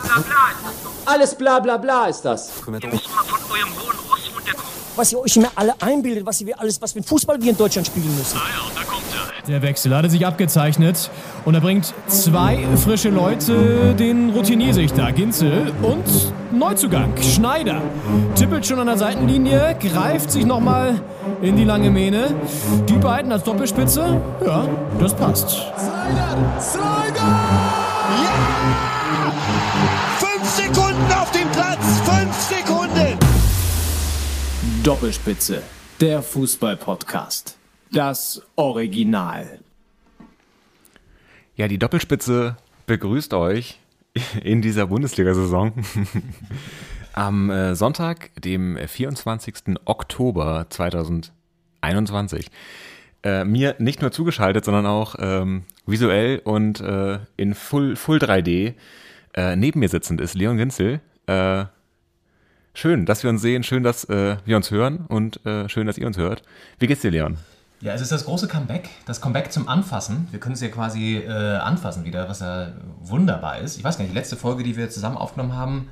bla 0.00 0.14
bla 0.14 0.22
bla 0.22 0.50
ist 0.50 0.64
das 0.64 0.82
doch. 0.82 1.12
Alles 1.12 1.34
bla 1.34 1.60
bla 1.60 1.76
bla 1.76 2.06
ist 2.06 2.22
das. 2.22 2.50
Ihr 2.66 2.72
müsst 2.72 3.08
mal 3.14 3.24
von 3.24 3.38
eurem 3.50 3.70
hohen 3.74 3.96
Ross 4.10 4.30
runterkommen. 4.34 4.66
Was 4.96 5.12
ihr 5.12 5.18
euch 5.18 5.36
immer 5.36 5.50
alle 5.54 5.74
einbildet, 5.80 6.24
was 6.24 6.40
ihr 6.40 6.58
alles, 6.58 6.80
was 6.80 6.92
für 6.92 7.00
ein 7.00 7.04
Fußball 7.04 7.40
wir 7.40 7.50
in 7.50 7.56
Deutschland 7.56 7.86
spielen 7.86 8.16
müssen. 8.16 8.38
Ah 8.38 8.48
ja, 8.48 8.66
und 8.66 8.76
da 8.76 8.82
kommt 8.84 9.02
er. 9.12 9.26
Der 9.46 9.62
Wechsel 9.62 9.94
hatte 9.94 10.10
sich 10.10 10.26
abgezeichnet 10.26 11.10
und 11.44 11.54
er 11.54 11.60
bringt 11.60 11.94
zwei 12.08 12.66
frische 12.82 13.10
Leute, 13.10 13.94
den 13.94 14.30
Routinier 14.30 14.74
sich 14.74 14.92
da, 14.92 15.10
Ginzel 15.12 15.72
und 15.82 16.04
Neuzugang, 16.50 17.12
Schneider. 17.22 17.80
Tippelt 18.34 18.66
schon 18.66 18.80
an 18.80 18.86
der 18.86 18.98
Seitenlinie, 18.98 19.76
greift 19.80 20.32
sich 20.32 20.44
nochmal 20.44 21.00
in 21.42 21.56
die 21.56 21.64
lange 21.64 21.90
Mähne. 21.90 22.34
Die 22.88 22.98
beiden 22.98 23.30
als 23.30 23.44
Doppelspitze, 23.44 24.20
ja, 24.44 24.66
das 24.98 25.14
passt. 25.14 25.50
Slider! 25.50 26.60
Slider! 26.60 27.38
Ja! 28.24 28.85
Auf 31.26 31.32
dem 31.32 31.50
Platz! 31.50 32.00
Fünf 32.04 32.36
Sekunden! 32.36 33.18
Doppelspitze, 34.84 35.60
der 36.00 36.22
Fußball-Podcast. 36.22 37.58
Das 37.90 38.42
Original. 38.54 39.58
Ja, 41.56 41.66
die 41.66 41.78
Doppelspitze 41.78 42.56
begrüßt 42.86 43.34
euch 43.34 43.80
in 44.44 44.62
dieser 44.62 44.86
Bundesliga-Saison 44.86 45.72
am 47.12 47.50
äh, 47.50 47.74
Sonntag, 47.74 48.30
dem 48.40 48.78
24. 48.78 49.80
Oktober 49.84 50.66
2021. 50.68 52.46
Äh, 53.24 53.44
mir 53.44 53.74
nicht 53.80 54.00
nur 54.00 54.12
zugeschaltet, 54.12 54.64
sondern 54.64 54.86
auch 54.86 55.16
ähm, 55.18 55.64
visuell 55.86 56.40
und 56.44 56.80
äh, 56.80 57.18
in 57.36 57.54
Full, 57.54 57.96
Full 57.96 58.18
3D 58.18 58.74
äh, 59.36 59.54
neben 59.54 59.80
mir 59.80 59.88
sitzend 59.88 60.20
ist 60.20 60.34
Leon 60.34 60.56
Ginzel. 60.56 61.00
Äh, 61.26 61.66
schön, 62.74 63.06
dass 63.06 63.22
wir 63.22 63.30
uns 63.30 63.42
sehen, 63.42 63.62
schön, 63.62 63.82
dass 63.82 64.04
äh, 64.04 64.36
wir 64.44 64.56
uns 64.56 64.70
hören 64.70 65.06
und 65.08 65.44
äh, 65.44 65.68
schön, 65.68 65.86
dass 65.86 65.98
ihr 65.98 66.06
uns 66.06 66.16
hört. 66.16 66.42
Wie 66.78 66.86
geht's 66.86 67.02
dir, 67.02 67.10
Leon? 67.10 67.38
Ja, 67.80 67.92
es 67.92 68.00
ist 68.00 68.10
das 68.10 68.24
große 68.24 68.48
Comeback, 68.48 68.88
das 69.04 69.20
Comeback 69.20 69.52
zum 69.52 69.68
Anfassen. 69.68 70.28
Wir 70.30 70.40
können 70.40 70.54
es 70.54 70.62
ja 70.62 70.68
quasi 70.68 71.16
äh, 71.16 71.30
anfassen 71.30 72.04
wieder, 72.04 72.28
was 72.28 72.40
ja 72.40 72.72
wunderbar 73.00 73.58
ist. 73.58 73.76
Ich 73.76 73.84
weiß 73.84 73.98
gar 73.98 74.04
nicht, 74.04 74.14
die 74.14 74.18
letzte 74.18 74.36
Folge, 74.36 74.62
die 74.62 74.76
wir 74.76 74.88
zusammen 74.88 75.18
aufgenommen 75.18 75.54
haben, 75.54 75.88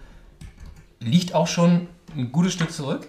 liegt 0.99 1.35
auch 1.35 1.47
schon 1.47 1.89
ein 2.17 2.33
gutes 2.33 2.55
Stück 2.55 2.73
zurück. 2.73 3.07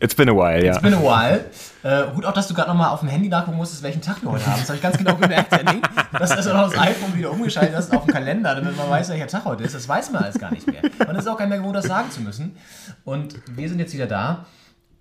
It's 0.00 0.14
been 0.14 0.28
a 0.28 0.32
while, 0.32 0.64
ja. 0.64 0.72
It's 0.72 0.82
been 0.82 0.94
a 0.94 1.00
while. 1.00 1.44
Äh, 1.82 2.12
gut 2.14 2.24
auch, 2.24 2.32
dass 2.32 2.46
du 2.46 2.54
gerade 2.54 2.68
nochmal 2.68 2.90
auf 2.90 3.00
dem 3.00 3.08
Handy 3.08 3.28
nachgucken 3.28 3.56
musstest, 3.56 3.82
welchen 3.82 4.00
Tag 4.00 4.22
wir 4.22 4.30
heute 4.30 4.46
haben. 4.46 4.60
Das 4.60 4.68
habe 4.68 4.76
ich 4.76 4.82
ganz 4.82 4.96
genau 4.96 5.16
gemerkt, 5.16 5.50
Henning. 5.56 5.82
Dass 6.12 6.30
du 6.30 6.36
also 6.36 6.50
das 6.52 6.78
iPhone 6.78 7.14
wieder 7.16 7.32
umgeschaltet 7.32 7.74
hast 7.74 7.92
auf 7.92 8.04
dem 8.04 8.12
Kalender, 8.12 8.54
damit 8.54 8.76
man 8.76 8.88
weiß, 8.88 9.10
welcher 9.10 9.26
Tag 9.26 9.44
heute 9.44 9.64
ist. 9.64 9.74
Das 9.74 9.88
weiß 9.88 10.12
man 10.12 10.22
alles 10.22 10.38
gar 10.38 10.52
nicht 10.52 10.66
mehr. 10.66 10.82
Man 11.04 11.16
ist 11.16 11.26
auch 11.26 11.38
nicht 11.38 11.48
mehr 11.48 11.58
gewohnt, 11.58 11.74
das 11.74 11.86
sagen 11.86 12.10
zu 12.10 12.20
müssen. 12.20 12.56
Und 13.04 13.34
wir 13.56 13.68
sind 13.68 13.80
jetzt 13.80 13.92
wieder 13.92 14.06
da. 14.06 14.46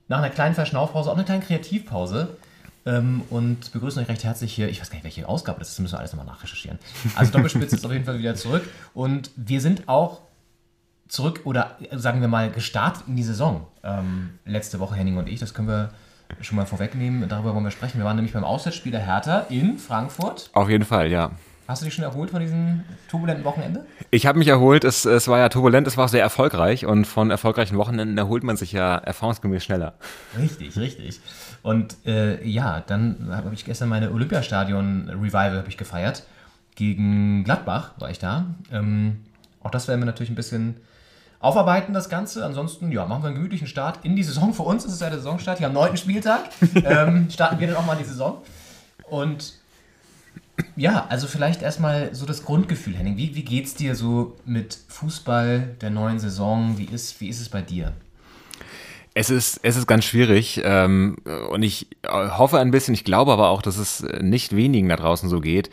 Nach 0.07 0.17
einer 0.17 0.29
kleinen 0.29 0.55
Verschnaufpause, 0.55 1.09
auch 1.09 1.15
einer 1.15 1.23
kleinen 1.23 1.43
Kreativpause. 1.43 2.37
Ähm, 2.83 3.21
und 3.29 3.71
begrüßen 3.71 4.01
euch 4.01 4.09
recht 4.09 4.23
herzlich 4.23 4.51
hier. 4.51 4.67
Ich 4.67 4.81
weiß 4.81 4.89
gar 4.89 4.95
nicht, 4.95 5.03
welche 5.03 5.29
Ausgabe 5.29 5.59
das 5.59 5.69
ist, 5.69 5.75
das 5.75 5.83
müssen 5.83 5.93
wir 5.93 5.99
alles 5.99 6.13
nochmal 6.13 6.25
nachrecherchieren. 6.25 6.79
Also 7.15 7.31
Doppelspitze 7.31 7.75
ist 7.75 7.85
auf 7.85 7.91
jeden 7.91 8.05
Fall 8.05 8.17
wieder 8.17 8.33
zurück. 8.33 8.67
Und 8.95 9.29
wir 9.35 9.61
sind 9.61 9.87
auch 9.87 10.21
zurück 11.11 11.41
oder 11.43 11.77
äh, 11.81 11.97
sagen 11.97 12.21
wir 12.21 12.27
mal 12.27 12.49
gestartet 12.49 13.03
in 13.07 13.15
die 13.15 13.23
Saison. 13.23 13.67
Ähm, 13.83 14.31
letzte 14.45 14.79
Woche 14.79 14.95
Henning 14.95 15.17
und 15.17 15.27
ich, 15.27 15.39
das 15.39 15.53
können 15.53 15.67
wir 15.67 15.89
schon 16.39 16.55
mal 16.55 16.65
vorwegnehmen. 16.65 17.27
Darüber 17.27 17.53
wollen 17.53 17.65
wir 17.65 17.71
sprechen. 17.71 17.97
Wir 17.97 18.05
waren 18.05 18.15
nämlich 18.15 18.33
beim 18.33 18.45
Auswärtsspiel 18.45 18.93
der 18.93 19.05
Hertha 19.05 19.41
in 19.49 19.77
Frankfurt. 19.77 20.49
Auf 20.53 20.69
jeden 20.69 20.85
Fall, 20.85 21.11
ja. 21.11 21.31
Hast 21.67 21.81
du 21.81 21.85
dich 21.85 21.93
schon 21.93 22.05
erholt 22.05 22.31
von 22.31 22.39
diesem 22.39 22.83
turbulenten 23.09 23.43
Wochenende? 23.43 23.85
Ich 24.09 24.25
habe 24.25 24.39
mich 24.39 24.47
erholt. 24.47 24.85
Es, 24.85 25.05
es 25.05 25.27
war 25.27 25.39
ja 25.39 25.49
turbulent, 25.49 25.85
es 25.87 25.97
war 25.97 26.07
sehr 26.07 26.21
erfolgreich. 26.21 26.85
Und 26.85 27.05
von 27.05 27.29
erfolgreichen 27.29 27.77
Wochenenden 27.77 28.17
erholt 28.17 28.43
man 28.43 28.55
sich 28.55 28.71
ja 28.71 28.95
erfahrungsgemäß 28.97 29.63
schneller. 29.63 29.93
Richtig, 30.37 30.77
richtig. 30.77 31.19
Und 31.61 31.97
äh, 32.05 32.45
ja, 32.47 32.81
dann 32.81 33.29
habe 33.31 33.53
ich 33.53 33.65
gestern 33.65 33.89
meine 33.89 34.11
Olympiastadion-Revival 34.11 35.57
habe 35.57 35.67
ich 35.67 35.77
gefeiert. 35.77 36.23
Gegen 36.75 37.43
Gladbach 37.43 37.91
war 37.99 38.09
ich 38.09 38.19
da. 38.19 38.45
Ähm, 38.71 39.25
auch 39.61 39.71
das 39.71 39.89
werden 39.89 39.99
wir 39.99 40.05
natürlich 40.05 40.31
ein 40.31 40.35
bisschen 40.35 40.77
aufarbeiten, 41.41 41.93
das 41.93 42.09
Ganze. 42.09 42.45
Ansonsten, 42.45 42.91
ja, 42.91 43.05
machen 43.05 43.23
wir 43.23 43.27
einen 43.27 43.35
gemütlichen 43.35 43.67
Start 43.67 43.99
in 44.03 44.15
die 44.15 44.23
Saison. 44.23 44.53
Für 44.53 44.63
uns 44.63 44.85
ist 44.85 44.93
es 44.93 44.99
ja 44.99 45.09
der 45.09 45.19
Saisonstart. 45.19 45.57
Hier 45.57 45.67
am 45.67 45.73
neunten 45.73 45.97
Spieltag 45.97 46.49
ähm, 46.85 47.29
starten 47.29 47.59
wir 47.59 47.67
dann 47.67 47.77
auch 47.77 47.85
mal 47.85 47.97
die 47.97 48.03
Saison. 48.03 48.41
Und 49.09 49.55
ja, 50.75 51.07
also 51.09 51.27
vielleicht 51.27 51.61
erstmal 51.61 52.13
so 52.13 52.25
das 52.25 52.45
Grundgefühl, 52.45 52.95
Henning. 52.95 53.17
Wie, 53.17 53.35
wie 53.35 53.43
geht's 53.43 53.73
dir 53.73 53.95
so 53.95 54.35
mit 54.45 54.77
Fußball 54.87 55.75
der 55.81 55.89
neuen 55.89 56.19
Saison? 56.19 56.77
Wie 56.77 56.85
ist, 56.85 57.19
wie 57.19 57.27
ist 57.27 57.41
es 57.41 57.49
bei 57.49 57.61
dir? 57.61 57.93
Es 59.13 59.29
ist, 59.29 59.59
es 59.63 59.75
ist 59.75 59.87
ganz 59.87 60.05
schwierig 60.05 60.61
ähm, 60.63 61.17
und 61.49 61.63
ich 61.63 61.87
hoffe 62.07 62.59
ein 62.59 62.71
bisschen, 62.71 62.93
ich 62.93 63.03
glaube 63.03 63.33
aber 63.33 63.49
auch, 63.49 63.61
dass 63.61 63.75
es 63.75 64.05
nicht 64.21 64.55
wenigen 64.55 64.87
da 64.87 64.95
draußen 64.95 65.27
so 65.27 65.41
geht, 65.41 65.69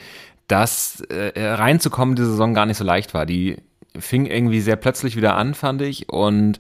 dass 0.49 1.03
äh, 1.03 1.41
reinzukommen 1.41 2.17
die 2.17 2.25
Saison 2.25 2.53
gar 2.53 2.67
nicht 2.67 2.79
so 2.79 2.85
leicht 2.85 3.15
war. 3.15 3.27
Die 3.27 3.59
fing 3.99 4.27
irgendwie 4.27 4.61
sehr 4.61 4.77
plötzlich 4.77 5.17
wieder 5.17 5.37
an, 5.37 5.55
fand 5.55 5.83
ich 5.83 6.09
und 6.09 6.59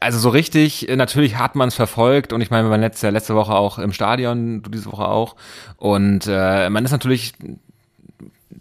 also 0.00 0.18
so 0.18 0.30
richtig, 0.30 0.88
natürlich 0.96 1.36
hat 1.36 1.54
man 1.54 1.68
es 1.68 1.74
verfolgt 1.74 2.32
und 2.32 2.40
ich 2.40 2.50
meine, 2.50 2.66
wir 2.66 2.70
waren 2.70 2.80
letzte, 2.80 3.10
letzte 3.10 3.34
Woche 3.34 3.54
auch 3.54 3.78
im 3.78 3.92
Stadion, 3.92 4.62
du 4.62 4.70
diese 4.70 4.90
Woche 4.90 5.06
auch 5.06 5.36
und 5.76 6.26
äh, 6.26 6.70
man 6.70 6.84
ist 6.84 6.90
natürlich 6.92 7.34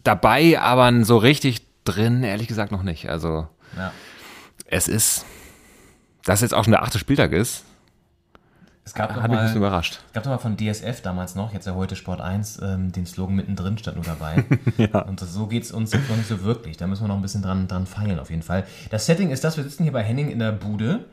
dabei, 0.03 0.59
aber 0.59 1.03
so 1.03 1.17
richtig 1.17 1.61
drin, 1.83 2.23
ehrlich 2.23 2.47
gesagt 2.47 2.71
noch 2.71 2.83
nicht. 2.83 3.09
Also 3.09 3.47
Ja. 3.77 3.91
es 4.65 4.87
ist, 4.87 5.25
dass 6.25 6.41
jetzt 6.41 6.53
auch 6.53 6.63
schon 6.63 6.71
der 6.71 6.83
achte 6.83 6.99
Spieltag 6.99 7.31
ist, 7.31 7.63
Es 8.83 8.95
gab 8.95 9.13
hat 9.13 9.29
mich 9.29 9.37
ein 9.37 9.45
bisschen 9.45 9.57
überrascht. 9.57 9.99
Es 10.07 10.13
gab 10.13 10.23
doch 10.23 10.31
mal 10.31 10.37
von 10.39 10.57
DSF 10.57 11.01
damals 11.01 11.35
noch, 11.35 11.53
jetzt 11.53 11.67
ja 11.67 11.75
heute 11.75 11.95
Sport 11.95 12.19
1, 12.19 12.61
ähm, 12.63 12.91
den 12.91 13.05
Slogan 13.05 13.35
mittendrin 13.35 13.77
stand 13.77 13.97
nur 13.97 14.05
dabei. 14.05 14.43
Und 15.07 15.21
das, 15.21 15.33
so 15.33 15.47
geht 15.47 15.63
es 15.63 15.71
uns 15.71 15.93
jetzt 15.93 16.09
noch 16.09 16.17
nicht 16.17 16.27
so 16.27 16.43
wirklich. 16.43 16.77
Da 16.77 16.87
müssen 16.87 17.03
wir 17.03 17.07
noch 17.07 17.15
ein 17.15 17.21
bisschen 17.21 17.43
dran, 17.43 17.67
dran 17.67 17.85
feilen 17.85 18.19
auf 18.19 18.31
jeden 18.31 18.41
Fall. 18.41 18.65
Das 18.89 19.05
Setting 19.05 19.29
ist 19.29 19.43
das, 19.43 19.57
wir 19.57 19.63
sitzen 19.63 19.83
hier 19.83 19.91
bei 19.91 20.01
Henning 20.01 20.31
in 20.31 20.39
der 20.39 20.51
Bude. 20.51 21.05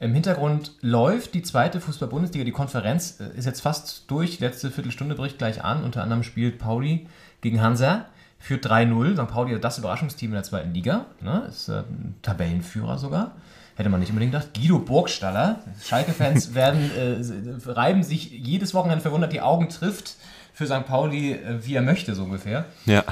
Im 0.00 0.14
Hintergrund 0.14 0.72
läuft 0.80 1.32
die 1.34 1.42
zweite 1.42 1.80
Fußball-Bundesliga, 1.80 2.44
die 2.44 2.50
Konferenz 2.50 3.20
äh, 3.20 3.38
ist 3.38 3.44
jetzt 3.44 3.60
fast 3.60 4.10
durch, 4.10 4.38
die 4.38 4.44
letzte 4.44 4.72
Viertelstunde 4.72 5.14
bricht 5.14 5.38
gleich 5.38 5.62
an. 5.62 5.84
Unter 5.84 6.02
anderem 6.02 6.24
spielt 6.24 6.58
Pauli 6.58 7.06
gegen 7.40 7.62
Hansa, 7.62 8.06
führt 8.40 8.66
3-0. 8.66 9.14
St. 9.14 9.32
Pauli 9.32 9.54
hat 9.54 9.62
das 9.62 9.78
Überraschungsteam 9.78 10.30
in 10.30 10.34
der 10.34 10.42
zweiten 10.42 10.74
Liga, 10.74 11.06
ne? 11.20 11.44
ist 11.48 11.68
äh, 11.68 11.84
Tabellenführer 12.22 12.98
sogar. 12.98 13.30
Hätte 13.76 13.88
man 13.88 14.00
nicht 14.00 14.10
unbedingt 14.10 14.32
gedacht. 14.32 14.54
Guido 14.54 14.78
Burgstaller, 14.78 15.60
Schalke-Fans 15.82 16.54
werden, 16.54 16.90
äh, 16.96 17.70
reiben 17.70 18.02
sich 18.02 18.30
jedes 18.30 18.74
Wochenende 18.74 19.02
verwundert 19.02 19.32
die 19.32 19.40
Augen, 19.40 19.68
trifft 19.68 20.16
für 20.52 20.66
St. 20.66 20.86
Pauli, 20.86 21.32
äh, 21.32 21.64
wie 21.64 21.74
er 21.74 21.82
möchte, 21.82 22.14
so 22.14 22.24
ungefähr. 22.24 22.66
Ja. 22.84 23.04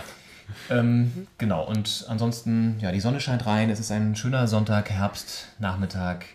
Ähm, 0.69 1.26
genau, 1.38 1.65
und 1.65 2.04
ansonsten, 2.09 2.76
ja, 2.81 2.93
die 2.93 3.00
Sonne 3.00 3.21
scheint 3.21 3.47
rein. 3.47 3.71
Es 3.71 3.81
ist 3.81 3.91
ein 3.91 4.16
schöner 4.16 4.47
Sonntag, 4.48 4.91
Herbst, 4.91 5.48
Nachmittag, 5.59 6.26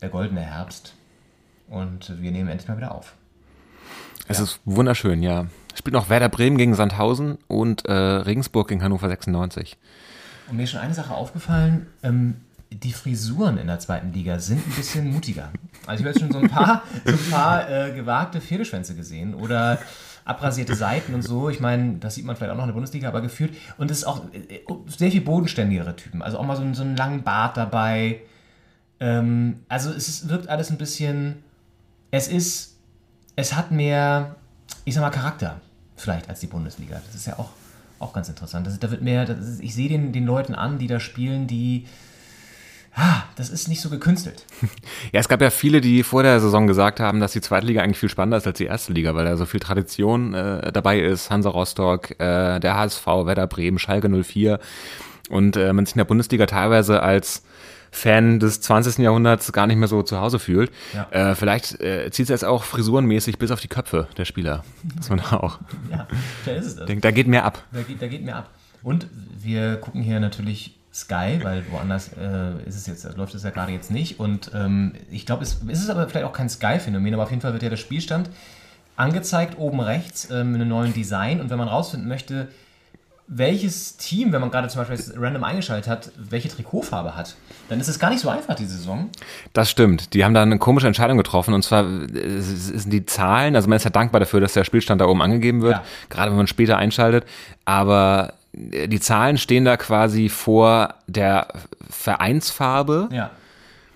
der 0.00 0.08
goldene 0.08 0.40
Herbst. 0.40 0.94
Und 1.68 2.20
wir 2.20 2.30
nehmen 2.30 2.48
endlich 2.48 2.68
mal 2.68 2.76
wieder 2.76 2.94
auf. 2.94 3.14
Es 4.28 4.40
ist 4.40 4.60
wunderschön, 4.64 5.22
ja. 5.22 5.46
Spielt 5.74 5.94
noch 5.94 6.08
Werder 6.08 6.28
Bremen 6.28 6.56
gegen 6.58 6.74
Sandhausen 6.74 7.38
und 7.48 7.84
äh, 7.86 7.92
Regensburg 7.92 8.68
gegen 8.68 8.82
Hannover 8.82 9.08
96. 9.08 9.76
Und 10.48 10.56
mir 10.56 10.64
ist 10.64 10.70
schon 10.70 10.80
eine 10.80 10.94
Sache 10.94 11.14
aufgefallen, 11.14 11.86
ähm, 12.02 12.40
die 12.72 12.92
Frisuren 12.92 13.58
in 13.58 13.66
der 13.68 13.78
zweiten 13.78 14.12
Liga 14.12 14.38
sind 14.38 14.66
ein 14.66 14.72
bisschen 14.74 15.10
mutiger. 15.12 15.50
Also 15.86 16.00
ich 16.02 16.06
habe 16.06 16.08
jetzt 16.10 16.20
schon 16.20 16.32
so 16.32 16.38
ein 16.38 16.48
paar, 16.50 16.82
so 17.04 17.12
ein 17.12 17.30
paar 17.30 17.70
äh, 17.70 17.92
gewagte 17.92 18.40
Pferdeschwänze 18.40 18.94
gesehen 18.94 19.34
oder 19.34 19.78
abrasierte 20.24 20.74
Seiten 20.74 21.14
und 21.14 21.22
so. 21.22 21.48
Ich 21.48 21.60
meine, 21.60 21.94
das 21.98 22.16
sieht 22.16 22.24
man 22.24 22.34
vielleicht 22.34 22.50
auch 22.52 22.56
noch 22.56 22.64
in 22.64 22.68
der 22.68 22.74
Bundesliga, 22.74 23.06
aber 23.08 23.20
gefühlt. 23.20 23.54
Und 23.78 23.90
es 23.92 23.98
ist 23.98 24.04
auch 24.04 24.24
äh, 24.32 24.60
sehr 24.88 25.12
viel 25.12 25.20
bodenständigere 25.20 25.94
Typen. 25.94 26.22
Also 26.22 26.38
auch 26.38 26.44
mal 26.44 26.56
so, 26.56 26.62
einen- 26.62 26.74
so 26.74 26.82
einen 26.82 26.96
langen 26.96 27.22
Bart 27.22 27.56
dabei. 27.56 28.20
Ähm, 28.98 29.60
also 29.68 29.90
es 29.90 30.08
ist, 30.08 30.28
wirkt 30.28 30.48
alles 30.48 30.70
ein 30.70 30.78
bisschen. 30.78 31.36
Es 32.10 32.28
ist. 32.28 32.76
Es 33.38 33.54
hat 33.54 33.70
mehr, 33.70 34.34
ich 34.86 34.94
sag 34.94 35.02
mal, 35.02 35.10
Charakter 35.10 35.60
vielleicht 35.94 36.28
als 36.28 36.40
die 36.40 36.46
Bundesliga. 36.46 37.00
Das 37.06 37.14
ist 37.14 37.26
ja 37.26 37.38
auch, 37.38 37.50
auch 37.98 38.12
ganz 38.14 38.28
interessant. 38.30 38.66
Das 38.66 38.78
da 38.78 38.90
wird 38.90 39.02
mehr, 39.02 39.28
ist, 39.28 39.60
ich 39.60 39.74
sehe 39.74 39.88
den, 39.90 40.12
den 40.12 40.24
Leuten 40.26 40.54
an, 40.54 40.78
die 40.78 40.86
da 40.88 40.98
spielen, 41.00 41.46
die. 41.46 41.86
Ah, 42.98 43.24
das 43.36 43.50
ist 43.50 43.68
nicht 43.68 43.80
so 43.82 43.90
gekünstelt. 43.90 44.44
Ja, 45.12 45.20
es 45.20 45.28
gab 45.28 45.40
ja 45.42 45.50
viele, 45.50 45.80
die 45.80 46.02
vor 46.02 46.22
der 46.22 46.40
Saison 46.40 46.66
gesagt 46.66 46.98
haben, 46.98 47.20
dass 47.20 47.32
die 47.32 47.40
zweite 47.42 47.66
Liga 47.66 47.82
eigentlich 47.82 47.98
viel 47.98 48.08
spannender 48.08 48.38
ist 48.38 48.46
als 48.46 48.56
die 48.58 48.64
erste 48.64 48.92
Liga, 48.92 49.14
weil 49.14 49.24
da 49.26 49.36
so 49.36 49.44
viel 49.46 49.60
Tradition 49.60 50.32
äh, 50.34 50.72
dabei 50.72 51.00
ist. 51.00 51.30
Hansa 51.30 51.50
Rostock, 51.50 52.12
äh, 52.18 52.58
der 52.58 52.74
HSV, 52.76 53.06
Werder 53.06 53.46
Bremen, 53.46 53.78
Schalke 53.78 54.08
04. 54.08 54.58
Und 55.28 55.56
äh, 55.56 55.72
man 55.72 55.84
sich 55.86 55.94
in 55.94 55.98
der 55.98 56.04
Bundesliga 56.06 56.46
teilweise 56.46 57.02
als 57.02 57.42
Fan 57.92 58.40
des 58.40 58.60
20. 58.62 58.98
Jahrhunderts 58.98 59.52
gar 59.52 59.66
nicht 59.66 59.76
mehr 59.76 59.88
so 59.88 60.02
zu 60.02 60.18
Hause 60.20 60.38
fühlt. 60.38 60.70
Ja. 60.94 61.08
Äh, 61.10 61.34
vielleicht 61.34 61.80
äh, 61.80 62.10
zieht 62.10 62.24
es 62.24 62.30
jetzt 62.30 62.44
auch 62.44 62.64
frisurenmäßig 62.64 63.38
bis 63.38 63.50
auf 63.50 63.60
die 63.60 63.68
Köpfe 63.68 64.08
der 64.16 64.24
Spieler. 64.24 64.64
Dass 64.96 65.08
man 65.10 65.18
da 65.18 65.36
auch 65.38 65.58
Ja, 65.90 66.06
da 66.44 66.52
ist 66.52 66.66
es 66.66 66.76
das. 66.76 66.86
denkt, 66.86 67.04
da 67.04 67.10
geht 67.10 67.26
mehr 67.26 67.44
ab. 67.44 67.62
Da 67.72 67.82
geht, 67.82 68.00
da 68.00 68.06
geht 68.08 68.24
mehr 68.24 68.36
ab. 68.36 68.50
Und 68.82 69.06
wir 69.42 69.76
gucken 69.76 70.02
hier 70.02 70.20
natürlich 70.20 70.75
Sky, 70.96 71.38
weil 71.42 71.62
woanders 71.70 72.10
äh, 72.14 72.66
ist 72.66 72.76
es 72.76 72.86
jetzt, 72.86 73.16
läuft 73.16 73.34
es 73.34 73.42
ja 73.42 73.50
gerade 73.50 73.70
jetzt 73.72 73.90
nicht. 73.90 74.18
Und 74.18 74.50
ähm, 74.54 74.92
ich 75.10 75.26
glaube, 75.26 75.42
es, 75.42 75.58
es 75.68 75.80
ist 75.80 75.90
aber 75.90 76.08
vielleicht 76.08 76.24
auch 76.24 76.32
kein 76.32 76.48
Sky-Phänomen, 76.48 77.12
aber 77.12 77.24
auf 77.24 77.30
jeden 77.30 77.42
Fall 77.42 77.52
wird 77.52 77.62
ja 77.62 77.68
der 77.68 77.76
Spielstand 77.76 78.30
angezeigt 78.96 79.58
oben 79.58 79.80
rechts 79.80 80.30
ähm, 80.30 80.54
in 80.54 80.62
einem 80.62 80.68
neuen 80.70 80.94
Design. 80.94 81.40
Und 81.40 81.50
wenn 81.50 81.58
man 81.58 81.68
rausfinden 81.68 82.08
möchte, 82.08 82.48
welches 83.28 83.96
Team, 83.96 84.32
wenn 84.32 84.40
man 84.40 84.50
gerade 84.50 84.68
zum 84.68 84.84
Beispiel 84.84 85.18
random 85.18 85.42
eingeschaltet 85.44 85.88
hat, 85.90 86.12
welche 86.16 86.48
Trikotfarbe 86.48 87.16
hat, 87.16 87.34
dann 87.68 87.80
ist 87.80 87.88
es 87.88 87.98
gar 87.98 88.10
nicht 88.10 88.20
so 88.20 88.28
einfach, 88.28 88.54
die 88.54 88.64
Saison. 88.66 89.10
Das 89.52 89.68
stimmt. 89.68 90.14
Die 90.14 90.24
haben 90.24 90.32
da 90.32 90.42
eine 90.42 90.58
komische 90.58 90.86
Entscheidung 90.86 91.16
getroffen. 91.18 91.52
Und 91.52 91.62
zwar 91.62 91.84
äh, 91.84 92.40
sind 92.40 92.92
die 92.92 93.04
Zahlen, 93.04 93.56
also 93.56 93.68
man 93.68 93.76
ist 93.76 93.84
ja 93.84 93.90
dankbar 93.90 94.20
dafür, 94.20 94.40
dass 94.40 94.52
der 94.54 94.64
Spielstand 94.64 95.00
da 95.00 95.06
oben 95.06 95.20
angegeben 95.22 95.60
wird, 95.60 95.72
Ja. 95.74 95.82
gerade 96.08 96.30
wenn 96.30 96.36
man 96.38 96.46
später 96.46 96.78
einschaltet. 96.78 97.24
Aber 97.64 98.34
die 98.56 99.00
Zahlen 99.00 99.36
stehen 99.36 99.64
da 99.64 99.76
quasi 99.76 100.28
vor 100.28 100.94
der 101.06 101.48
Vereinsfarbe. 101.90 103.08
Ja. 103.12 103.30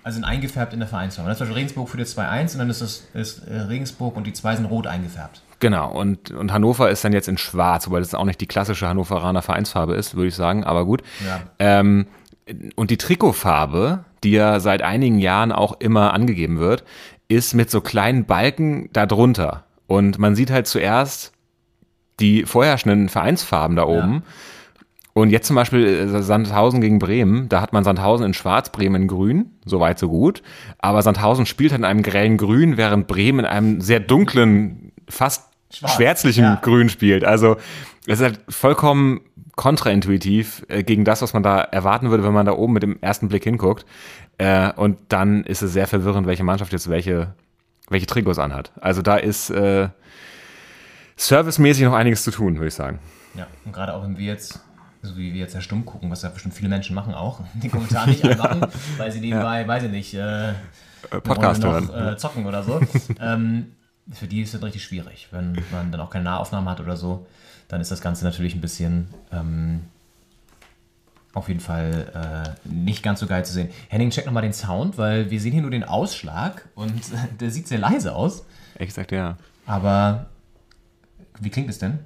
Also 0.03 0.15
sind 0.15 0.23
eingefärbt 0.23 0.73
in 0.73 0.79
der 0.79 0.87
Vereinsfarbe. 0.87 1.29
Das 1.29 1.37
ist 1.37 1.39
Beispiel 1.39 1.57
Regensburg 1.57 1.89
für 1.89 1.97
die 1.97 2.05
2-1 2.05 2.53
und 2.53 2.59
dann 2.59 2.69
ist 2.69 2.81
das 2.81 3.03
ist 3.13 3.47
äh, 3.47 3.61
Regensburg 3.61 4.15
und 4.15 4.25
die 4.25 4.33
2 4.33 4.57
sind 4.57 4.65
rot 4.65 4.87
eingefärbt. 4.87 5.41
Genau, 5.59 5.91
und, 5.91 6.31
und 6.31 6.51
Hannover 6.51 6.89
ist 6.89 7.03
dann 7.03 7.13
jetzt 7.13 7.27
in 7.27 7.37
schwarz, 7.37 7.87
wobei 7.87 7.99
das 7.99 8.15
auch 8.15 8.25
nicht 8.25 8.41
die 8.41 8.47
klassische 8.47 8.87
Hannoveraner 8.87 9.43
Vereinsfarbe 9.43 9.93
ist, 9.93 10.15
würde 10.15 10.29
ich 10.29 10.35
sagen, 10.35 10.63
aber 10.63 10.85
gut. 10.85 11.03
Ja. 11.23 11.41
Ähm, 11.59 12.07
und 12.75 12.89
die 12.89 12.97
Trikotfarbe, 12.97 14.03
die 14.23 14.31
ja 14.31 14.59
seit 14.59 14.81
einigen 14.81 15.19
Jahren 15.19 15.51
auch 15.51 15.79
immer 15.79 16.13
angegeben 16.13 16.59
wird, 16.59 16.83
ist 17.27 17.53
mit 17.53 17.69
so 17.69 17.79
kleinen 17.81 18.25
Balken 18.25 18.89
darunter. 18.91 19.65
Und 19.85 20.17
man 20.17 20.35
sieht 20.35 20.49
halt 20.49 20.65
zuerst 20.65 21.31
die 22.21 22.45
vorherrschenden 22.45 23.09
Vereinsfarben 23.09 23.75
da 23.75 23.83
oben. 23.83 24.23
Und 25.13 25.29
jetzt 25.29 25.47
zum 25.47 25.55
Beispiel 25.57 25.85
äh, 25.85 26.21
Sandhausen 26.21 26.79
gegen 26.79 26.99
Bremen, 26.99 27.49
da 27.49 27.61
hat 27.61 27.73
man 27.73 27.83
Sandhausen 27.83 28.27
in 28.27 28.33
schwarz, 28.33 28.71
Bremen 28.71 29.03
in 29.03 29.07
grün, 29.07 29.51
soweit 29.65 29.99
so 29.99 30.07
gut. 30.07 30.41
Aber 30.79 31.01
Sandhausen 31.01 31.45
spielt 31.45 31.71
halt 31.71 31.79
in 31.79 31.85
einem 31.85 32.01
grellen 32.01 32.37
Grün, 32.37 32.77
während 32.77 33.07
Bremen 33.07 33.39
in 33.39 33.45
einem 33.45 33.81
sehr 33.81 33.99
dunklen, 33.99 34.93
fast 35.09 35.49
Schwarz, 35.69 35.95
schwärzlichen 35.95 36.43
ja. 36.43 36.59
Grün 36.61 36.87
spielt. 36.87 37.25
Also 37.25 37.57
es 38.07 38.19
ist 38.19 38.23
halt 38.23 38.39
vollkommen 38.47 39.21
kontraintuitiv 39.55 40.65
äh, 40.69 40.83
gegen 40.83 41.03
das, 41.03 41.21
was 41.21 41.33
man 41.33 41.43
da 41.43 41.59
erwarten 41.59 42.09
würde, 42.09 42.23
wenn 42.23 42.33
man 42.33 42.45
da 42.45 42.53
oben 42.53 42.73
mit 42.73 42.83
dem 42.83 42.97
ersten 43.01 43.27
Blick 43.27 43.43
hinguckt. 43.43 43.85
Äh, 44.37 44.71
und 44.73 44.97
dann 45.09 45.43
ist 45.43 45.61
es 45.61 45.73
sehr 45.73 45.87
verwirrend, 45.87 46.25
welche 46.25 46.43
Mannschaft 46.43 46.71
jetzt 46.71 46.89
welche, 46.89 47.35
welche 47.89 48.05
Trikots 48.05 48.39
anhat. 48.39 48.71
Also 48.79 49.01
da 49.01 49.17
ist 49.17 49.49
äh, 49.49 49.89
servicemäßig 51.27 51.83
noch 51.83 51.93
einiges 51.93 52.23
zu 52.23 52.31
tun, 52.31 52.55
würde 52.55 52.67
ich 52.67 52.73
sagen. 52.73 52.99
Ja, 53.35 53.47
und 53.65 53.71
gerade 53.73 53.93
auch 53.93 54.03
wenn 54.03 54.17
wir 54.17 54.25
jetzt, 54.25 54.59
so 55.01 55.15
wie 55.17 55.33
wir 55.33 55.39
jetzt 55.41 55.53
ja 55.53 55.61
stumm 55.61 55.85
gucken, 55.85 56.09
was 56.11 56.21
ja 56.23 56.29
bestimmt 56.29 56.53
viele 56.53 56.69
Menschen 56.69 56.95
machen 56.95 57.13
auch, 57.13 57.41
die 57.55 57.69
Kommentare 57.69 58.09
nicht 58.09 58.23
anmachen, 58.25 58.65
weil 58.97 59.11
sie 59.11 59.19
nebenbei, 59.19 59.67
weiß 59.67 59.83
ich 59.83 59.91
nicht, 59.91 60.13
äh, 60.13 60.49
Äh, 60.49 60.53
Podcast 61.23 61.63
Runde 61.63 61.87
hören. 61.93 62.05
noch 62.05 62.11
äh, 62.13 62.17
zocken 62.17 62.45
oder 62.45 62.61
so. 62.63 62.79
ähm, 63.19 63.71
für 64.11 64.27
die 64.27 64.41
ist 64.41 64.53
das 64.53 64.61
richtig 64.61 64.83
schwierig. 64.83 65.29
Wenn 65.31 65.57
man 65.71 65.91
dann 65.91 65.99
auch 66.01 66.09
keine 66.09 66.25
Nahaufnahmen 66.25 66.69
hat 66.69 66.79
oder 66.79 66.95
so, 66.97 67.25
dann 67.69 67.81
ist 67.81 67.89
das 67.91 68.01
Ganze 68.01 68.23
natürlich 68.25 68.53
ein 68.53 68.61
bisschen 68.61 69.07
ähm, 69.31 69.81
auf 71.33 71.47
jeden 71.47 71.59
Fall 71.61 72.53
äh, 72.65 72.67
nicht 72.67 73.01
ganz 73.03 73.19
so 73.21 73.25
geil 73.27 73.45
zu 73.45 73.53
sehen. 73.53 73.69
Henning, 73.87 74.09
check 74.09 74.25
nochmal 74.25 74.43
den 74.43 74.53
Sound, 74.53 74.97
weil 74.97 75.31
wir 75.31 75.39
sehen 75.39 75.53
hier 75.53 75.61
nur 75.61 75.71
den 75.71 75.83
Ausschlag 75.85 76.67
und 76.75 76.93
der 77.39 77.49
sieht 77.51 77.67
sehr 77.67 77.79
leise 77.79 78.13
aus. 78.13 78.43
Gesagt, 78.77 79.11
ja. 79.11 79.37
Aber 79.65 80.25
wie 81.41 81.49
klingt 81.49 81.69
es 81.69 81.79
denn? 81.79 81.99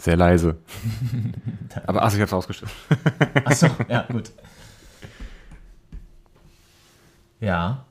Sehr 0.00 0.16
leise. 0.16 0.56
Aber 1.86 2.02
ach, 2.02 2.12
ich 2.12 2.20
hab's 2.20 2.32
ausgestellt. 2.32 2.72
Achso, 3.44 3.68
ja, 3.88 4.02
gut. 4.10 4.32
Ja. 7.40 7.84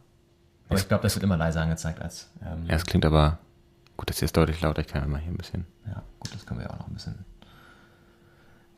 Aber 0.69 0.79
ich 0.79 0.87
glaube, 0.87 1.03
das 1.03 1.15
wird 1.15 1.23
immer 1.23 1.37
leiser 1.37 1.61
angezeigt 1.61 2.01
als. 2.01 2.29
Ähm, 2.43 2.65
Ja, 2.67 2.75
es 2.75 2.85
klingt 2.85 3.05
aber. 3.05 3.37
Gut, 3.95 4.09
das 4.09 4.17
hier 4.17 4.25
ist 4.25 4.35
deutlich 4.35 4.59
lauter. 4.61 4.81
Ich 4.81 4.87
kann 4.87 5.01
ja 5.03 5.07
mal 5.07 5.19
hier 5.19 5.31
ein 5.31 5.37
bisschen. 5.37 5.65
Ja, 5.87 6.01
gut, 6.19 6.33
das 6.33 6.45
können 6.45 6.59
wir 6.59 6.65
ja 6.67 6.73
auch 6.73 6.79
noch 6.79 6.87
ein 6.87 6.93
bisschen 6.93 7.25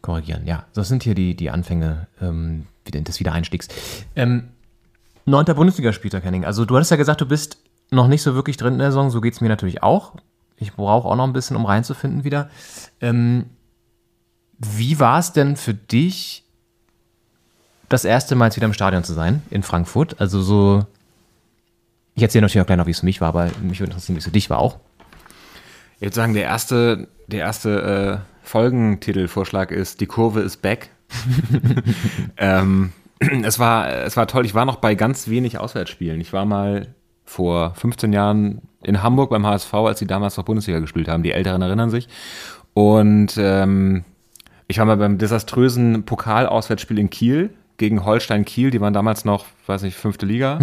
korrigieren. 0.01 0.45
Ja, 0.45 0.65
das 0.73 0.87
sind 0.89 1.03
hier 1.03 1.15
die, 1.15 1.35
die 1.35 1.49
Anfänge 1.49 2.07
ähm, 2.21 2.67
des 2.87 3.19
Wiedereinstiegs. 3.19 3.69
Ähm, 4.15 4.49
neunter 5.25 5.55
Bundesligaspieltag, 5.55 6.23
Henning. 6.23 6.45
Also 6.45 6.65
du 6.65 6.75
hattest 6.75 6.91
ja 6.91 6.97
gesagt, 6.97 7.21
du 7.21 7.25
bist 7.25 7.57
noch 7.91 8.07
nicht 8.07 8.21
so 8.21 8.35
wirklich 8.35 8.57
drin 8.57 8.73
in 8.73 8.79
der 8.79 8.91
Saison. 8.91 9.09
So 9.09 9.21
geht 9.21 9.33
es 9.33 9.41
mir 9.41 9.47
natürlich 9.49 9.81
auch. 9.81 10.15
Ich 10.57 10.73
brauche 10.73 11.07
auch 11.07 11.15
noch 11.15 11.25
ein 11.25 11.33
bisschen, 11.33 11.57
um 11.57 11.65
reinzufinden 11.65 12.23
wieder. 12.23 12.49
Ähm, 13.01 13.45
wie 14.57 14.99
war 14.99 15.19
es 15.19 15.33
denn 15.33 15.57
für 15.57 15.73
dich, 15.73 16.43
das 17.89 18.05
erste 18.05 18.35
Mal 18.35 18.55
wieder 18.55 18.65
im 18.65 18.73
Stadion 18.73 19.03
zu 19.03 19.13
sein 19.13 19.41
in 19.49 19.63
Frankfurt? 19.63 20.19
Also 20.19 20.41
so, 20.41 20.85
ich 22.15 22.23
erzähle 22.23 22.43
natürlich 22.43 22.61
auch 22.61 22.67
gleich 22.67 22.77
noch, 22.77 22.87
wie 22.87 22.91
es 22.91 23.01
für 23.01 23.05
mich 23.05 23.21
war, 23.21 23.29
aber 23.29 23.49
mich 23.61 23.79
würde 23.79 23.91
interessieren, 23.91 24.15
wie 24.15 24.19
es 24.19 24.25
für 24.25 24.31
dich 24.31 24.49
war 24.49 24.59
auch. 24.59 24.79
Ich 25.97 26.01
würde 26.01 26.15
sagen, 26.15 26.33
der 26.33 26.43
erste, 26.43 27.07
der 27.27 27.39
erste 27.39 28.21
äh, 28.21 28.45
Folgentitelvorschlag 28.47 29.71
ist 29.71 30.01
Die 30.01 30.05
Kurve 30.05 30.41
ist 30.41 30.61
back. 30.61 30.89
ähm, 32.37 32.93
es, 33.43 33.59
war, 33.59 33.89
es 33.89 34.17
war 34.17 34.27
toll. 34.27 34.45
Ich 34.45 34.53
war 34.53 34.65
noch 34.65 34.77
bei 34.77 34.95
ganz 34.95 35.27
wenig 35.27 35.57
Auswärtsspielen. 35.57 36.19
Ich 36.21 36.33
war 36.33 36.45
mal 36.45 36.93
vor 37.25 37.73
15 37.75 38.13
Jahren 38.13 38.61
in 38.83 39.01
Hamburg 39.01 39.31
beim 39.31 39.45
HSV, 39.45 39.73
als 39.73 39.99
sie 39.99 40.07
damals 40.07 40.37
noch 40.37 40.45
Bundesliga 40.45 40.79
gespielt 40.79 41.07
haben. 41.07 41.23
Die 41.23 41.31
Älteren 41.31 41.61
erinnern 41.61 41.89
sich. 41.89 42.07
Und 42.73 43.35
ähm, 43.37 44.03
ich 44.67 44.77
war 44.77 44.85
mal 44.85 44.97
beim 44.97 45.17
desaströsen 45.17 46.03
Pokal-Auswärtsspiel 46.03 46.99
in 46.99 47.09
Kiel 47.09 47.51
gegen 47.77 48.05
Holstein 48.05 48.45
Kiel. 48.45 48.69
Die 48.71 48.81
waren 48.81 48.93
damals 48.93 49.25
noch, 49.25 49.45
weiß 49.65 49.81
nicht, 49.81 49.97
fünfte 49.97 50.25
Liga. 50.25 50.59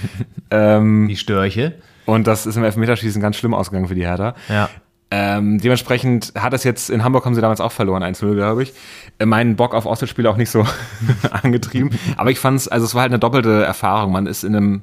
ähm, 0.50 1.08
Die 1.08 1.16
Störche. 1.16 1.74
und 2.06 2.26
das 2.26 2.46
ist 2.46 2.56
im 2.56 2.64
Elfmeterschießen 2.64 3.20
ganz 3.20 3.36
schlimm 3.36 3.54
ausgegangen 3.54 3.88
für 3.88 3.94
die 3.94 4.06
Hertha. 4.06 4.34
Ja. 4.48 4.68
Ähm, 5.10 5.60
dementsprechend 5.60 6.32
hat 6.34 6.54
es 6.54 6.64
jetzt, 6.64 6.90
in 6.90 7.04
Hamburg 7.04 7.24
haben 7.24 7.34
sie 7.36 7.40
damals 7.40 7.60
auch 7.60 7.70
verloren, 7.70 8.02
1-0, 8.02 8.34
glaube 8.34 8.64
ich. 8.64 8.72
Äh, 9.18 9.26
meinen 9.26 9.54
Bock 9.54 9.74
auf 9.74 9.86
Auswärtsspiele 9.86 10.28
auch 10.28 10.36
nicht 10.36 10.50
so 10.50 10.66
angetrieben. 11.30 11.90
Aber 12.16 12.30
ich 12.30 12.40
fand 12.40 12.58
es, 12.58 12.68
also 12.68 12.84
es 12.84 12.94
war 12.94 13.02
halt 13.02 13.12
eine 13.12 13.20
doppelte 13.20 13.62
Erfahrung. 13.62 14.10
Man 14.12 14.26
ist 14.26 14.42
in 14.42 14.56
einem, 14.56 14.82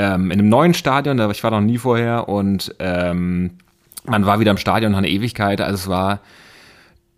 ähm, 0.00 0.30
in 0.30 0.38
einem 0.40 0.48
neuen 0.48 0.72
Stadion, 0.72 1.18
da 1.18 1.30
ich 1.30 1.44
war 1.44 1.50
noch 1.50 1.60
nie 1.60 1.76
vorher 1.76 2.26
und 2.28 2.74
ähm, 2.78 3.58
man 4.06 4.24
war 4.24 4.40
wieder 4.40 4.50
im 4.50 4.56
Stadion 4.56 4.92
nach 4.92 4.98
einer 4.98 5.08
Ewigkeit. 5.08 5.60
Also 5.60 5.74
es 5.74 5.88
war 5.88 6.20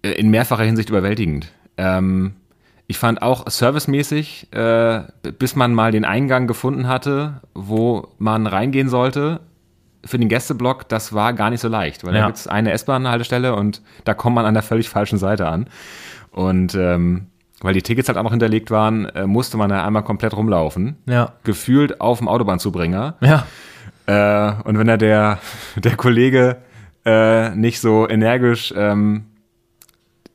äh, 0.02 0.10
in 0.10 0.30
mehrfacher 0.30 0.64
Hinsicht 0.64 0.88
überwältigend. 0.90 1.52
Ähm, 1.76 2.32
ich 2.88 2.98
fand 2.98 3.22
auch 3.22 3.48
servicemäßig, 3.48 4.52
äh, 4.52 5.02
bis 5.38 5.54
man 5.54 5.72
mal 5.74 5.92
den 5.92 6.04
Eingang 6.04 6.48
gefunden 6.48 6.88
hatte, 6.88 7.40
wo 7.54 8.08
man 8.18 8.48
reingehen 8.48 8.88
sollte, 8.88 9.40
für 10.04 10.18
den 10.18 10.28
Gästeblock, 10.28 10.88
das 10.88 11.12
war 11.12 11.32
gar 11.34 11.50
nicht 11.50 11.60
so 11.60 11.68
leicht, 11.68 12.02
weil 12.04 12.14
Ja. 12.14 12.22
da 12.22 12.26
gibt 12.26 12.38
es 12.38 12.48
eine 12.48 12.72
S-Bahn-Haltestelle 12.72 13.54
und 13.54 13.80
da 14.04 14.14
kommt 14.14 14.34
man 14.34 14.44
an 14.44 14.54
der 14.54 14.64
völlig 14.64 14.88
falschen 14.88 15.18
Seite 15.18 15.46
an. 15.46 15.68
Und 16.32 16.74
ähm, 16.74 17.26
weil 17.62 17.74
die 17.74 17.82
Tickets 17.82 18.08
halt 18.08 18.18
auch 18.18 18.22
noch 18.24 18.30
hinterlegt 18.30 18.70
waren, 18.70 19.06
äh, 19.06 19.26
musste 19.26 19.56
man 19.56 19.70
da 19.70 19.84
einmal 19.84 20.02
komplett 20.04 20.34
rumlaufen. 20.36 20.96
Ja. 21.06 21.32
Gefühlt 21.44 22.00
auf 22.00 22.18
dem 22.18 22.28
Autobahnzubringer. 22.28 23.14
Ja. 23.20 23.46
Äh, 24.06 24.52
und 24.64 24.78
wenn 24.78 24.86
da 24.86 24.96
der, 24.96 25.38
der 25.76 25.96
Kollege 25.96 26.56
äh, 27.04 27.50
nicht 27.54 27.80
so 27.80 28.08
energisch 28.08 28.72
ähm, 28.76 29.24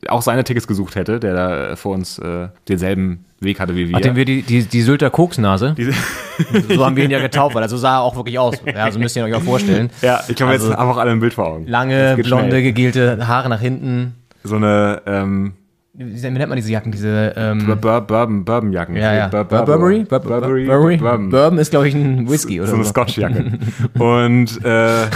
auch 0.07 0.21
seine 0.21 0.43
Tickets 0.43 0.67
gesucht 0.67 0.95
hätte, 0.95 1.19
der 1.19 1.33
da 1.33 1.75
vor 1.75 1.93
uns 1.95 2.19
äh, 2.19 2.49
denselben 2.69 3.25
Weg 3.39 3.59
hatte 3.59 3.75
wie 3.75 3.89
wir. 3.89 3.95
Hatten 3.95 4.15
wir 4.15 4.25
die, 4.25 4.41
die, 4.41 4.63
die 4.63 4.81
Sylter 4.81 5.09
Koksnase? 5.09 5.73
Diese- 5.77 5.91
so 6.75 6.85
haben 6.85 6.95
wir 6.95 7.03
ihn 7.03 7.11
ja 7.11 7.19
getauft, 7.19 7.55
weil 7.55 7.63
also 7.63 7.77
sah 7.77 7.97
er 7.97 8.01
auch 8.01 8.15
wirklich 8.15 8.37
aus. 8.39 8.55
Ja, 8.65 8.91
so 8.91 8.99
müsst 8.99 9.15
ihr 9.15 9.23
euch 9.23 9.33
auch 9.33 9.41
vorstellen. 9.41 9.89
ja, 10.01 10.21
ich 10.27 10.35
glaube, 10.35 10.53
Also, 10.53 10.69
jetzt 10.69 10.77
haben 10.77 10.89
auch 10.89 10.97
alle 10.97 11.11
ein 11.11 11.19
Bild 11.19 11.33
vor 11.33 11.47
Augen. 11.47 11.67
Lange, 11.67 12.15
blonde, 12.21 12.47
schnell. 12.49 12.61
gegelte 12.63 13.27
Haare 13.27 13.49
nach 13.49 13.59
hinten. 13.61 14.15
So 14.43 14.55
eine 14.55 15.01
ähm, 15.05 15.53
Wie 15.99 16.29
nennt 16.29 16.49
man 16.49 16.55
diese 16.55 16.71
Jacken? 16.71 16.91
Diese, 16.91 17.33
ähm, 17.35 17.65
Bur 17.65 17.75
Bourbon, 17.75 18.45
Bourbonjacken. 18.45 18.95
ja, 18.95 19.15
ja. 19.15 19.27
Bur 19.29 19.45
Bur 19.45 19.63
Burberry? 19.63 20.03
Bur 20.03 20.19
Burberry? 20.19 20.65
Burberry? 20.65 20.97
Bourbon. 20.97 21.29
Bourbon 21.29 21.57
ist, 21.57 21.71
glaube 21.71 21.87
ich, 21.87 21.95
ein 21.95 22.29
Whisky 22.29 22.59
oder 22.59 22.67
so 22.67 22.75
so. 22.75 22.81
eine 22.81 22.85
Scotch-Jacke. 22.85 23.57
und 23.99 24.63
äh, 24.63 25.07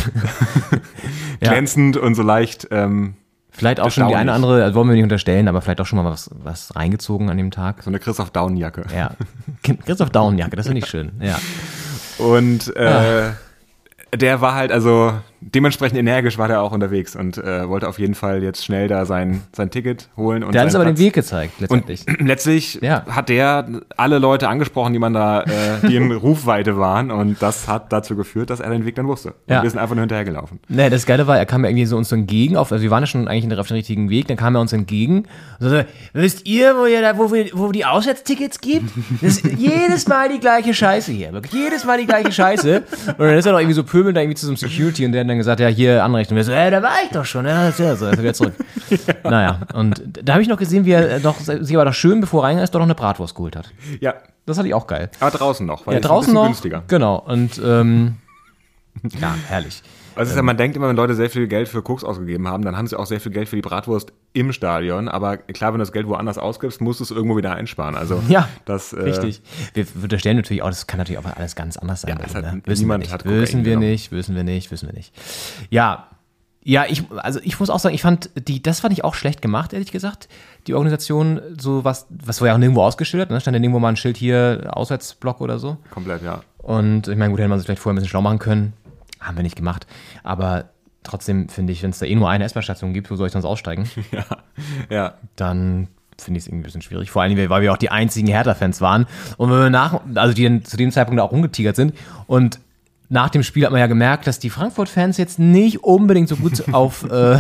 glänzend 1.40 1.98
und 1.98 2.16
so 2.16 2.24
leicht. 2.24 2.68
Ähm, 2.72 3.14
Vielleicht 3.52 3.80
auch 3.80 3.92
schon 3.92 4.08
die 4.08 4.16
eine 4.16 4.32
andere, 4.32 4.64
also 4.64 4.76
wollen 4.76 4.88
wir 4.88 4.96
nicht 4.96 5.04
unterstellen, 5.04 5.48
aber 5.48 5.62
vielleicht 5.62 5.82
auch 5.82 5.86
schon 5.86 6.02
mal 6.02 6.10
was, 6.10 6.32
was 6.34 6.76
reingezogen 6.76 7.30
an 7.30 7.38
dem 7.38 7.52
Tag. 7.52 7.84
so 7.84 7.92
eine 7.92 8.00
Christoph 8.00 8.32
Down-Jacke. 8.32 8.86
Ja. 8.96 9.12
Christoph 9.86 10.10
Daunenjacke, 10.10 10.56
das 10.56 10.66
finde 10.66 10.80
ich 10.80 10.88
schön. 10.88 11.12
Ja. 11.20 11.38
Und 12.18 12.76
äh, 12.76 13.32
der 14.16 14.42
war 14.42 14.56
halt, 14.56 14.72
also, 14.72 15.14
dementsprechend 15.42 15.98
energisch 15.98 16.38
war 16.38 16.48
der 16.48 16.62
auch 16.62 16.72
unterwegs 16.72 17.16
und 17.16 17.38
äh, 17.38 17.68
wollte 17.68 17.88
auf 17.90 18.00
jeden 18.00 18.14
Fall 18.16 18.44
jetzt 18.44 18.64
schnell 18.64 18.88
da 18.88 19.06
sein, 19.06 19.42
sein 19.54 19.70
Ticket 19.72 20.10
holen. 20.16 20.44
Und 20.44 20.54
Der 20.54 20.62
hat 20.62 20.68
uns 20.68 20.76
aber 20.76 20.86
den 20.86 20.94
Platz. 20.94 21.06
Weg 21.06 21.14
gezeigt, 21.14 21.54
letztendlich. 21.60 22.06
Letztlich 22.20 22.80
Ja. 22.82 23.06
hat 23.10 23.30
der 23.30 23.68
alle 23.98 24.20
Leute 24.20 24.48
angesprochen, 24.50 24.94
die 24.94 25.00
man 25.00 25.14
da, 25.14 25.42
äh, 25.44 25.88
die 25.88 25.96
in 25.96 26.12
Rufweite 26.12 26.78
waren 26.78 27.12
und 27.12 27.42
das 27.42 27.68
hat 27.68 27.92
dazu 27.92 28.16
geführt, 28.16 28.50
dass 28.50 28.60
er 28.60 28.70
den 28.70 28.86
Weg 28.86 28.96
dann 28.96 29.08
wusste. 29.08 29.30
Und 29.30 29.36
Ja. 29.54 29.64
wir 29.64 29.70
sind 29.70 29.80
einfach 29.80 29.96
nur 29.96 30.04
hinterhergelaufen. 30.04 30.60
Nee, 30.68 30.90
das 30.90 31.06
Geile 31.06 31.26
war, 31.28 31.38
er 31.38 31.46
kam 31.46 31.62
mir 31.62 31.70
irgendwie 31.70 31.86
so 31.86 31.98
uns 31.98 32.10
so 32.10 32.16
entgegen, 32.16 32.56
auf, 32.58 32.72
also 32.72 32.84
wir 32.84 32.92
waren 32.92 33.04
ja 33.04 33.08
schon 33.08 33.28
eigentlich 33.28 33.60
auf 33.60 33.68
dem 33.68 33.76
richtigen 33.76 34.10
Weg, 34.10 34.28
dann 34.28 34.38
kam 34.38 34.56
er 34.56 34.62
uns 34.62 34.74
entgegen 34.74 35.24
und 35.60 35.70
sagte, 35.70 35.88
wisst 36.14 36.48
ihr, 36.48 36.76
wo 36.78 36.86
ihr 36.86 37.02
da, 37.02 37.18
wo 37.18 37.32
wir, 37.34 37.48
wo 37.54 37.72
die 37.72 37.86
Auswärtstickets 37.86 38.62
gibt? 38.62 38.92
Das 39.22 39.38
ist 39.38 39.46
jedes 39.58 40.08
Mal 40.08 40.30
die 40.30 40.40
gleiche 40.40 40.74
Scheiße 40.74 41.12
hier, 41.12 41.34
wirklich 41.34 41.54
jedes 41.54 41.84
Mal 41.86 41.98
die 42.00 42.06
gleiche 42.06 42.32
Scheiße. 42.32 42.84
Und 43.08 43.20
dann 43.20 43.38
ist 43.38 43.46
er 43.46 43.54
doch 43.54 43.60
irgendwie 43.60 43.74
so 43.76 43.84
pöbelnd 43.84 44.16
da 44.18 44.22
irgendwie 44.22 44.36
zu 44.36 44.46
so 44.46 44.52
einem 44.52 44.58
Security 44.58 45.06
und 45.06 45.12
der 45.14 45.22
hat 45.22 45.28
dann 45.32 45.38
gesagt, 45.38 45.60
ja, 45.60 45.68
hier 45.68 46.04
Anrechnung. 46.04 46.38
Und 46.38 46.38
wir 46.38 46.44
so, 46.44 46.52
äh, 46.52 46.70
da 46.72 46.82
war 46.84 46.92
ich 47.04 47.10
doch 47.10 47.26
schon, 47.26 47.46
ja, 47.46 47.70
ja 47.70 47.96
so, 47.96 48.06
er 48.06 48.18
wieder 48.18 48.34
zurück. 48.34 48.54
Naja, 49.24 49.62
und 49.74 50.02
da 50.24 50.34
habe 50.34 50.42
ich 50.44 50.50
noch 50.50 50.58
gesehen, 50.58 50.86
wie 50.86 50.92
er 50.92 51.20
doch, 51.20 51.36
sie 51.40 51.76
war 51.78 51.86
doch 51.86 51.94
schön, 51.94 52.20
bevor 52.22 52.42
er 52.42 52.48
reingegangen 52.48 52.64
ist, 52.66 52.72
doch 52.76 52.80
noch 52.80 52.86
eine 52.88 52.96
Bratwurst 52.96 53.36
geholt 53.36 53.56
hat. 53.56 53.72
Ja, 54.02 54.16
Das 54.46 54.58
hatte 54.58 54.68
ich 54.68 54.74
auch 54.74 54.86
geil. 54.88 55.10
aber 55.20 55.32
draußen 55.32 55.66
noch, 55.66 55.88
weil 55.88 55.96
Ja, 55.96 56.00
draußen 56.02 56.34
noch. 56.34 56.46
günstiger. 56.46 56.84
Genau, 56.88 57.18
und, 57.20 57.62
ähm, 57.64 58.16
ja, 59.22 59.36
herrlich. 59.48 59.82
Also 60.22 60.36
ja, 60.36 60.42
man 60.44 60.58
denkt 60.58 60.76
immer, 60.78 60.88
wenn 60.88 60.96
Leute 60.96 61.16
sehr 61.16 61.30
viel 61.30 61.48
Geld 61.48 61.68
für 61.68 61.82
Koks 61.82 62.04
ausgegeben 62.04 62.48
haben, 62.48 62.64
dann 62.64 62.78
haben 62.78 62.88
sie 62.88 62.98
auch 62.98 63.06
sehr 63.06 63.20
viel 63.20 63.32
Geld 63.32 63.50
für 63.50 63.56
die 63.56 63.62
Bratwurst 63.62 64.14
im 64.34 64.54
Stadion. 64.54 65.08
Aber 65.10 65.38
klar, 65.38 65.72
wenn 65.74 65.80
du 65.80 65.84
das 65.84 65.92
Geld 65.92 66.08
woanders 66.08 66.38
ausgibst, 66.38 66.82
musst 66.82 67.00
du 67.00 67.04
es 67.04 67.12
irgendwo 67.12 67.38
wieder 67.38 67.54
einsparen. 67.56 67.96
Also 67.96 68.22
Ja, 68.30 68.48
das, 68.66 68.94
äh, 68.94 69.02
Richtig. 69.02 69.42
Wir 69.74 69.86
wir 69.94 70.04
unterstellen 70.04 70.38
natürlich 70.38 70.62
auch, 70.64 70.70
das 70.70 70.88
kann 70.88 70.98
natürlich 71.00 71.20
auch 71.20 71.36
alles 71.36 71.56
ganz 71.56 71.78
anders 71.78 72.02
sein. 72.02 72.18
Ja, 72.18 72.26
ihm, 72.26 72.34
hat- 72.34 72.44
ne? 72.56 72.62
Wissen 72.66 72.82
wir 72.82 72.86
niemand 72.86 73.04
nicht. 73.04 73.14
hat 73.14 73.24
Kokain 73.24 73.42
Wissen 73.42 73.66
wir 73.66 73.74
genommen. 73.74 73.90
nicht, 73.90 74.12
wissen 74.12 74.36
wir 74.36 74.44
nicht, 74.44 74.72
wissen 74.72 74.88
wir 74.88 74.94
nicht. 74.94 75.14
Ja, 75.70 76.08
ja, 76.64 76.86
ich, 76.88 77.04
also 77.18 77.40
ich 77.44 77.60
muss 77.60 77.72
auch 77.72 77.80
sagen, 77.80 77.96
ich 77.96 78.04
fand 78.04 78.30
die, 78.36 78.62
das 78.62 78.82
fand 78.82 78.94
ich 78.94 79.04
auch 79.04 79.16
schlecht 79.16 79.42
gemacht, 79.42 79.74
ehrlich 79.74 79.92
gesagt. 79.92 80.30
Die 80.68 80.76
Organisation, 80.76 81.42
so 81.60 81.84
was, 81.84 82.06
was 82.10 82.40
war 82.40 82.50
ja 82.50 82.54
auch 82.54 82.60
nirgendwo 82.60 82.84
ausgeschildert, 82.84 83.32
ne? 83.32 83.42
Stand 83.42 83.56
ja 83.56 83.60
nirgendwo 83.60 83.80
mal 83.80 83.90
ein 83.90 83.96
Schild 83.96 84.16
hier, 84.16 84.68
Auswärtsblock 84.70 85.42
oder 85.42 85.58
so. 85.58 85.78
komplett, 85.90 86.22
ja. 86.24 86.42
Und 86.60 87.08
ich 87.08 87.18
meine, 87.18 87.32
gut, 87.32 87.40
hätte 87.40 87.50
man 87.50 87.58
sich 87.58 87.66
vielleicht 87.66 87.82
vorher 87.82 87.94
ein 87.94 87.96
bisschen 87.96 88.10
schlau 88.12 88.22
machen 88.22 88.38
können. 88.38 88.74
Haben 89.22 89.38
wir 89.38 89.44
nicht 89.44 89.56
gemacht. 89.56 89.88
Aber 90.24 90.66
trotzdem 91.04 91.48
finde 91.50 91.74
ich, 91.74 91.84
wenn 91.84 91.92
es 91.92 92.00
da 92.00 92.06
eh 92.06 92.16
nur 92.16 92.30
eine 92.30 92.44
S-Bahn-Station 92.44 92.94
gibt, 92.94 93.10
wo 93.10 93.16
soll 93.16 93.28
ich 93.28 93.34
sonst 93.34 93.46
aussteigen? 93.46 93.90
Ja, 94.90 95.16
dann 95.36 95.88
finde 96.18 96.38
ich 96.38 96.44
es 96.44 96.48
irgendwie 96.48 96.62
ein 96.62 96.64
bisschen 96.64 96.82
schwierig. 96.82 97.10
Vor 97.10 97.22
allem, 97.22 97.50
weil 97.50 97.62
wir 97.62 97.74
auch 97.74 97.78
die 97.78 97.90
einzigen 97.90 98.28
Hertha-Fans 98.28 98.82
waren. 98.82 99.08
Und 99.38 99.50
wenn 99.50 99.58
wir 99.58 99.70
nach, 99.70 100.02
also 100.16 100.34
die 100.34 100.44
dann 100.44 100.64
zu 100.64 100.78
dem 100.78 100.92
Zeitpunkt 100.92 101.20
auch 101.22 101.32
rumgetigert 101.32 101.76
sind. 101.76 101.96
Und 102.28 102.60
nach 103.12 103.30
dem 103.30 103.44
Spiel 103.44 103.66
hat 103.66 103.72
man 103.72 103.82
ja 103.82 103.88
gemerkt, 103.88 104.26
dass 104.26 104.40
die 104.40 104.50
Frankfurt-Fans 104.50 105.18
jetzt 105.18 105.38
nicht 105.38 105.84
unbedingt 105.84 106.30
so 106.30 106.38
gut 106.38 106.64
auf 106.74 107.04
äh, 107.04 107.40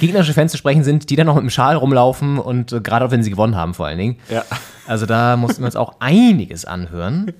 gegnerische 0.00 0.32
Fans 0.32 0.52
zu 0.52 0.58
sprechen 0.58 0.84
sind, 0.84 1.10
die 1.10 1.16
dann 1.16 1.26
noch 1.26 1.34
mit 1.34 1.42
dem 1.42 1.50
Schal 1.50 1.74
rumlaufen 1.74 2.38
und 2.38 2.72
äh, 2.72 2.80
gerade 2.80 3.04
auch 3.04 3.10
wenn 3.10 3.24
sie 3.24 3.30
gewonnen 3.30 3.56
haben, 3.56 3.74
vor 3.74 3.86
allen 3.86 3.98
Dingen. 3.98 4.16
ja. 4.30 4.44
Also 4.86 5.04
da 5.04 5.36
mussten 5.36 5.60
wir 5.60 5.66
uns 5.66 5.76
auch 5.76 5.96
einiges 6.00 6.64
anhören, 6.64 7.34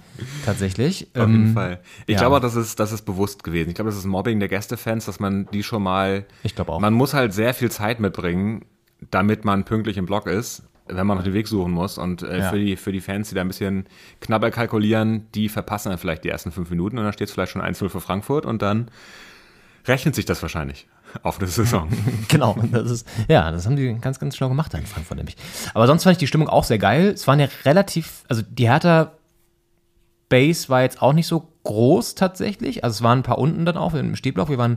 tatsächlich. 0.44 1.08
Auf 1.16 1.28
jeden 1.28 1.54
Fall. 1.54 1.80
Ich 2.06 2.12
ja. 2.12 2.20
glaube 2.20 2.37
auch, 2.37 2.40
das 2.40 2.54
ist, 2.54 2.78
das 2.78 2.92
ist 2.92 3.06
bewusst 3.06 3.42
gewesen. 3.42 3.70
Ich 3.70 3.75
glaube, 3.75 3.88
das 3.88 3.99
ist 3.99 4.04
Mobbing 4.04 4.38
der 4.38 4.50
Gästefans, 4.50 5.06
dass 5.06 5.18
man 5.18 5.47
die 5.47 5.62
schon 5.62 5.82
mal. 5.82 6.26
Ich 6.42 6.54
glaube 6.54 6.73
auch. 6.73 6.80
Man 6.80 6.92
muss 6.92 7.14
halt 7.14 7.32
sehr 7.32 7.54
viel 7.54 7.70
Zeit 7.70 8.00
mitbringen, 8.00 8.66
damit 9.11 9.47
man 9.47 9.64
pünktlich 9.64 9.97
im 9.97 10.04
Block 10.04 10.26
ist, 10.26 10.68
wenn 10.88 11.07
man 11.07 11.16
noch 11.16 11.25
den 11.25 11.35
Weg 11.35 11.49
suchen 11.49 11.73
muss. 11.73 11.99
Und 11.99 12.23
äh, 12.23 12.38
Ja. 12.38 12.50
für, 12.50 12.59
die, 12.59 12.76
für 12.76 12.92
die 12.92 13.00
Fans, 13.00 13.28
die 13.28 13.35
da 13.35 13.40
ein 13.42 13.49
bisschen 13.49 13.87
knapper 14.21 14.50
kalkulieren, 14.50 15.26
die 15.35 15.49
verpassen 15.49 15.90
dann 15.90 15.99
vielleicht 15.99 16.25
die 16.25 16.28
ersten 16.28 16.52
fünf 16.52 16.71
Minuten 16.71 16.99
und 16.99 17.04
dann 17.04 17.12
steht 17.12 17.28
es 17.28 17.35
vielleicht 17.35 17.52
schon 17.52 17.62
1-0 17.62 17.88
für 17.88 18.00
Frankfurt 18.00 18.47
und 18.47 18.62
dann 18.62 18.90
rechnet 19.87 20.14
sich 20.14 20.25
das 20.26 20.42
wahrscheinlich 20.42 20.87
auf 21.23 21.38
eine 21.38 21.49
Saison. 21.49 21.88
Genau, 22.28 22.57
das 22.73 22.90
ist, 22.90 23.09
ja, 23.28 23.50
das 23.50 23.64
haben 23.64 23.76
die 23.76 23.95
ganz, 24.00 24.18
ganz 24.18 24.37
schlau 24.37 24.49
gemacht 24.49 24.75
in 24.75 24.85
Frankfurt 24.87 25.16
nämlich. 25.16 25.37
Aber 25.73 25.87
sonst 25.87 26.04
fand 26.04 26.12
ich 26.12 26.18
die 26.18 26.26
Stimmung 26.26 26.49
auch 26.49 26.64
sehr 26.64 26.78
geil. 26.78 27.09
Es 27.09 27.26
waren 27.26 27.40
ja 27.40 27.49
relativ, 27.64 28.25
also 28.28 28.42
die 28.42 28.68
Hertha 28.68 29.12
Base 30.28 30.68
war 30.68 30.83
jetzt 30.83 31.00
auch 31.00 31.14
nicht 31.14 31.26
so 31.26 31.49
groß 31.64 32.14
tatsächlich. 32.14 32.85
Also 32.85 32.97
es 32.99 33.02
waren 33.02 33.21
ein 33.21 33.23
paar 33.23 33.38
unten 33.38 33.64
dann 33.64 33.78
auch 33.78 33.95
im 33.95 34.14
Stehblock. 34.14 34.50
Wir 34.50 34.59
waren 34.59 34.76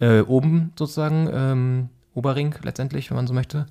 äh, 0.00 0.20
oben 0.20 0.72
sozusagen, 0.78 1.28
ähm, 1.32 1.88
Oberring 2.14 2.54
letztendlich, 2.62 3.10
wenn 3.10 3.16
man 3.16 3.26
so 3.26 3.34
möchte. 3.34 3.66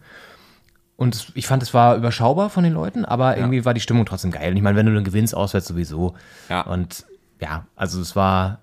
Und 1.04 1.34
ich 1.36 1.48
fand, 1.48 1.62
es 1.62 1.74
war 1.74 1.98
überschaubar 1.98 2.50
von 2.50 2.64
den 2.64 2.72
Leuten, 2.72 3.04
aber 3.04 3.36
irgendwie 3.36 3.66
war 3.66 3.74
die 3.74 3.82
Stimmung 3.82 4.06
trotzdem 4.06 4.32
geil. 4.32 4.52
Und 4.52 4.56
ich 4.56 4.64
meine, 4.64 4.78
wenn 4.78 4.86
du 4.86 4.94
dann 4.94 5.04
gewinnst, 5.04 5.36
auswärts 5.36 5.68
sowieso. 5.68 6.16
Ja. 6.48 6.62
Und 6.62 7.06
ja, 7.42 7.68
also 7.76 8.00
es 8.00 8.16
war 8.16 8.60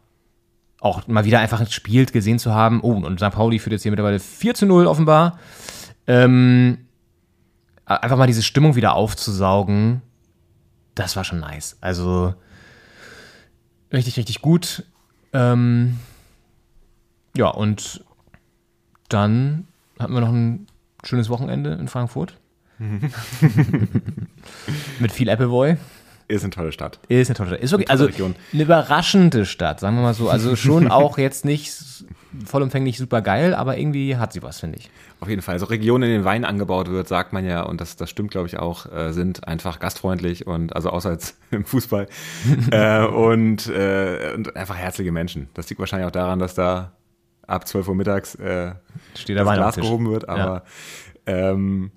auch 0.81 1.07
mal 1.07 1.27
wieder 1.27 1.39
einfach 1.39 1.61
ein 1.61 1.71
Spiel 1.71 2.07
gesehen 2.07 2.39
zu 2.39 2.55
haben. 2.55 2.81
Oh, 2.81 2.93
und 2.93 3.21
St. 3.21 3.31
Pauli 3.31 3.59
führt 3.59 3.73
jetzt 3.73 3.83
hier 3.83 3.93
mittlerweile 3.93 4.19
4 4.19 4.55
zu 4.55 4.65
0 4.65 4.87
offenbar. 4.87 5.39
Ähm, 6.07 6.79
einfach 7.85 8.17
mal 8.17 8.27
diese 8.27 8.43
Stimmung 8.43 8.75
wieder 8.75 8.95
aufzusaugen, 8.95 10.01
das 10.95 11.17
war 11.17 11.25
schon 11.25 11.41
nice. 11.41 11.77
Also 11.83 12.35
richtig, 13.93 14.17
richtig 14.17 14.41
gut. 14.41 14.85
Ähm, 15.35 15.99
ja, 17.37 17.49
und 17.49 18.03
dann 19.11 19.69
hatten 19.99 20.15
wir 20.15 20.23
noch 20.23 20.33
ein 20.33 20.67
schönes 21.05 21.29
Wochenende 21.29 21.73
in 21.73 21.89
Frankfurt. 21.89 22.35
Mit 25.01 25.13
viel 25.13 25.29
Appleboy. 25.29 25.77
Ist 26.29 26.45
eine 26.45 26.51
tolle 26.51 26.73
Stadt. 26.73 27.01
Ist 27.09 27.29
eine 27.29 27.35
tolle 27.35 27.49
Stadt. 27.51 27.61
Ist 27.61 27.73
wirklich, 27.73 27.91
also 27.91 28.05
Region. 28.05 28.37
eine 28.53 28.63
überraschende 28.63 29.45
Stadt, 29.45 29.81
sagen 29.81 29.97
wir 29.97 30.03
mal 30.03 30.15
so. 30.15 30.31
Also 30.31 30.55
schon 30.55 30.89
auch 30.93 31.19
jetzt 31.19 31.45
nicht 31.45 31.73
vollumfänglich 32.45 32.99
super 32.99 33.21
geil, 33.21 33.53
aber 33.55 33.77
irgendwie 33.77 34.17
hat 34.17 34.33
sie 34.33 34.43
was, 34.43 34.61
finde 34.61 34.79
ich. 34.79 34.91
Auf 35.19 35.29
jeden 35.29 35.43
Fall. 35.43 35.55
Also 35.55 35.67
Regionen, 35.67 36.05
in 36.05 36.11
denen 36.11 36.25
Wein 36.25 36.45
angebaut 36.45 36.89
wird, 36.89 37.09
sagt 37.09 37.33
man 37.33 37.45
ja, 37.45 37.63
und 37.63 37.81
das, 37.81 37.97
das 37.97 38.09
stimmt, 38.09 38.31
glaube 38.31 38.47
ich, 38.47 38.59
auch, 38.59 38.87
äh, 38.93 39.13
sind 39.13 39.49
einfach 39.49 39.81
gastfreundlich 39.81 40.47
und 40.47 40.77
also 40.77 40.91
außer 40.91 41.11
jetzt 41.11 41.37
im 41.51 41.65
Fußball 41.65 42.07
äh, 42.71 43.05
und, 43.05 43.67
äh, 43.67 44.33
und 44.35 44.55
einfach 44.57 44.77
herzliche 44.77 45.11
Menschen. 45.11 45.49
Das 45.55 45.69
liegt 45.69 45.81
wahrscheinlich 45.81 46.07
auch 46.07 46.13
daran, 46.13 46.39
dass 46.39 46.55
da 46.55 46.93
ab 47.51 47.67
12 47.67 47.89
Uhr 47.89 47.95
mittags 47.95 48.35
äh, 48.37 48.73
Steht 49.15 49.37
das 49.39 49.45
Glas 49.55 49.77
gehoben 49.77 50.11
wird, 50.11 50.29
aber 50.29 50.65
ähm, 51.27 51.91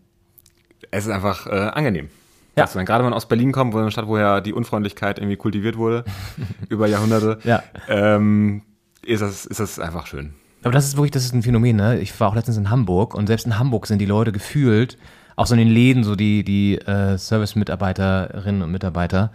es 0.91 1.05
ist 1.05 1.11
einfach 1.11 1.47
äh, 1.47 1.71
angenehm. 1.73 2.09
Ja. 2.55 2.63
Also, 2.65 2.77
wenn 2.77 2.85
gerade 2.85 3.03
man 3.03 3.13
aus 3.13 3.27
Berlin 3.27 3.51
kommt, 3.51 3.73
wo 3.73 3.79
eine 3.79 3.89
Stadt, 3.91 4.07
wo 4.07 4.17
ja 4.17 4.39
die 4.41 4.53
Unfreundlichkeit 4.53 5.17
irgendwie 5.17 5.37
kultiviert 5.37 5.77
wurde, 5.77 6.03
über 6.69 6.87
Jahrhunderte, 6.87 7.39
Ja. 7.43 7.63
ähm, 7.87 8.61
ist, 9.03 9.21
das, 9.21 9.45
ist 9.45 9.59
das 9.59 9.79
einfach 9.79 10.05
schön. 10.07 10.33
Aber 10.61 10.71
das 10.71 10.85
ist 10.85 10.95
wirklich, 10.95 11.11
das 11.11 11.25
ist 11.25 11.33
ein 11.33 11.41
Phänomen, 11.41 11.75
ne? 11.75 11.99
Ich 11.99 12.17
war 12.19 12.29
auch 12.29 12.35
letztens 12.35 12.57
in 12.57 12.69
Hamburg 12.69 13.15
und 13.15 13.27
selbst 13.27 13.45
in 13.45 13.59
Hamburg 13.59 13.87
sind 13.87 13.99
die 13.99 14.05
Leute 14.05 14.31
gefühlt, 14.31 14.97
auch 15.35 15.47
so 15.47 15.55
in 15.55 15.59
den 15.59 15.67
Läden, 15.67 16.03
so 16.03 16.15
die, 16.15 16.43
die 16.43 16.77
äh, 16.77 17.17
Service-Mitarbeiterinnen 17.17 18.61
und 18.61 18.71
Mitarbeiter, 18.71 19.31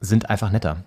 sind 0.00 0.28
einfach 0.30 0.50
netter. 0.52 0.84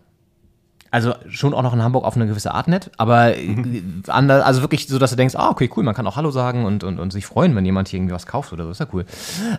Also 0.95 1.13
schon 1.27 1.53
auch 1.53 1.61
noch 1.61 1.73
in 1.73 1.83
Hamburg 1.83 2.05
auf 2.05 2.15
eine 2.15 2.25
gewisse 2.25 2.53
Art 2.53 2.69
nett, 2.69 2.89
aber 2.95 3.35
äh, 3.35 3.83
ander, 4.07 4.45
also 4.45 4.61
wirklich 4.61 4.87
so, 4.87 4.97
dass 4.97 5.09
du 5.09 5.17
denkst, 5.17 5.35
ah, 5.35 5.49
okay, 5.49 5.69
cool, 5.75 5.83
man 5.83 5.93
kann 5.93 6.07
auch 6.07 6.15
Hallo 6.15 6.31
sagen 6.31 6.63
und, 6.63 6.85
und, 6.85 6.99
und 6.99 7.11
sich 7.11 7.25
freuen, 7.25 7.53
wenn 7.53 7.65
jemand 7.65 7.89
hier 7.89 7.99
irgendwie 7.99 8.13
was 8.13 8.25
kauft 8.25 8.53
oder 8.53 8.63
so, 8.63 8.71
ist 8.71 8.79
ja 8.79 8.87
cool. 8.93 9.05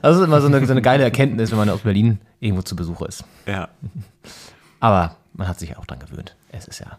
Das 0.00 0.16
ist 0.16 0.22
immer 0.22 0.40
so 0.40 0.46
eine, 0.46 0.64
so 0.64 0.72
eine 0.72 0.80
geile 0.80 1.04
Erkenntnis, 1.04 1.50
wenn 1.50 1.58
man 1.58 1.68
aus 1.68 1.80
Berlin 1.80 2.20
irgendwo 2.40 2.62
zu 2.62 2.74
Besuch 2.74 3.02
ist. 3.02 3.24
Ja. 3.44 3.68
Aber 4.80 5.16
man 5.34 5.46
hat 5.46 5.58
sich 5.58 5.68
ja 5.68 5.76
auch 5.76 5.84
dran 5.84 5.98
gewöhnt. 5.98 6.34
Es 6.52 6.68
ist 6.68 6.78
ja, 6.78 6.96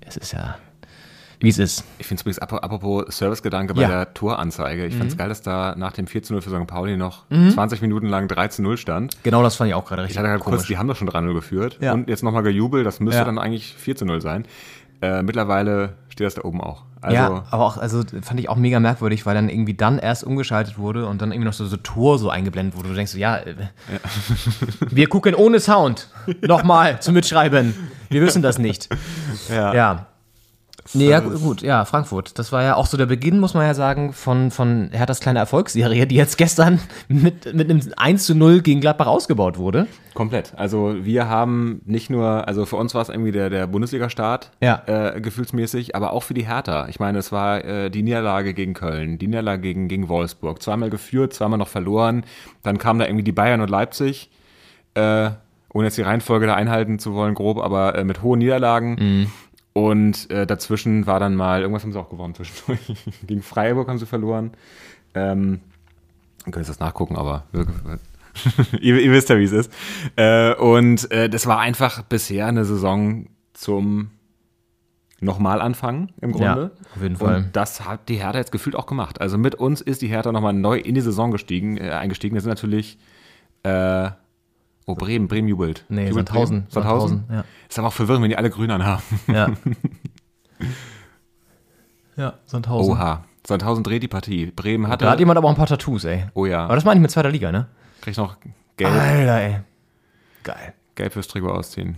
es 0.00 0.16
ist 0.16 0.32
ja, 0.32 0.56
wie 1.44 1.48
es 1.50 1.58
ist. 1.58 1.84
Ich 1.98 2.06
finde 2.06 2.18
es 2.18 2.22
übrigens, 2.22 2.38
ap- 2.40 2.64
apropos 2.64 3.04
Servicegedanke 3.16 3.74
bei 3.74 3.82
Ja. 3.82 3.88
Mhm. 3.88 3.92
der 3.92 4.14
Toranzeige, 4.14 4.86
ich 4.86 4.96
fand 4.96 5.10
es 5.12 5.16
geil, 5.16 5.28
dass 5.28 5.42
da 5.42 5.74
nach 5.76 5.92
dem 5.92 6.06
4 6.06 6.22
zu 6.24 6.32
0 6.32 6.42
für 6.42 6.50
St. 6.50 6.66
Pauli 6.66 6.96
noch 6.96 7.24
20 7.30 7.80
Minuten 7.82 8.08
lang 8.08 8.26
3 8.28 8.48
zu 8.48 8.62
0 8.62 8.76
stand. 8.76 9.22
Genau 9.22 9.42
das 9.42 9.54
fand 9.56 9.68
ich 9.68 9.74
auch 9.74 9.84
gerade 9.84 10.02
Ich 10.02 10.06
richtig 10.08 10.18
hatte 10.18 10.30
halt 10.30 10.40
kurz, 10.40 10.66
die 10.66 10.76
haben 10.78 10.88
doch 10.88 10.96
schon 10.96 11.08
3-0 11.08 11.32
geführt 11.34 11.78
Ja. 11.80 11.92
und 11.92 12.08
jetzt 12.08 12.22
nochmal 12.24 12.42
gejubelt, 12.42 12.84
das 12.84 12.98
müsste 13.00 13.20
Ja. 13.20 13.24
dann 13.24 13.38
eigentlich 13.38 13.74
4 13.74 13.94
zu 13.96 14.04
0 14.04 14.20
sein. 14.20 14.44
Äh, 15.02 15.22
mittlerweile 15.22 15.94
steht 16.08 16.26
das 16.26 16.34
da 16.34 16.42
oben 16.44 16.60
auch. 16.62 16.84
Also, 17.02 17.14
ja, 17.16 17.44
aber 17.50 17.64
auch, 17.66 17.76
also 17.76 18.00
fand 18.22 18.40
ich 18.40 18.48
auch 18.48 18.56
mega 18.56 18.80
merkwürdig, 18.80 19.26
weil 19.26 19.34
dann 19.34 19.50
irgendwie 19.50 19.74
dann 19.74 19.98
erst 19.98 20.24
umgeschaltet 20.24 20.78
wurde 20.78 21.06
und 21.06 21.20
dann 21.20 21.30
irgendwie 21.32 21.46
noch 21.46 21.52
so, 21.52 21.66
so 21.66 21.76
Tor 21.76 22.18
so 22.18 22.30
eingeblendet 22.30 22.74
wurde. 22.78 22.88
Du 22.88 22.94
denkst 22.94 23.12
so, 23.12 23.18
ja, 23.18 23.36
äh, 23.36 23.54
wir 24.90 25.08
gucken 25.08 25.34
ohne 25.34 25.60
Sound. 25.60 26.08
Nochmal 26.40 27.00
zum 27.02 27.14
Mitschreiben. 27.14 27.74
Wir 28.08 28.22
wissen 28.22 28.40
das 28.40 28.58
nicht. 28.58 28.88
ja. 29.50 29.74
Ja. 29.74 30.06
Nee, 30.92 31.08
ja, 31.08 31.20
gu- 31.20 31.38
gut, 31.38 31.62
ja, 31.62 31.84
Frankfurt. 31.86 32.38
Das 32.38 32.52
war 32.52 32.62
ja 32.62 32.76
auch 32.76 32.86
so 32.86 32.96
der 32.98 33.06
Beginn, 33.06 33.40
muss 33.40 33.54
man 33.54 33.64
ja 33.64 33.72
sagen, 33.72 34.12
von, 34.12 34.50
von 34.50 34.90
Herthas 34.92 35.20
kleiner 35.20 35.40
Erfolgsserie, 35.40 36.06
die 36.06 36.14
jetzt 36.16 36.36
gestern 36.36 36.78
mit, 37.08 37.54
mit 37.54 37.70
einem 37.70 37.80
1 37.96 38.26
zu 38.26 38.34
0 38.34 38.60
gegen 38.60 38.80
Gladbach 38.80 39.06
ausgebaut 39.06 39.56
wurde. 39.56 39.86
Komplett. 40.12 40.52
Also 40.56 40.94
wir 41.04 41.28
haben 41.28 41.80
nicht 41.86 42.10
nur, 42.10 42.46
also 42.46 42.66
für 42.66 42.76
uns 42.76 42.94
war 42.94 43.02
es 43.02 43.08
irgendwie 43.08 43.32
der, 43.32 43.48
der 43.50 43.66
Bundesliga-Start, 43.66 44.50
Ja. 44.60 44.82
äh, 44.86 45.20
gefühlsmäßig, 45.20 45.96
aber 45.96 46.12
auch 46.12 46.22
für 46.22 46.34
die 46.34 46.46
Hertha. 46.46 46.86
Ich 46.88 47.00
meine, 47.00 47.18
es 47.18 47.32
war 47.32 47.64
äh, 47.64 47.90
die 47.90 48.02
Niederlage 48.02 48.52
gegen 48.52 48.74
Köln, 48.74 49.18
die 49.18 49.26
Niederlage 49.26 49.62
gegen, 49.62 49.88
gegen 49.88 50.08
Wolfsburg, 50.08 50.62
zweimal 50.62 50.90
geführt, 50.90 51.32
zweimal 51.32 51.58
noch 51.58 51.68
verloren. 51.68 52.24
Dann 52.62 52.78
kamen 52.78 52.98
da 53.00 53.06
irgendwie 53.06 53.24
die 53.24 53.32
Bayern 53.32 53.60
und 53.60 53.70
Leipzig, 53.70 54.30
äh, 54.94 55.30
ohne 55.72 55.86
jetzt 55.86 55.96
die 55.98 56.02
Reihenfolge 56.02 56.46
da 56.46 56.54
einhalten 56.54 57.00
zu 57.00 57.14
wollen, 57.14 57.34
grob, 57.34 57.58
aber 57.58 57.96
äh, 57.96 58.04
mit 58.04 58.22
hohen 58.22 58.38
Niederlagen. 58.38 59.26
Und 59.74 60.30
äh, 60.30 60.46
dazwischen 60.46 61.06
war 61.06 61.18
dann 61.18 61.34
mal, 61.34 61.60
irgendwas 61.60 61.82
haben 61.82 61.92
sie 61.92 61.98
auch 61.98 62.08
gewonnen 62.08 62.34
zwischendurch. 62.34 62.94
Gegen 63.26 63.42
Freiburg 63.42 63.88
haben 63.88 63.98
sie 63.98 64.06
verloren. 64.06 64.52
Ähm, 65.14 65.60
ihr 66.46 66.52
könnt 66.52 66.68
das 66.68 66.78
nachgucken, 66.78 67.16
aber 67.16 67.44
ihr, 68.80 69.00
ihr 69.00 69.10
wisst 69.10 69.28
ja, 69.30 69.38
wie 69.38 69.44
es 69.44 69.52
ist. 69.52 69.72
Äh, 70.14 70.54
und 70.54 71.10
äh, 71.10 71.28
das 71.28 71.46
war 71.46 71.58
einfach 71.58 72.02
bisher 72.02 72.46
eine 72.46 72.64
Saison 72.64 73.26
zum 73.52 74.10
nochmal 75.20 75.60
anfangen 75.60 76.12
im 76.20 76.32
Grunde. 76.32 76.70
Ja, 76.74 76.86
auf 76.94 77.02
jeden 77.02 77.16
Fall. 77.16 77.36
Und 77.36 77.56
das 77.56 77.84
hat 77.84 78.08
die 78.08 78.16
Hertha 78.16 78.38
jetzt 78.38 78.52
gefühlt 78.52 78.76
auch 78.76 78.86
gemacht. 78.86 79.20
Also 79.20 79.38
mit 79.38 79.56
uns 79.56 79.80
ist 79.80 80.02
die 80.02 80.08
Hertha 80.08 80.30
nochmal 80.30 80.52
neu 80.52 80.78
in 80.78 80.94
die 80.94 81.00
Saison 81.00 81.32
gestiegen, 81.32 81.78
äh, 81.78 81.90
eingestiegen. 81.90 82.36
Das 82.36 82.44
sind 82.44 82.50
natürlich 82.50 82.98
äh, 83.64 84.10
Oh, 84.86 84.94
Bremen, 84.94 85.28
Bremen 85.28 85.48
jubelt. 85.48 85.84
Nee, 85.88 86.08
jubelt 86.08 86.28
Sandhausen. 86.28 86.66
Sandhausen? 86.68 87.18
Sandhausen, 87.20 87.36
ja. 87.36 87.44
Ist 87.68 87.78
aber 87.78 87.88
auch 87.88 87.92
verwirrend, 87.92 88.22
wenn 88.22 88.30
die 88.30 88.36
alle 88.36 88.50
grün 88.50 88.70
anhaben. 88.70 89.02
Ja. 89.28 89.48
ja, 92.16 92.34
Sandhausen. 92.46 92.92
Oha. 92.92 93.24
Sandhausen 93.46 93.84
dreht 93.84 94.02
die 94.02 94.08
Partie. 94.08 94.46
Bremen 94.46 94.88
hatte. 94.88 95.04
Da 95.04 95.10
hat 95.12 95.18
jemand 95.18 95.36
aber 95.38 95.48
auch 95.48 95.52
ein 95.52 95.56
paar 95.56 95.66
Tattoos, 95.66 96.04
ey. 96.04 96.24
oh 96.34 96.46
ja. 96.46 96.64
Aber 96.64 96.74
das 96.76 96.84
meine 96.84 96.98
ich 96.98 97.02
mit 97.02 97.10
zweiter 97.10 97.30
Liga, 97.30 97.52
ne? 97.52 97.66
Kriegt 98.00 98.16
noch 98.16 98.36
Gelb, 98.76 98.90
Alter, 98.92 99.40
ey. 99.40 99.60
Geil. 100.42 100.74
Gelb 100.94 101.12
fürs 101.12 101.28
Trikot 101.28 101.50
ausziehen. 101.50 101.96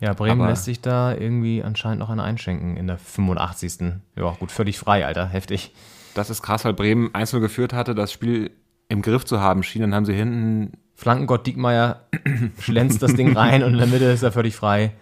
Ja, 0.00 0.12
Bremen 0.12 0.40
Aber- 0.40 0.50
lässt 0.50 0.64
sich 0.64 0.80
da 0.80 1.14
irgendwie 1.14 1.62
anscheinend 1.62 2.00
noch 2.00 2.10
einen 2.10 2.20
einschenken 2.20 2.76
in 2.76 2.86
der 2.86 2.98
85. 2.98 3.94
Ja, 4.16 4.30
gut, 4.38 4.50
völlig 4.52 4.78
frei, 4.78 5.06
Alter. 5.06 5.26
Heftig. 5.26 5.72
Das 6.14 6.30
ist 6.30 6.42
krass, 6.42 6.64
weil 6.64 6.74
Bremen 6.74 7.10
1-0 7.10 7.40
geführt 7.40 7.72
hatte, 7.72 7.94
das 7.94 8.12
Spiel 8.12 8.50
im 8.88 9.02
Griff 9.02 9.24
zu 9.24 9.40
haben 9.40 9.62
schien. 9.62 9.82
Dann 9.82 9.94
haben 9.94 10.04
sie 10.04 10.14
hinten 10.14 10.72
Flankengott 11.04 11.46
Diekmeyer 11.46 12.00
schlänzt 12.58 13.02
das 13.02 13.12
Ding 13.12 13.36
rein 13.36 13.62
und 13.62 13.74
in 13.74 13.78
der 13.78 13.86
Mitte 13.86 14.06
ist 14.06 14.22
er 14.22 14.32
völlig 14.32 14.56
frei 14.56 14.92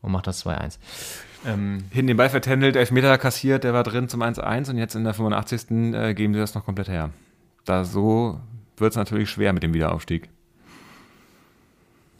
und 0.00 0.10
macht 0.10 0.26
das 0.26 0.44
2-1. 0.44 0.78
Ähm, 1.46 1.84
hinten 1.90 2.08
den 2.08 2.16
Ball 2.16 2.30
vertändelt, 2.30 2.74
Elfmeter 2.74 3.16
kassiert, 3.16 3.62
der 3.62 3.72
war 3.72 3.84
drin 3.84 4.08
zum 4.08 4.24
1-1 4.24 4.70
und 4.70 4.78
jetzt 4.78 4.96
in 4.96 5.04
der 5.04 5.14
85. 5.14 5.70
Äh, 5.94 6.14
geben 6.14 6.34
sie 6.34 6.40
das 6.40 6.56
noch 6.56 6.64
komplett 6.64 6.88
her. 6.88 7.10
Da 7.64 7.84
so 7.84 8.40
wird 8.76 8.90
es 8.90 8.96
natürlich 8.96 9.30
schwer 9.30 9.52
mit 9.52 9.62
dem 9.62 9.72
Wiederaufstieg. 9.72 10.30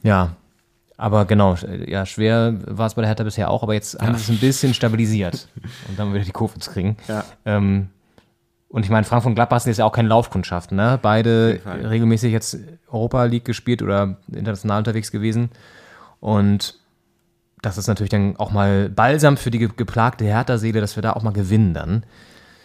ja, 0.04 0.36
aber 0.96 1.24
genau, 1.24 1.56
äh, 1.56 1.90
ja, 1.90 2.06
schwer 2.06 2.54
war 2.64 2.86
es 2.86 2.94
bei 2.94 3.02
der 3.02 3.08
Hertha 3.08 3.24
bisher 3.24 3.50
auch, 3.50 3.64
aber 3.64 3.74
jetzt 3.74 4.00
haben 4.00 4.14
sie 4.14 4.22
es 4.22 4.28
ein 4.28 4.38
bisschen 4.38 4.72
stabilisiert 4.72 5.48
und 5.88 5.98
dann 5.98 6.14
wieder 6.14 6.22
die 6.22 6.30
Kurve 6.30 6.60
zu 6.60 6.70
kriegen. 6.70 6.96
Ja. 7.08 7.24
Ähm, 7.44 7.88
und 8.72 8.84
ich 8.84 8.90
meine, 8.90 9.04
Frankfurt 9.04 9.28
und 9.30 9.34
Gladbach 9.34 9.60
sind 9.60 9.70
jetzt 9.70 9.78
ja 9.78 9.84
auch 9.84 9.92
keine 9.92 10.08
Laufkundschaft, 10.08 10.72
ne? 10.72 10.98
Beide 11.00 11.60
regelmäßig 11.88 12.32
jetzt 12.32 12.58
Europa 12.90 13.24
League 13.24 13.44
gespielt 13.44 13.82
oder 13.82 14.16
international 14.32 14.78
unterwegs 14.78 15.12
gewesen. 15.12 15.50
Und 16.20 16.78
das 17.60 17.76
ist 17.78 17.86
natürlich 17.86 18.10
dann 18.10 18.36
auch 18.38 18.50
mal 18.50 18.88
balsam 18.88 19.36
für 19.36 19.50
die 19.50 19.58
ge 19.58 19.68
geplagte 19.76 20.24
Hertha-Seele, 20.24 20.80
dass 20.80 20.96
wir 20.96 21.02
da 21.02 21.12
auch 21.12 21.22
mal 21.22 21.32
gewinnen 21.34 21.74
dann. 21.74 22.04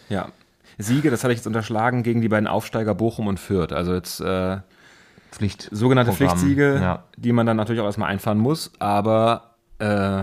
Ja. 0.08 0.28
Siege, 0.78 1.10
das 1.10 1.22
hatte 1.24 1.32
ich 1.34 1.40
jetzt 1.40 1.46
unterschlagen 1.46 2.02
gegen 2.02 2.20
die 2.20 2.28
beiden 2.28 2.46
Aufsteiger 2.46 2.94
Bochum 2.94 3.26
und 3.26 3.38
Fürth. 3.38 3.72
Also 3.72 3.92
jetzt 3.94 4.20
äh, 4.20 4.58
Pflicht. 5.30 5.68
sogenannte 5.72 6.12
Programm. 6.12 6.38
Pflichtsiege, 6.38 6.78
Ja. 6.80 7.04
die 7.16 7.32
man 7.32 7.44
dann 7.46 7.56
natürlich 7.58 7.82
auch 7.82 7.86
erstmal 7.86 8.08
einfahren 8.10 8.38
muss. 8.38 8.72
Aber 8.78 9.56
äh, 9.78 10.22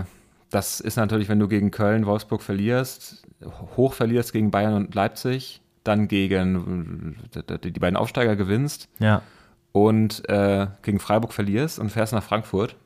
das 0.50 0.80
ist 0.80 0.96
natürlich, 0.96 1.28
wenn 1.28 1.38
du 1.38 1.46
gegen 1.46 1.70
Köln, 1.70 2.06
Wolfsburg 2.06 2.42
verlierst, 2.42 3.22
hoch 3.76 3.92
verlierst 3.92 4.32
gegen 4.32 4.50
Bayern 4.50 4.74
und 4.74 4.94
Leipzig, 4.94 5.60
dann 5.88 6.08
gegen 6.08 7.16
äh, 7.34 7.58
die 7.70 7.78
beiden 7.80 7.96
Aufsteiger 7.96 8.36
gewinnst 8.36 8.88
Ja. 8.98 9.22
und 9.72 10.28
äh, 10.28 10.66
gegen 10.82 10.98
Freiburg 11.00 11.32
verlierst 11.32 11.78
und 11.78 11.90
fährst 11.90 12.12
nach 12.12 12.22
Frankfurt. 12.22 12.76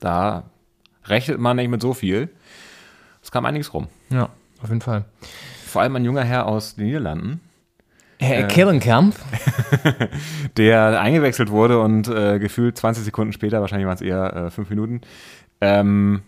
Da 0.00 0.44
rechnet 1.04 1.38
man 1.38 1.56
nicht 1.56 1.68
mit 1.68 1.80
so 1.82 1.94
viel. 1.94 2.28
Es 3.22 3.30
kam 3.30 3.44
einiges 3.46 3.72
rum. 3.72 3.88
Ja, 4.10 4.28
auf 4.62 4.68
jeden 4.68 4.80
Fall. 4.80 5.04
Vor 5.66 5.82
allem 5.82 5.96
ein 5.96 6.04
junger 6.04 6.24
Herr 6.24 6.46
aus 6.46 6.74
den 6.76 6.86
Niederlanden, 6.86 7.40
Herr 8.18 8.46
Killenkamp. 8.46 9.16
der 10.56 11.00
eingewechselt 11.00 11.50
wurde 11.50 11.80
und 11.80 12.08
äh, 12.08 12.38
gefühlt 12.38 12.76
20 12.76 13.04
Sekunden 13.04 13.32
später, 13.32 13.60
wahrscheinlich 13.60 13.86
waren 13.86 13.94
es 13.96 14.00
eher 14.02 14.34
äh, 14.36 14.50
fünf 14.50 14.70
Minuten, 14.70 15.00
ähm, 15.60 16.22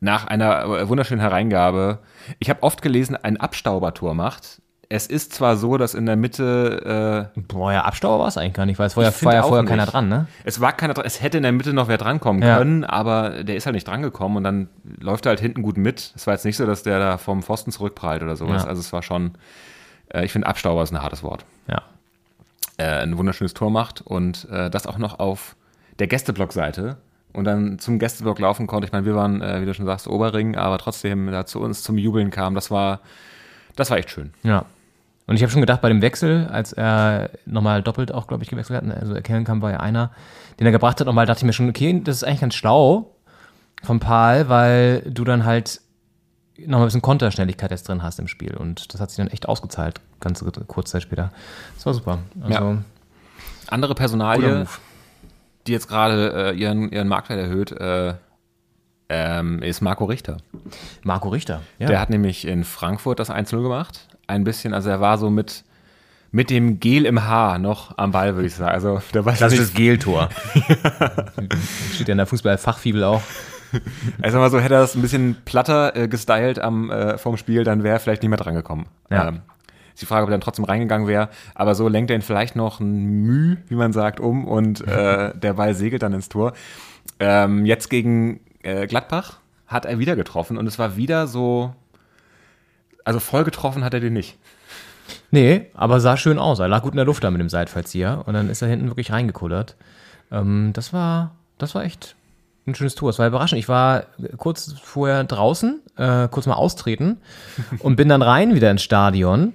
nach 0.00 0.26
einer 0.26 0.64
äh, 0.64 0.88
wunderschönen 0.88 1.20
Hereingabe. 1.20 2.00
Ich 2.38 2.50
habe 2.50 2.62
oft 2.62 2.82
gelesen, 2.82 3.16
ein 3.16 3.36
Abstaubertor 3.36 4.14
macht. 4.14 4.60
Es 4.88 5.08
ist 5.08 5.32
zwar 5.34 5.56
so, 5.56 5.78
dass 5.78 5.94
in 5.94 6.06
der 6.06 6.14
Mitte 6.14 7.30
äh, 7.34 7.40
Boah, 7.40 7.72
ja, 7.72 7.84
Abstauber 7.84 8.20
war 8.20 8.28
es 8.28 8.36
eigentlich 8.36 8.52
gar 8.54 8.66
nicht, 8.66 8.78
weil 8.78 8.86
es 8.86 8.96
war 8.96 9.02
ja, 9.02 9.10
vorher 9.10 9.62
nicht. 9.62 9.68
keiner 9.68 9.84
dran, 9.86 10.08
ne? 10.08 10.28
es 10.44 10.60
war 10.60 10.72
keiner, 10.72 10.94
dran- 10.94 11.06
es 11.06 11.20
hätte 11.20 11.38
in 11.38 11.42
der 11.42 11.50
Mitte 11.50 11.72
noch 11.72 11.88
wer 11.88 11.98
drankommen 11.98 12.40
Ja. 12.42 12.58
können, 12.58 12.84
aber 12.84 13.42
der 13.42 13.56
ist 13.56 13.66
halt 13.66 13.74
nicht 13.74 13.88
drangekommen 13.88 14.36
und 14.36 14.44
dann 14.44 14.68
läuft 15.00 15.26
er 15.26 15.30
halt 15.30 15.40
hinten 15.40 15.62
gut 15.62 15.76
mit. 15.76 16.12
Es 16.14 16.26
war 16.28 16.34
jetzt 16.34 16.44
nicht 16.44 16.56
so, 16.56 16.66
dass 16.66 16.84
der 16.84 17.00
da 17.00 17.18
vom 17.18 17.42
Pfosten 17.42 17.72
zurückprallt 17.72 18.22
oder 18.22 18.36
sowas. 18.36 18.62
Ja. 18.62 18.68
Also 18.68 18.78
es 18.80 18.92
war 18.92 19.02
schon, 19.02 19.32
äh, 20.14 20.24
ich 20.24 20.30
finde 20.30 20.46
Abstauber 20.46 20.84
ist 20.84 20.92
ein 20.92 21.02
hartes 21.02 21.24
Wort. 21.24 21.44
Ja. 21.68 21.82
äh, 22.78 23.02
ein 23.02 23.18
wunderschönes 23.18 23.54
Tor 23.54 23.70
macht 23.72 24.02
und 24.02 24.46
äh, 24.52 24.70
das 24.70 24.86
auch 24.86 24.98
noch 24.98 25.18
auf 25.18 25.56
der 25.98 26.06
Gästeblock-Seite 26.06 26.96
und 27.32 27.44
dann 27.44 27.80
zum 27.80 27.98
Gästeblock 27.98 28.38
laufen 28.38 28.68
konnte. 28.68 28.86
Ich 28.86 28.92
meine, 28.92 29.04
wir 29.04 29.16
waren, 29.16 29.42
äh, 29.42 29.60
wie 29.62 29.66
du 29.66 29.74
schon 29.74 29.86
sagst, 29.86 30.06
Oberring, 30.06 30.56
aber 30.56 30.78
trotzdem 30.78 31.30
da 31.32 31.44
zu 31.44 31.60
uns 31.60 31.82
zum 31.82 31.98
Jubeln 31.98 32.30
kam. 32.30 32.54
Das 32.54 32.70
war, 32.70 33.00
das 33.74 33.90
war 33.90 33.96
echt 33.98 34.10
schön. 34.10 34.32
Ja. 34.44 34.64
Und 35.26 35.36
ich 35.36 35.42
habe 35.42 35.50
schon 35.50 35.60
gedacht, 35.60 35.80
bei 35.80 35.88
dem 35.88 36.02
Wechsel, 36.02 36.46
als 36.46 36.72
er 36.72 37.30
nochmal 37.46 37.82
doppelt 37.82 38.12
auch, 38.12 38.26
glaube 38.28 38.44
ich, 38.44 38.50
gewechselt 38.50 38.82
hat, 38.82 38.96
also 38.96 39.14
Kellenkamp 39.14 39.60
war 39.62 39.72
ja 39.72 39.80
einer, 39.80 40.12
den 40.60 40.66
er 40.66 40.72
gebracht 40.72 41.00
hat, 41.00 41.06
nochmal 41.06 41.26
dachte 41.26 41.40
ich 41.40 41.44
mir 41.44 41.52
schon, 41.52 41.68
okay, 41.68 42.00
das 42.04 42.16
ist 42.16 42.24
eigentlich 42.24 42.40
ganz 42.40 42.54
schlau 42.54 43.16
von 43.82 43.98
Paul, 43.98 44.48
weil 44.48 45.02
du 45.02 45.24
dann 45.24 45.44
halt 45.44 45.80
nochmal 46.58 46.82
ein 46.82 46.86
bisschen 46.86 47.02
Konterschnelligkeit 47.02 47.70
jetzt 47.70 47.88
drin 47.88 48.02
hast 48.02 48.18
im 48.18 48.28
Spiel. 48.28 48.54
Und 48.56 48.94
das 48.94 49.00
hat 49.00 49.10
sich 49.10 49.16
dann 49.16 49.28
echt 49.28 49.48
ausgezahlt, 49.48 50.00
ganz 50.20 50.44
kurz 50.68 50.90
Zeit 50.90 51.02
später. 51.02 51.32
Das 51.74 51.86
war 51.86 51.94
super. 51.94 52.18
Also, 52.40 52.52
Ja. 52.52 52.76
Andere 53.68 53.90
Guter 53.90 53.98
Personalie, 53.98 54.58
Move. 54.60 54.68
die 55.66 55.72
jetzt 55.72 55.88
gerade 55.88 56.52
äh, 56.52 56.56
ihren, 56.56 56.90
ihren 56.92 57.08
Marktwert 57.08 57.40
erhöht, 57.40 57.72
äh, 57.72 58.14
ähm, 59.08 59.62
ist 59.62 59.80
Marco 59.80 60.04
Richter. 60.04 60.38
Marco 61.02 61.28
Richter. 61.28 61.62
Ja. 61.78 61.88
Der 61.88 62.00
hat 62.00 62.10
nämlich 62.10 62.46
in 62.46 62.64
Frankfurt 62.64 63.18
das 63.18 63.30
1-0 63.30 63.62
gemacht. 63.62 64.08
Ein 64.26 64.44
bisschen, 64.44 64.74
also 64.74 64.90
er 64.90 65.00
war 65.00 65.18
so 65.18 65.30
mit, 65.30 65.64
mit 66.32 66.50
dem 66.50 66.80
Gel 66.80 67.06
im 67.06 67.24
Haar 67.24 67.58
noch 67.58 67.96
am 67.98 68.12
Ball, 68.12 68.34
würde 68.34 68.46
ich 68.46 68.54
sagen. 68.54 68.72
Also 68.72 69.00
der 69.14 69.24
weiß 69.24 69.38
das 69.38 69.52
ist 69.52 69.58
nicht, 69.58 69.70
das 69.70 69.76
Geltor. 69.76 70.28
Steht 71.94 72.08
ja 72.08 72.12
in 72.12 72.18
der 72.18 72.26
Fußball-Fachfibel 72.26 73.04
auch. 73.04 73.22
Also 74.22 74.38
mal 74.38 74.50
so, 74.50 74.60
hätte 74.60 74.74
er 74.74 74.80
das 74.80 74.94
ein 74.94 75.02
bisschen 75.02 75.36
platter 75.44 75.94
äh, 75.96 76.08
gestylt 76.08 76.58
am, 76.58 76.90
äh, 76.90 77.18
vom 77.18 77.36
Spiel, 77.36 77.64
dann 77.64 77.82
wäre 77.82 77.96
er 77.96 78.00
vielleicht 78.00 78.22
nicht 78.22 78.30
mehr 78.30 78.38
drangekommen. 78.38 78.86
Ja. 79.10 79.28
Ähm, 79.28 79.40
ist 79.96 80.02
die 80.02 80.06
Frage, 80.06 80.24
ob 80.24 80.28
er 80.28 80.32
dann 80.32 80.42
trotzdem 80.42 80.64
reingegangen 80.66 81.08
wäre. 81.08 81.30
Aber 81.54 81.74
so 81.74 81.88
lenkt 81.88 82.10
er 82.10 82.16
ihn 82.16 82.22
vielleicht 82.22 82.54
noch 82.54 82.80
ein 82.80 83.22
Müh, 83.22 83.56
wie 83.68 83.76
man 83.76 83.92
sagt, 83.92 84.20
um 84.20 84.46
und 84.46 84.86
äh, 84.86 85.32
der 85.38 85.54
Ball 85.54 85.74
segelt 85.74 86.02
dann 86.02 86.12
ins 86.12 86.28
Tor. 86.28 86.52
Ähm, 87.18 87.64
jetzt 87.64 87.88
gegen 87.88 88.40
äh, 88.62 88.86
Gladbach 88.86 89.38
hat 89.66 89.86
er 89.86 89.98
wieder 89.98 90.14
getroffen 90.14 90.58
und 90.58 90.66
es 90.66 90.78
war 90.78 90.96
wieder 90.96 91.26
so, 91.26 91.74
also 93.06 93.20
voll 93.20 93.44
getroffen 93.44 93.84
hat 93.84 93.94
er 93.94 94.00
den 94.00 94.12
nicht. 94.12 94.36
Nee, 95.30 95.66
aber 95.74 96.00
sah 96.00 96.16
schön 96.16 96.38
aus. 96.38 96.58
Er 96.58 96.68
lag 96.68 96.82
gut 96.82 96.92
in 96.92 96.96
der 96.96 97.06
Luft 97.06 97.22
da 97.22 97.30
mit 97.30 97.40
dem 97.40 97.48
Seitfallzieher 97.48 98.24
und 98.26 98.34
dann 98.34 98.50
ist 98.50 98.62
er 98.62 98.68
hinten 98.68 98.88
wirklich 98.88 99.12
reingekullert. 99.12 99.76
Ähm, 100.32 100.70
das 100.72 100.92
war, 100.92 101.36
das 101.58 101.74
war 101.74 101.84
echt 101.84 102.16
ein 102.66 102.74
schönes 102.74 102.96
Tor. 102.96 103.10
Es 103.10 103.18
war 103.20 103.28
überraschend. 103.28 103.60
Ich 103.60 103.68
war 103.68 104.06
kurz 104.38 104.74
vorher 104.82 105.22
draußen, 105.22 105.80
äh, 105.96 106.26
kurz 106.28 106.46
mal 106.46 106.54
austreten 106.54 107.18
und 107.78 107.94
bin 107.94 108.08
dann 108.08 108.22
rein 108.22 108.56
wieder 108.56 108.72
ins 108.72 108.82
Stadion. 108.82 109.54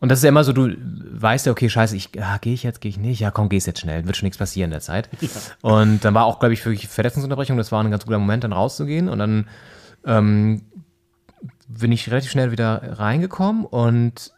Und 0.00 0.10
das 0.10 0.18
ist 0.18 0.22
ja 0.24 0.28
immer 0.28 0.44
so, 0.44 0.52
du 0.52 0.74
weißt 0.78 1.46
ja, 1.46 1.52
okay, 1.52 1.70
scheiße, 1.70 1.96
ich, 1.96 2.10
ja, 2.14 2.36
gehe 2.38 2.54
ich 2.54 2.62
jetzt, 2.62 2.82
gehe 2.82 2.90
ich 2.90 2.98
nicht? 2.98 3.20
Ja, 3.20 3.30
komm, 3.30 3.48
gehst 3.48 3.66
jetzt 3.66 3.80
schnell, 3.80 4.06
wird 4.06 4.16
schon 4.16 4.26
nichts 4.26 4.38
passieren 4.38 4.68
in 4.68 4.72
der 4.72 4.80
Zeit. 4.80 5.08
Und 5.62 6.04
dann 6.04 6.14
war 6.14 6.24
auch, 6.24 6.38
glaube 6.38 6.52
ich, 6.54 6.64
wirklich 6.64 6.88
Verletzungsunterbrechung, 6.88 7.56
das 7.56 7.72
war 7.72 7.82
ein 7.82 7.90
ganz 7.90 8.04
guter 8.04 8.18
Moment, 8.18 8.44
dann 8.44 8.52
rauszugehen. 8.52 9.08
Und 9.10 9.18
dann 9.18 9.46
ähm, 10.06 10.62
bin 11.68 11.92
ich 11.92 12.10
relativ 12.10 12.30
schnell 12.30 12.50
wieder 12.52 12.98
reingekommen 12.98 13.64
und 13.64 14.32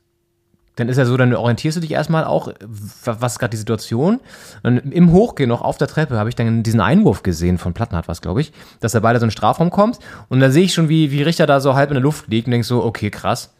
dann 0.77 0.89
ist 0.89 0.97
ja 0.97 1.05
so, 1.05 1.17
dann 1.19 1.35
orientierst 1.35 1.77
du 1.77 1.81
dich 1.83 1.91
erstmal 1.91 2.25
auch, 2.25 2.51
was 3.05 3.33
ist 3.33 3.39
gerade 3.39 3.51
die 3.51 3.59
Situation. 3.59 4.21
Und 4.63 4.79
im 4.79 5.13
Hochgehen 5.13 5.49
noch 5.49 5.61
auf 5.61 5.77
der 5.77 5.89
Treppe 5.89 6.19
habe 6.19 6.31
ich 6.31 6.35
dann 6.35 6.63
diesen 6.63 6.81
Einwurf 6.81 7.23
gesehen 7.23 7.59
von 7.59 7.75
Plattenhardt, 7.75 8.09
was 8.09 8.23
glaube 8.23 8.41
ich, 8.41 8.53
dass 8.81 8.95
er 8.95 9.03
beide 9.03 9.19
so 9.19 9.25
in 9.25 9.29
den 9.29 9.33
Strafraum 9.33 9.71
kommt. 9.71 9.99
Und 10.29 10.41
dann 10.41 10.51
sehe 10.51 10.65
ich 10.65 10.73
schon, 10.73 10.89
wie, 10.89 11.11
wie 11.11 11.23
Richter 11.23 11.47
da 11.47 11.61
so 11.61 11.75
halb 11.75 11.91
in 11.91 11.95
der 11.95 12.03
Luft 12.03 12.29
liegt 12.29 12.47
und 12.47 12.53
denk 12.53 12.65
so, 12.65 12.83
okay, 12.83 13.11
krass. 13.11 13.55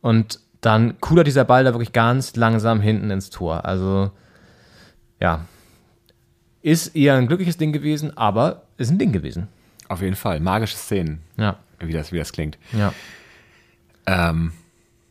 Und 0.00 0.40
dann 0.62 0.98
coolert 1.00 1.26
dieser 1.26 1.44
Ball 1.44 1.64
da 1.64 1.74
wirklich 1.74 1.92
ganz 1.92 2.34
langsam 2.34 2.80
hinten 2.80 3.10
ins 3.10 3.28
Tor. 3.28 3.66
Also, 3.66 4.10
ja. 5.20 5.44
Ist 6.62 6.96
eher 6.96 7.14
ein 7.14 7.28
glückliches 7.28 7.58
Ding 7.58 7.72
gewesen, 7.72 8.16
aber 8.16 8.62
ist 8.78 8.90
ein 8.90 8.98
Ding 8.98 9.12
gewesen. 9.12 9.48
Auf 9.88 10.00
jeden 10.00 10.16
Fall. 10.16 10.40
Magische 10.40 10.76
Szenen, 10.76 11.20
Ja. 11.36 11.56
Wie 11.80 11.92
das, 11.92 12.12
wie 12.12 12.18
das 12.18 12.32
klingt. 12.32 12.58
Ja. 12.72 12.92
Ähm, 14.06 14.52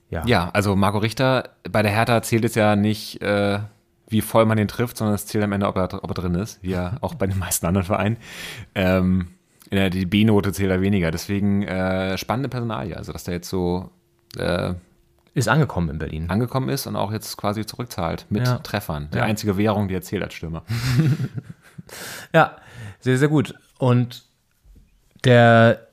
Ja. 0.10 0.24
Ja, 0.26 0.50
also 0.54 0.76
Marco 0.76 1.00
Richter, 1.00 1.50
bei 1.70 1.82
der 1.82 1.92
Hertha 1.92 2.22
zählt 2.22 2.46
es 2.46 2.56
ja 2.56 2.76
nicht, 2.78 3.22
äh, 3.22 3.60
wie 4.08 4.22
voll 4.22 4.46
man 4.46 4.58
den 4.58 4.70
trifft, 4.70 4.96
sondern 4.98 5.16
es 5.16 5.26
zählt 5.26 5.44
am 5.44 5.52
Ende, 5.52 5.68
ob 5.68 5.76
er, 5.76 6.02
ob 6.02 6.10
er 6.10 6.14
drin 6.14 6.36
ist, 6.36 6.64
wie 6.64 6.70
ja 6.72 6.96
auch 7.02 7.16
bei 7.16 7.28
den 7.28 7.38
meisten 7.38 7.66
anderen 7.66 7.86
Vereinen. 7.86 8.18
Ähm, 8.74 9.28
die 9.70 10.06
B-Note 10.06 10.54
zählt 10.54 10.72
da 10.72 10.80
weniger. 10.80 11.12
Deswegen 11.12 11.64
äh, 11.64 12.18
spannende 12.18 12.48
Personalie. 12.48 12.96
Also, 12.96 13.12
dass 13.12 13.26
der 13.26 13.34
jetzt 13.34 13.50
so 13.50 13.92
äh, 14.38 14.74
Ist 15.34 15.50
angekommen 15.50 15.90
in 15.90 15.98
Berlin. 15.98 16.30
angekommen 16.30 16.70
ist 16.70 16.88
und 16.88 16.96
auch 16.96 17.12
jetzt 17.12 17.36
quasi 17.36 17.66
zurückzahlt 17.66 18.26
mit 18.30 18.48
Ja. 18.48 18.60
Treffern. 18.60 19.10
Die 19.14 19.18
Ja. 19.18 19.24
einzige 19.26 19.58
Währung, 19.58 19.90
die 19.90 19.96
er 19.96 20.02
zählt 20.02 20.24
als 20.24 20.34
Stürmer. 20.36 20.64
Ja, 22.34 22.56
sehr, 23.00 23.18
sehr 23.18 23.28
gut. 23.30 23.56
Und 23.78 24.26
der 25.24 25.87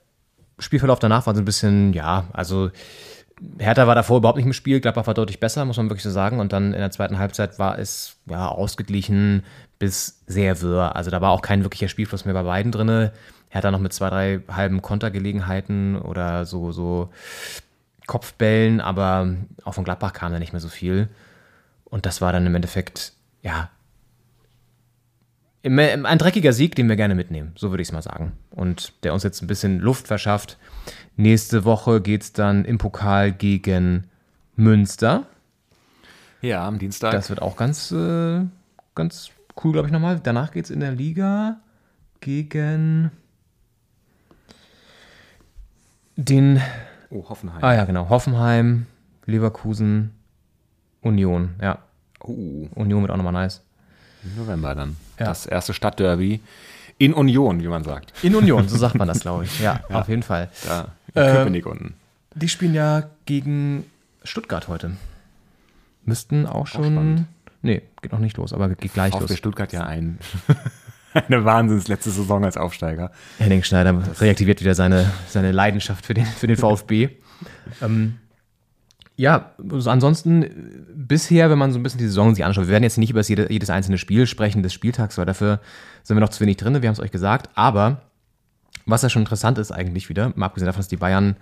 Spielverlauf 0.59 0.99
danach 0.99 1.27
war 1.27 1.35
so 1.35 1.41
ein 1.41 1.45
bisschen, 1.45 1.93
ja, 1.93 2.25
also 2.33 2.71
Hertha 3.59 3.87
war 3.87 3.95
davor 3.95 4.19
überhaupt 4.19 4.37
nicht 4.37 4.47
im 4.47 4.53
Spiel, 4.53 4.81
Gladbach 4.81 5.07
war 5.07 5.15
deutlich 5.15 5.41
besser, 5.41 5.65
muss 5.65 5.77
man 5.77 5.91
wirklich 5.91 6.05
so 6.05 6.11
sagen. 6.11 6.41
Und 6.41 6.53
dann 6.53 6.73
in 6.73 6.81
der 6.81 6.91
zweiten 6.91 7.19
Halbzeit 7.19 7.59
war 7.59 7.79
es 7.79 8.17
ja 8.27 8.49
ausgeglichen 8.49 9.43
bis 9.79 10.23
sehr 10.27 10.61
wirr. 10.63 10.95
Also 10.95 11.11
da 11.11 11.21
war 11.21 11.31
auch 11.31 11.43
kein 11.43 11.65
wirklicher 11.65 11.89
Spielfluss 11.89 12.25
mehr 12.25 12.35
bei 12.35 12.45
beiden 12.45 12.73
drinne. 12.73 13.13
Hertha 13.49 13.71
noch 13.71 13.81
mit 13.81 13.93
zwei, 13.93 14.11
drei 14.11 14.41
halben 14.51 14.83
Kontergelegenheiten 14.83 15.97
oder 15.97 16.45
so, 16.45 16.73
so 16.73 17.11
Kopfbällen, 18.07 18.81
aber 18.81 19.35
auch 19.65 19.75
von 19.75 19.85
Gladbach 19.85 20.13
kam 20.13 20.33
da 20.33 20.39
nicht 20.39 20.53
mehr 20.53 20.61
so 20.61 20.69
viel. 20.69 21.09
Und 21.85 22.07
das 22.07 22.21
war 22.21 22.33
dann 22.33 22.47
im 22.47 22.55
Endeffekt, 22.55 23.13
ja, 23.43 23.71
ein 25.65 26.19
dreckiger 26.19 26.53
Sieg, 26.53 26.75
den 26.75 26.89
wir 26.89 26.97
gerne 26.97 27.15
mitnehmen, 27.15 27.53
so 27.57 27.71
würde 27.71 27.83
ich 27.83 27.89
es 27.89 27.93
mal 27.93 28.03
sagen. 28.03 28.33
Und 28.51 28.93
der 29.03 29.15
uns 29.15 29.23
jetzt 29.23 29.43
ein 29.43 29.47
bisschen 29.47 29.81
Luft 29.81 30.07
verschafft. 30.07 30.59
Nächste 31.17 31.65
Woche 31.65 32.01
geht 32.01 32.23
es 32.23 32.33
dann 32.33 32.65
im 32.65 32.79
Pokal 32.79 33.33
gegen 33.33 34.05
Münster. 34.57 35.27
Ja, 36.43 36.67
am 36.67 36.79
Dienstag. 36.79 37.13
Das 37.13 37.31
wird 37.31 37.41
auch 37.41 37.57
ganz, 37.57 37.91
äh, 37.93 38.43
ganz 38.95 39.31
cool, 39.63 39.73
glaube 39.73 39.89
ich, 39.89 39.93
nochmal. 39.93 40.21
Danach 40.23 40.53
geht 40.53 40.67
es 40.67 40.71
in 40.71 40.81
der 40.81 40.93
Liga 40.93 41.61
gegen 42.21 43.11
den, 46.17 46.61
oh, 47.11 47.29
Hoffenheim. 47.29 47.65
ah 47.65 47.75
ja, 47.75 47.85
genau, 47.87 48.09
Hoffenheim, 48.11 48.87
Leverkusen, 49.25 50.11
Union. 51.01 51.55
Ja, 51.61 51.79
Oh, 52.27 52.69
Union 52.75 53.03
wird 53.03 53.11
auch 53.11 53.17
nochmal 53.19 53.35
nice. 53.35 53.63
November 54.37 54.75
dann. 54.75 54.97
Ja. 55.19 55.27
Das 55.27 55.47
erste 55.47 55.75
Stadtderby 55.75 56.41
in 56.99 57.13
Union, 57.15 57.63
wie 57.63 57.69
man 57.69 57.85
sagt. 57.85 58.13
In 58.23 58.35
Union, 58.35 58.69
so 58.69 58.77
sagt 58.77 58.95
man 58.95 59.09
das, 59.09 59.21
glaube 59.21 59.45
ich. 59.45 59.61
Ja, 59.65 59.81
auf 59.91 60.09
jeden 60.09 60.23
Fall. 60.23 60.49
Da 60.67 60.93
in 61.15 61.23
Ähm, 61.23 61.37
Köpenick 61.37 61.67
unten. 61.67 61.95
Die 62.35 62.49
spielen 62.49 62.75
ja 62.75 63.05
gegen 63.27 63.85
Stuttgart 64.25 64.69
heute. 64.69 64.93
Müssten 66.05 66.47
auch 66.47 66.67
schon. 66.67 66.85
spannend. 66.85 67.25
nee, 67.63 67.83
geht 68.03 68.13
noch 68.13 68.19
nicht 68.19 68.37
los, 68.37 68.53
aber 68.53 68.69
geht 68.71 68.93
gleich 68.93 69.13
VfB 69.13 69.29
los. 69.29 69.39
Stuttgart 69.39 69.73
ja 69.73 69.85
ein, 69.85 70.19
eine 71.15 71.45
Wahnsinns 71.45 71.89
letzte 71.89 72.11
Saison 72.11 72.45
als 72.45 72.57
Aufsteiger. 72.57 73.11
Henning 73.39 73.63
Schneider 73.63 74.03
reaktiviert 74.21 74.61
wieder 74.61 74.75
seine, 74.75 75.11
seine 75.29 75.53
Leidenschaft 75.53 76.05
für 76.05 76.15
den, 76.15 76.27
für 76.27 76.47
den 76.47 76.57
VfB. 76.57 77.11
ähm, 77.83 78.19
ja, 79.17 79.53
also 79.71 79.91
ansonsten 79.91 80.43
äh, 80.43 80.51
bisher, 80.95 81.51
wenn 81.51 81.59
man 81.59 81.73
so 81.73 81.79
ein 81.79 81.83
bisschen 81.83 81.99
die 81.99 82.07
Saison 82.07 82.35
sich 82.35 82.45
anschaut, 82.45 82.67
wir 82.67 82.73
werden 82.73 82.83
jetzt 82.83 82.99
nicht 82.99 83.11
über 83.11 83.23
jede, 83.23 83.51
jedes 83.51 83.71
einzelne 83.71 83.99
Spiel 83.99 84.27
sprechen 84.27 84.63
des 84.63 84.73
Spieltags, 84.73 85.19
weil 85.19 85.27
dafür 85.27 85.61
sind 86.03 86.17
wir 86.17 86.21
noch 86.21 86.31
zu 86.31 86.41
wenig 86.41 86.57
drin, 86.57 86.81
wir 86.81 86.89
haben 86.89 86.95
es 86.95 87.01
euch 87.01 87.13
gesagt. 87.13 87.51
Aber 87.55 88.03
was 88.87 89.03
ja 89.03 89.09
schon 89.09 89.23
interessant 89.23 89.59
ist 89.59 89.71
eigentlich 89.71 90.09
wieder, 90.09 90.33
mal 90.35 90.47
abgesehen 90.47 90.67
davon, 90.67 90.81
dass 90.81 90.89
die 90.89 90.97
Bayern 90.97 91.37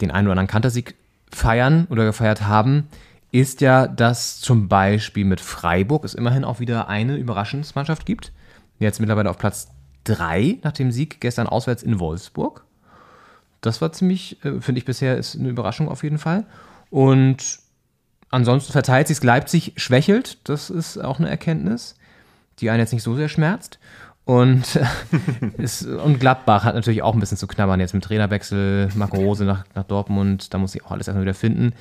den 0.00 0.10
einen 0.10 0.26
oder 0.26 0.32
anderen 0.32 0.48
Kantersieg 0.48 0.96
feiern 1.30 1.86
oder 1.88 2.04
gefeiert 2.04 2.42
haben, 2.42 2.88
ist 3.30 3.62
ja, 3.62 3.86
dass 3.86 4.40
zum 4.40 4.68
Beispiel 4.68 5.24
mit 5.24 5.40
Freiburg 5.40 6.04
es 6.04 6.14
immerhin 6.14 6.44
auch 6.44 6.60
wieder 6.60 6.88
eine 6.88 7.16
Überraschungsmannschaft 7.16 8.04
gibt. 8.04 8.32
Jetzt 8.78 9.00
mittlerweile 9.00 9.30
auf 9.30 9.38
Platz 9.38 9.68
3 10.04 10.58
nach 10.62 10.72
dem 10.72 10.92
Sieg 10.92 11.20
gestern 11.20 11.46
auswärts 11.46 11.82
in 11.82 11.98
Wolfsburg. 11.98 12.66
Das 13.62 13.80
war 13.80 13.92
ziemlich, 13.92 14.44
äh, 14.44 14.60
finde 14.60 14.78
ich 14.78 14.84
bisher, 14.84 15.16
ist 15.16 15.34
eine 15.36 15.48
Überraschung 15.48 15.88
auf 15.88 16.02
jeden 16.02 16.18
Fall. 16.18 16.44
Und 16.90 17.58
ansonsten 18.30 18.72
verteilt 18.72 19.08
sich 19.08 19.22
Leipzig 19.22 19.72
schwächelt. 19.76 20.38
Das 20.44 20.68
ist 20.68 20.98
auch 20.98 21.18
eine 21.18 21.30
Erkenntnis, 21.30 21.94
die 22.58 22.68
einen 22.68 22.80
jetzt 22.80 22.92
nicht 22.92 23.02
so 23.02 23.14
sehr 23.14 23.30
schmerzt. 23.30 23.78
Und, 24.24 24.78
ist, 25.58 25.86
und 25.86 26.20
Gladbach 26.20 26.64
hat 26.64 26.74
natürlich 26.74 27.02
auch 27.02 27.14
ein 27.14 27.20
bisschen 27.20 27.38
zu 27.38 27.46
knabbern 27.46 27.80
jetzt 27.80 27.94
mit 27.94 28.04
Trainerwechsel, 28.04 28.90
Marco 28.94 29.16
Rose 29.16 29.44
nach, 29.44 29.64
nach 29.74 29.84
Dortmund, 29.84 30.52
da 30.52 30.58
muss 30.58 30.74
ich 30.74 30.84
auch 30.84 30.92
alles 30.92 31.08
erstmal 31.08 31.24
wieder 31.24 31.34
finden. 31.34 31.72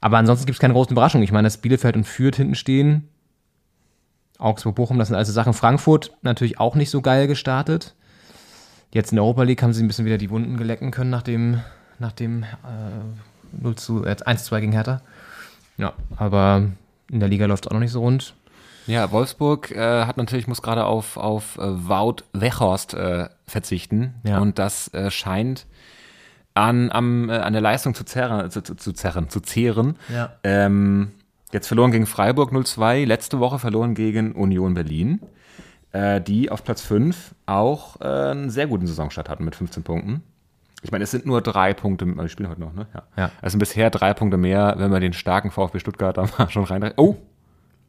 Aber 0.00 0.18
ansonsten 0.18 0.46
gibt 0.46 0.56
es 0.56 0.60
keine 0.60 0.74
großen 0.74 0.92
Überraschungen. 0.92 1.24
Ich 1.24 1.32
meine, 1.32 1.46
dass 1.46 1.58
Bielefeld 1.58 1.96
und 1.96 2.04
Fürth 2.04 2.36
hinten 2.36 2.54
stehen. 2.54 3.08
Augsburg-Bochum, 4.38 4.98
das 4.98 5.08
sind 5.08 5.16
also 5.16 5.32
Sachen. 5.32 5.54
Frankfurt 5.54 6.12
natürlich 6.22 6.60
auch 6.60 6.74
nicht 6.74 6.90
so 6.90 7.00
geil 7.00 7.26
gestartet. 7.26 7.94
Jetzt 8.92 9.12
in 9.12 9.16
der 9.16 9.24
Europa 9.24 9.42
League 9.42 9.62
haben 9.62 9.72
sie 9.72 9.82
ein 9.82 9.88
bisschen 9.88 10.04
wieder 10.04 10.18
die 10.18 10.30
Wunden 10.30 10.56
gelecken 10.56 10.90
können 10.90 11.10
nach 11.10 11.22
dem, 11.22 11.60
nach 11.98 12.12
dem 12.12 12.42
äh, 12.42 13.62
0 13.62 13.76
zu, 13.76 14.04
äh, 14.04 14.16
1 14.24 14.44
zu 14.44 14.48
2 14.48 14.60
gegen 14.60 14.72
Hertha. 14.72 15.02
Ja, 15.76 15.92
aber 16.16 16.62
in 17.10 17.20
der 17.20 17.28
Liga 17.28 17.46
läuft 17.46 17.66
es 17.66 17.70
auch 17.70 17.74
noch 17.74 17.80
nicht 17.80 17.92
so 17.92 18.00
rund. 18.00 18.34
Ja, 18.86 19.10
Wolfsburg 19.10 19.72
äh, 19.72 20.04
hat 20.04 20.16
natürlich, 20.16 20.46
muss 20.46 20.62
gerade 20.62 20.84
auf, 20.84 21.16
auf 21.16 21.58
äh, 21.58 21.88
Wout 21.88 22.22
Weghorst 22.32 22.94
äh, 22.94 23.28
verzichten. 23.46 24.14
Ja. 24.22 24.38
Und 24.38 24.58
das 24.58 24.92
äh, 24.94 25.10
scheint 25.10 25.66
an, 26.54 26.90
am, 26.90 27.28
äh, 27.28 27.34
an 27.34 27.52
der 27.52 27.62
Leistung 27.62 27.94
zu 27.94 28.04
zerren, 28.04 28.50
zu, 28.50 28.62
zu, 28.62 28.74
zu 28.76 28.92
zerren, 28.92 29.28
zu 29.28 29.40
zehren. 29.40 29.96
Ja. 30.08 30.32
Ähm, 30.44 31.12
jetzt 31.52 31.66
verloren 31.66 31.90
gegen 31.90 32.06
Freiburg 32.06 32.52
0-2, 32.52 33.04
letzte 33.04 33.40
Woche 33.40 33.58
verloren 33.58 33.94
gegen 33.94 34.32
Union 34.32 34.74
Berlin, 34.74 35.20
äh, 35.96 36.20
die 36.20 36.50
auf 36.50 36.62
Platz 36.64 36.82
5 36.82 37.34
auch 37.46 38.00
äh, 38.00 38.04
einen 38.04 38.50
sehr 38.50 38.66
guten 38.66 38.86
Saisonstart 38.86 39.28
hatten 39.28 39.44
mit 39.44 39.54
15 39.56 39.82
Punkten. 39.82 40.22
Ich 40.82 40.92
meine, 40.92 41.04
es 41.04 41.10
sind 41.10 41.26
nur 41.26 41.40
drei 41.40 41.72
Punkte, 41.74 42.04
wir 42.06 42.28
spielen 42.28 42.48
heute 42.50 42.60
noch, 42.60 42.74
ne? 42.74 42.86
Ja. 42.94 43.02
Ja. 43.16 43.30
Es 43.42 43.52
sind 43.52 43.58
bisher 43.60 43.90
drei 43.90 44.12
Punkte 44.14 44.36
mehr, 44.36 44.74
wenn 44.78 44.92
wir 44.92 45.00
den 45.00 45.14
starken 45.14 45.50
VfB 45.50 45.78
Stuttgart 45.80 46.16
da 46.16 46.26
mal 46.38 46.50
schon 46.50 46.64
rein. 46.64 46.92
Oh, 46.96 47.16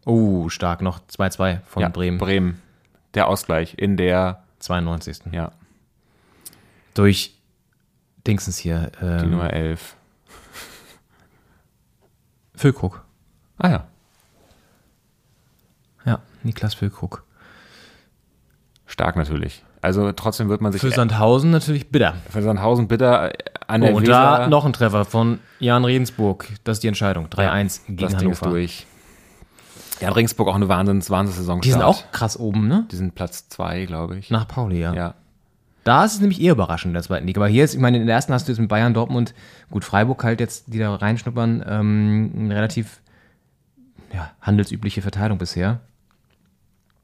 Oh, 0.06 0.48
stark 0.48 0.82
noch 0.82 1.02
2-2 1.10 1.60
von 1.66 1.82
ja, 1.82 1.90
Bremen. 1.90 2.18
Bremen. 2.18 2.62
Der 3.14 3.28
Ausgleich 3.28 3.74
in 3.78 3.98
der, 3.98 4.42
92. 4.60 5.20
ja, 5.34 5.52
Durch 6.94 7.36
Dingsens 8.26 8.58
hier. 8.58 8.90
die 9.02 9.06
Ähm, 9.06 9.32
Nummer 9.32 9.52
11. 9.52 9.98
Füllkrug. 12.56 13.04
Ah 13.58 13.70
ja, 13.70 13.88
Ja, 16.06 16.22
Niklas 16.44 16.74
Füllkrug. 16.74 17.24
Stark 18.98 19.16
natürlich. 19.16 19.64
Also 19.82 20.12
trotzdem 20.12 20.50
wird 20.50 20.60
man 20.60 20.72
sich 20.72 20.82
Für 20.82 20.90
Sandhausen 20.90 21.52
natürlich 21.52 21.90
bitter. 21.92 22.16
für 22.32 22.42
Sandhausen 22.42 22.88
bitter 22.88 23.32
an 23.68 23.82
der 23.82 23.94
Oh, 23.94 23.98
und 23.98 24.04
Weser, 24.04 24.12
da 24.40 24.48
noch 24.48 24.66
ein 24.66 24.74
Treffer 24.74 25.06
von 25.06 25.40
Jan 25.60 25.86
Regensburg. 25.86 26.48
Das 26.64 26.78
ist 26.78 26.84
die 26.84 26.88
Entscheidung. 26.88 27.28
3-1 27.28 27.82
gegen 27.86 27.98
das 27.98 28.18
Ding 28.18 28.32
ist 28.32 28.42
Hannover. 28.42 28.50
durch. 28.58 28.88
Ja, 30.02 30.08
in 30.08 30.14
Regensburg 30.16 30.48
auch 30.48 30.56
eine 30.56 30.68
Wahnsinns, 30.68 31.12
Wahnsinns-Saison. 31.12 31.62
Die 31.62 31.72
sind 31.72 31.84
auch 31.84 32.12
krass 32.12 32.40
oben, 32.40 32.68
ne? 32.68 32.86
Die 32.92 32.96
sind 32.96 33.14
Platz 33.14 33.50
2, 33.50 33.86
glaube 33.86 34.18
ich. 34.18 34.32
Nach 34.32 34.48
Pauli, 34.48 34.80
ja. 34.80 34.94
Ja. 34.94 35.14
Da 35.84 36.04
ist 36.06 36.16
es 36.16 36.20
nämlich 36.22 36.42
eher 36.42 36.54
überraschend 36.54 36.90
in 36.90 36.94
der 36.96 37.04
zweiten 37.04 37.28
Liga. 37.28 37.40
Aber 37.40 37.48
hier 37.48 37.64
ist, 37.64 37.76
ich 37.76 37.80
meine, 37.80 37.98
in 37.98 38.08
der 38.08 38.16
ersten 38.16 38.34
hast 38.34 38.48
du 38.48 38.52
jetzt 38.52 38.60
mit 38.60 38.70
Bayern, 38.70 38.94
Dortmund, 38.96 39.34
gut, 39.70 39.86
Freiburg 39.86 40.24
halt 40.24 40.40
jetzt, 40.40 40.66
die 40.74 40.80
da 40.80 40.94
reinschnuppern, 40.96 41.64
ähm, 41.68 42.32
eine 42.36 42.56
relativ 42.56 43.00
ja, 44.14 44.32
handelsübliche 44.42 45.02
Verteilung 45.04 45.38
bisher. 45.38 45.82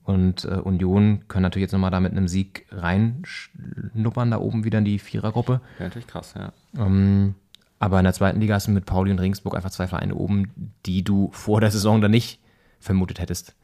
Und 0.04 0.46
äh, 0.46 0.56
Union 0.56 1.26
können 1.28 1.44
natürlich 1.44 1.64
jetzt 1.64 1.72
nochmal 1.72 1.92
da 1.92 2.00
mit 2.00 2.12
einem 2.12 2.28
Sieg 2.28 2.66
reinschnuppern, 2.72 4.32
da 4.32 4.38
oben 4.38 4.64
wieder 4.66 4.80
in 4.80 4.86
die 4.86 5.00
Vierergruppe. 5.00 5.62
Wäre 5.78 5.90
natürlich 5.90 6.08
krass, 6.08 6.34
ja. 6.38 6.52
Ähm, 6.78 7.36
aber 7.80 8.00
in 8.00 8.04
der 8.04 8.14
zweiten 8.14 8.40
Liga 8.40 8.56
hast 8.56 8.68
du 8.68 8.72
mit 8.72 8.86
Pauli 8.86 9.12
und 9.12 9.20
Regensburg 9.20 9.56
einfach 9.56 9.72
zwei 9.72 9.88
Vereine 9.88 10.16
oben, 10.16 10.52
die 10.86 11.04
du 11.04 11.30
vor 11.32 11.62
der 11.62 11.72
Saison 11.72 12.02
dann 12.02 12.12
nicht 12.12 12.40
vermutet 12.80 13.20
hättest. 13.20 13.56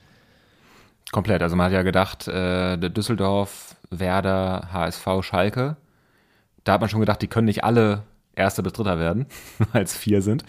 Komplett. 1.12 1.41
Also 1.41 1.56
man 1.56 1.67
hat 1.67 1.73
ja 1.73 1.84
gedacht, 1.84 2.28
äh, 2.28 2.78
Düsseldorf, 2.78 3.75
Werder, 3.89 4.69
HSV, 4.71 5.08
Schalke. 5.21 5.78
Da 6.63 6.73
hat 6.73 6.82
man 6.82 6.89
schon 6.89 6.99
gedacht, 6.99 7.21
die 7.21 7.28
können 7.28 7.45
nicht 7.45 7.63
alle 7.63 8.04
Erster 8.36 8.63
bis 8.63 8.74
Dritter 8.74 9.00
werden, 9.00 9.26
weil 9.74 9.84
es 9.84 9.96
vier 9.96 10.22
sind. 10.22 10.44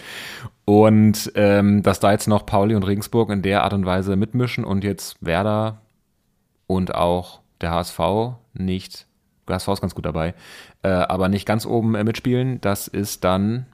Und 0.65 1.33
ähm, 1.35 1.83
dass 1.83 2.01
da 2.01 2.13
jetzt 2.13 2.29
noch 2.29 2.47
Pauli 2.47 2.75
und 2.75 2.85
Regensburg 2.85 3.31
in 3.31 3.43
der 3.43 3.65
Art 3.65 3.73
und 3.73 3.87
Weise 3.87 4.17
mitmischen 4.17 4.65
und 4.65 4.85
jetzt 4.85 5.17
Werder 5.21 5.81
und 6.67 6.95
auch 6.95 7.41
der 7.61 7.73
HSV 7.73 7.99
nicht, 8.55 9.07
der 9.49 9.57
HSV 9.57 9.69
ist 9.69 9.81
ganz 9.81 9.95
gut 9.95 10.07
dabei, 10.07 10.35
äh, 10.83 10.89
aber 10.89 11.29
nicht 11.29 11.47
ganz 11.47 11.67
oben 11.67 11.95
äh, 11.95 12.05
mitspielen, 12.05 12.61
das 12.61 12.87
ist 12.89 13.25
dann 13.25 13.67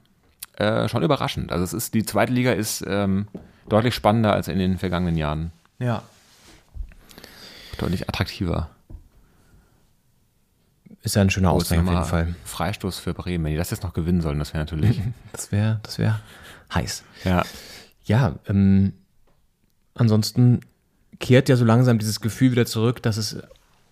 äh, 0.57 0.87
schon 0.89 1.03
überraschend. 1.03 1.51
Also 1.51 1.63
es 1.63 1.73
ist, 1.73 1.93
die 1.93 2.03
zweite 2.03 2.33
Liga 2.33 2.51
ist 2.51 2.83
ähm, 2.87 3.27
deutlich 3.69 3.93
spannender 3.93 4.33
als 4.33 4.47
in 4.47 4.57
den 4.57 4.77
vergangenen 4.77 5.15
Jahren. 5.15 5.51
Ja. 5.79 6.01
Deutlich 7.77 8.09
attraktiver. 8.09 8.69
Ist 11.07 11.15
ja 11.15 11.21
ein 11.21 11.29
schöner 11.29 11.51
Ausgleich 11.51 11.79
auf 11.79 11.87
jeden 11.87 12.03
Fall. 12.03 12.35
Freistoß 12.43 12.99
für 12.99 13.13
Bremen. 13.13 13.45
Wenn 13.45 13.51
die 13.51 13.57
das 13.57 13.71
jetzt 13.71 13.81
noch 13.83 13.93
gewinnen 13.93 14.19
sollen, 14.19 14.39
das 14.39 14.53
wäre 14.53 14.63
natürlich. 14.63 14.99
Das 15.31 15.53
wäre 15.53 15.79
das 15.83 15.97
wär 15.99 16.19
heiß. 16.73 17.03
ja. 17.23 17.43
Ja, 18.03 18.35
ähm, 18.47 18.91
ansonsten 19.95 20.59
kehrt 21.19 21.47
ja 21.47 21.55
so 21.55 21.63
langsam 21.63 21.97
dieses 21.97 22.19
Gefühl 22.19 22.51
wieder 22.51 22.65
zurück, 22.65 23.01
dass 23.01 23.15
es 23.15 23.37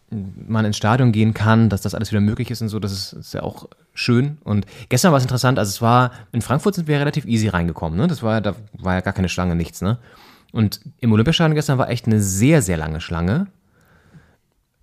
man 0.10 0.65
ins 0.65 0.75
Stadion 0.75 1.13
gehen 1.13 1.34
kann, 1.34 1.69
dass 1.69 1.82
das 1.82 1.95
alles 1.95 2.12
wieder 2.12 2.19
möglich 2.19 2.51
ist 2.51 2.62
und 2.62 2.67
so, 2.67 2.80
das 2.80 2.91
ist, 2.91 3.13
ist 3.13 3.34
ja 3.34 3.43
auch 3.43 3.69
schön. 3.93 4.38
Und 4.43 4.65
gestern 4.89 5.12
war 5.12 5.17
es 5.17 5.23
interessant, 5.23 5.58
also 5.58 5.69
es 5.69 5.82
war, 5.82 6.12
in 6.34 6.41
Frankfurt 6.41 6.75
sind 6.75 6.89
wir 6.89 6.99
relativ 6.99 7.25
easy 7.25 7.47
reingekommen, 7.47 7.97
ne? 7.97 8.08
Das 8.08 8.23
war, 8.23 8.41
da 8.41 8.56
war 8.73 8.95
ja 8.95 9.01
gar 9.01 9.13
keine 9.13 9.30
Schlange, 9.30 9.56
nichts, 9.56 9.82
ne? 9.82 9.97
Und 10.51 10.82
im 10.99 11.13
Olympiastadion 11.13 11.56
gestern 11.56 11.78
war 11.78 11.89
echt 11.89 12.08
eine 12.08 12.21
sehr, 12.21 12.62
sehr 12.62 12.78
lange 12.78 12.99
Schlange, 12.99 13.47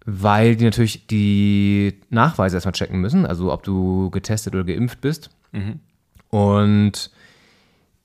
weil 0.05 0.57
die 0.57 0.65
natürlich 0.65 1.07
die 1.07 2.01
Nachweise 2.11 2.57
erstmal 2.57 2.73
checken 2.73 3.01
müssen, 3.01 3.27
also 3.27 3.53
ob 3.53 3.63
du 3.63 4.11
getestet 4.11 4.55
oder 4.55 4.65
geimpft 4.65 5.01
bist. 5.01 5.31
Und 6.31 7.11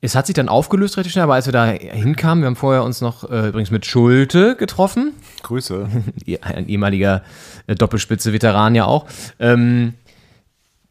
es 0.02 0.16
hat 0.16 0.28
sich 0.28 0.36
dann 0.36 0.50
aufgelöst 0.50 0.98
richtig 0.98 1.14
schnell, 1.14 1.24
aber 1.24 1.34
als 1.34 1.48
wir 1.48 1.54
da 1.54 1.66
hinkamen, 1.66 2.44
wir 2.44 2.48
haben 2.48 2.56
vorher 2.56 2.84
uns 2.84 3.02
noch 3.02 3.30
äh, 3.30 3.50
übrigens 3.50 3.72
mit 3.72 3.86
Schulte 3.86 4.56
getroffen, 4.56 5.14
Grüße. 5.42 5.90
ein 6.42 6.68
ehemaliger 6.68 7.24
äh, 7.66 7.76
Doppelspitze-Veteran 7.76 8.76
ja 8.76 8.86
auch, 8.86 9.08
ähm, 9.40 9.96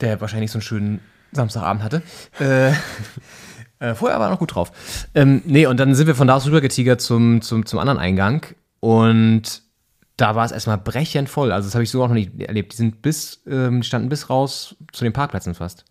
der 0.01 0.21
wahrscheinlich 0.21 0.51
so 0.51 0.57
einen 0.57 0.63
schönen 0.63 1.01
Samstagabend 1.33 1.85
hatte. 1.85 2.03
Äh, 2.41 2.71
äh, 3.79 3.95
vorher 3.95 4.19
war 4.19 4.27
er 4.27 4.31
noch 4.31 4.41
gut 4.41 4.55
drauf. 4.57 4.73
Ähm, 5.15 5.43
nee, 5.45 5.67
und 5.67 5.79
dann 5.79 5.95
sind 5.95 6.09
wir 6.09 6.17
von 6.17 6.27
da 6.27 6.35
aus 6.35 6.47
rüber 6.47 6.61
getigert 6.61 7.01
zum, 7.01 7.43
zum, 7.43 7.65
zum 7.65 7.79
anderen 7.79 7.99
Eingang 7.99 8.45
und 8.81 9.63
da 10.17 10.35
war 10.35 10.45
es 10.47 10.53
erstmal 10.53 10.79
brechend 10.79 11.29
voll. 11.29 11.53
Also 11.53 11.69
das 11.69 11.75
habe 11.75 11.85
ich 11.85 11.91
so 11.91 12.03
auch 12.03 12.09
noch 12.09 12.15
nicht 12.15 12.41
erlebt. 12.41 12.73
Die 12.73 12.77
sind 12.77 13.03
bis, 13.03 13.43
ähm, 13.47 13.83
standen 13.83 14.09
bis 14.09 14.31
raus 14.31 14.77
zu 14.93 15.05
den 15.05 15.13
Parkplätzen 15.13 15.55
fast. 15.55 15.85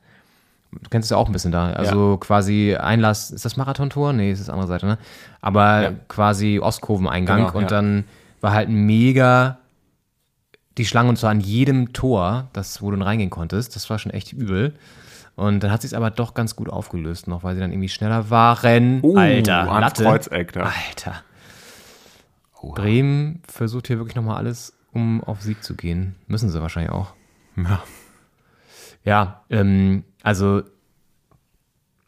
Du 0.72 0.90
kennst 0.90 1.06
es 1.06 1.10
ja 1.12 1.18
auch 1.18 1.28
ein 1.28 1.32
bisschen 1.32 1.52
da. 1.52 1.70
Also 1.72 2.18
quasi 2.18 2.76
Einlass, 2.76 3.32
ist 3.32 3.46
das 3.46 3.56
Marathontor? 3.56 4.14
Nee, 4.14 4.32
ist 4.32 4.40
das 4.42 4.50
andere 4.50 4.68
Seite, 4.68 4.88
ne? 4.88 4.98
Aber 5.42 5.82
Ja. 5.84 5.92
quasi 6.08 6.60
Ostkurveneingang 6.60 7.46
Genau, 7.46 7.54
und 7.58 7.62
ja. 7.64 7.68
dann 7.70 8.04
war 8.42 8.52
halt 8.52 8.68
mega 8.70 9.60
die 10.78 10.86
Schlange 10.86 11.10
und 11.10 11.18
zwar 11.18 11.30
an 11.32 11.40
jedem 11.40 11.94
Tor, 11.94 12.50
das, 12.52 12.82
wo 12.82 12.90
du 12.92 12.98
dann 12.98 13.04
reingehen 13.08 13.30
konntest. 13.30 13.76
Das 13.76 13.90
war 13.90 14.00
schon 14.00 14.12
echt 14.12 14.34
übel. 14.34 14.74
Und 15.38 15.62
dann 15.64 15.72
hat 15.72 15.82
sich 15.82 15.96
aber 15.96 16.10
doch 16.12 16.34
ganz 16.34 16.56
gut 16.56 16.70
aufgelöst 16.70 17.28
noch, 17.28 17.44
weil 17.44 17.56
sie 17.56 17.62
dann 17.62 17.72
irgendwie 17.72 17.90
schneller 17.90 18.30
waren. 18.30 19.02
Alter, 19.16 19.72
ans 19.72 19.82
Latte. 20.00 20.04
Kreuzeck 20.04 20.52
da. 20.54 20.62
Alter. 20.64 21.14
Bremen 22.62 23.42
versucht 23.48 23.88
hier 23.88 23.98
wirklich 23.98 24.16
nochmal 24.16 24.38
alles, 24.38 24.74
um 24.92 25.24
auf 25.24 25.42
Sieg 25.42 25.64
zu 25.64 25.76
gehen. 25.76 26.16
Müssen 26.28 26.50
sie 26.50 26.62
wahrscheinlich 26.62 26.92
auch. 26.92 27.14
Ja. 27.58 27.84
Ja, 29.04 29.44
ähm, 29.50 30.04
also 30.24 30.64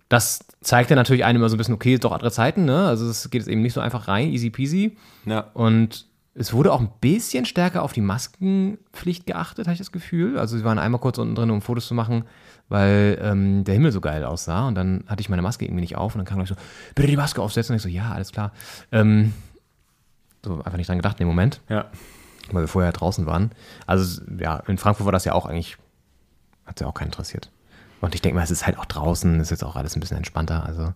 das 0.10 0.40
zeigt 0.62 0.90
ja 0.90 0.96
natürlich 0.96 1.26
einem 1.26 1.38
immer 1.38 1.50
so 1.50 1.56
ein 1.56 1.58
bisschen, 1.58 1.76
okay, 1.76 1.98
doch 1.98 2.12
andere 2.12 2.32
Zeiten, 2.32 2.66
ne? 2.66 2.88
Also 2.88 3.08
es 3.08 3.30
geht 3.30 3.42
jetzt 3.42 3.50
eben 3.50 3.62
nicht 3.62 3.74
so 3.74 3.82
einfach 3.82 4.08
rein, 4.08 4.30
easy 4.30 4.50
peasy. 4.50 4.98
Ja. 5.26 5.52
Und 5.54 6.08
es 6.34 6.54
wurde 6.54 6.72
auch 6.72 6.80
ein 6.80 6.92
bisschen 7.02 7.46
stärker 7.46 7.84
auf 7.84 7.94
die 7.94 8.02
Maskenpflicht 8.02 9.26
geachtet, 9.26 9.68
habe 9.68 9.74
ich 9.74 9.80
das 9.80 9.92
Gefühl. 9.92 10.38
Also 10.38 10.58
sie 10.58 10.64
waren 10.64 10.80
einmal 10.80 11.02
kurz 11.02 11.18
unten 11.18 11.36
drin, 11.36 11.52
um 11.52 11.62
Fotos 11.62 11.88
zu 11.88 11.94
machen, 11.94 12.24
weil 12.70 13.18
ähm, 13.22 13.64
der 13.64 13.74
Himmel 13.74 13.92
so 13.92 14.02
geil 14.02 14.24
aussah. 14.24 14.68
Und 14.68 14.76
dann 14.76 15.04
hatte 15.08 15.22
ich 15.22 15.30
meine 15.30 15.42
Maske 15.42 15.66
irgendwie 15.66 15.82
nicht 15.82 15.98
auf 15.98 16.16
und 16.16 16.20
dann 16.20 16.26
kam 16.26 16.38
gleich 16.38 16.50
so, 16.50 16.56
bitte 16.96 17.08
die 17.08 17.18
Maske 17.18 17.42
aufsetzen. 17.42 17.74
Und 17.74 17.78
ich 17.78 17.84
so, 17.84 17.90
ja, 17.90 18.12
alles 18.12 18.32
klar. 18.32 18.54
Ähm, 18.92 19.34
so 20.48 20.56
einfach 20.58 20.78
nicht 20.78 20.90
dran 20.90 20.98
gedacht 20.98 21.20
in 21.20 21.26
dem 21.26 21.28
Moment 21.28 21.62
Ja. 21.70 21.86
weil 22.52 22.64
wir 22.64 22.68
vorher 22.68 22.92
draußen 22.92 23.26
waren. 23.26 23.52
Also 23.86 24.22
ja, 24.40 24.58
in 24.68 24.78
Frankfurt 24.78 25.06
war 25.06 25.12
das 25.12 25.26
ja 25.26 25.34
auch 25.34 25.46
eigentlich, 25.46 25.78
hat 26.66 26.80
ja 26.82 26.88
auch 26.88 26.94
keinen 26.94 27.08
interessiert. 27.08 27.52
Und 28.02 28.14
ich 28.16 28.22
denke 28.22 28.38
mal, 28.38 28.44
es 28.44 28.52
ist 28.52 28.66
halt 28.66 28.78
auch 28.80 28.86
draußen, 28.86 29.40
ist 29.40 29.50
jetzt 29.52 29.64
auch 29.64 29.76
alles 29.76 29.96
ein 29.96 30.00
bisschen 30.00 30.18
entspannter. 30.18 30.66
Also 30.66 30.94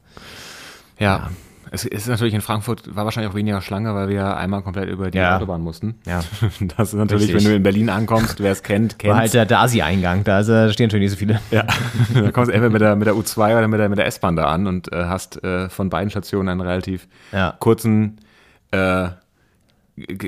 Ja. 0.99 1.29
Es 1.73 1.85
ist 1.85 2.07
natürlich 2.07 2.33
in 2.33 2.41
Frankfurt, 2.41 2.93
war 2.97 3.05
wahrscheinlich 3.05 3.31
auch 3.31 3.35
weniger 3.35 3.61
Schlange, 3.61 3.95
weil 3.95 4.09
wir 4.09 4.15
ja 4.15 4.35
einmal 4.35 4.61
komplett 4.61 4.89
über 4.89 5.09
die 5.09 5.19
Ja. 5.19 5.37
Autobahn 5.37 5.61
mussten. 5.61 5.95
Ja. 6.05 6.19
Das 6.77 6.89
ist 6.89 6.93
natürlich, 6.95 7.27
Richtig. 7.29 7.35
wenn 7.45 7.51
du 7.51 7.55
in 7.55 7.63
Berlin 7.63 7.89
ankommst, 7.89 8.41
wer 8.41 8.51
es 8.51 8.61
kennt, 8.61 8.99
kennt. 8.99 9.11
war 9.13 9.19
halt 9.21 9.33
der, 9.33 9.45
der 9.45 9.59
Asi-Eingang, 9.61 10.25
da, 10.25 10.41
ist, 10.41 10.49
äh, 10.49 10.67
da 10.67 10.73
stehen 10.73 10.87
natürlich 10.87 11.03
nicht 11.11 11.11
so 11.11 11.17
viele. 11.17 11.39
Ja, 11.49 11.63
da 12.13 12.31
kommst 12.31 12.49
du 12.49 12.53
entweder 12.53 12.69
mit 12.71 12.81
der, 12.81 12.95
mit 12.97 13.07
der 13.07 13.13
U2 13.13 13.57
oder 13.57 13.67
mit 13.69 13.79
der, 13.79 13.87
mit 13.87 13.97
der 13.99 14.05
S-Bahn 14.07 14.35
da 14.35 14.45
an 14.47 14.67
und 14.67 14.91
äh, 14.91 15.05
hast 15.05 15.41
äh, 15.45 15.69
von 15.69 15.89
beiden 15.89 16.09
Stationen 16.09 16.49
einen 16.49 16.61
relativ 16.61 17.07
Ja. 17.31 17.55
kurzen 17.59 18.17
äh, 18.71 19.07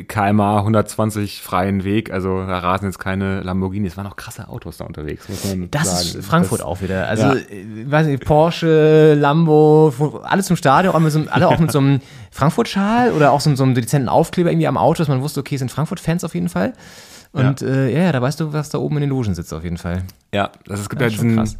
KMA 0.07 0.59
120 0.59 1.41
freien 1.41 1.83
Weg. 1.83 2.11
Also 2.11 2.45
da 2.45 2.59
rasen 2.59 2.85
jetzt 2.85 2.99
keine 2.99 3.41
Lamborghinis. 3.41 3.93
Es 3.93 3.97
waren 3.97 4.07
auch 4.07 4.15
krasse 4.15 4.47
Autos 4.47 4.77
da 4.77 4.85
unterwegs, 4.85 5.27
muss 5.29 5.43
man 5.45 5.69
Das 5.71 6.05
sagen. 6.05 6.19
ist 6.19 6.27
Frankfurt 6.27 6.59
Das- 6.59 6.65
auch 6.67 6.81
wieder. 6.81 7.07
Also, 7.07 7.23
Ja. 7.27 7.33
äh, 7.35 7.91
weiß 7.91 8.07
nicht, 8.07 8.25
Porsche, 8.25 9.13
Lambo, 9.15 9.93
wo- 9.97 10.17
alle 10.19 10.43
zum 10.43 10.55
Stadion, 10.55 11.01
mit 11.03 11.11
so, 11.11 11.21
alle 11.29 11.47
auch 11.47 11.59
mit 11.59 11.71
so 11.71 11.79
einem 11.79 11.99
Frankfurt-Schal 12.31 13.11
oder 13.13 13.31
auch 13.31 13.41
so, 13.41 13.53
so 13.55 13.63
einem 13.63 13.75
dezenten 13.75 14.09
Aufkleber 14.09 14.51
irgendwie 14.51 14.67
am 14.67 14.77
Auto, 14.77 14.99
dass 14.99 15.07
man 15.07 15.21
wusste, 15.21 15.39
okay, 15.39 15.55
es 15.55 15.59
sind 15.59 15.71
Frankfurt-Fans 15.71 16.23
auf 16.23 16.33
jeden 16.35 16.49
Fall. 16.49 16.73
Und 17.31 17.61
ja. 17.61 17.67
Äh, 17.67 18.05
ja, 18.05 18.11
da 18.11 18.21
weißt 18.21 18.39
du, 18.39 18.53
was 18.53 18.69
da 18.69 18.77
oben 18.77 18.97
in 18.97 19.01
den 19.01 19.09
Logen 19.09 19.33
sitzt 19.33 19.53
auf 19.53 19.63
jeden 19.63 19.77
Fall. 19.77 20.03
Ja, 20.33 20.51
das, 20.65 20.79
es 20.81 20.89
gibt 20.89 21.01
Ja, 21.01 21.07
ja, 21.07 21.11
diesen, 21.11 21.35
krass. 21.35 21.57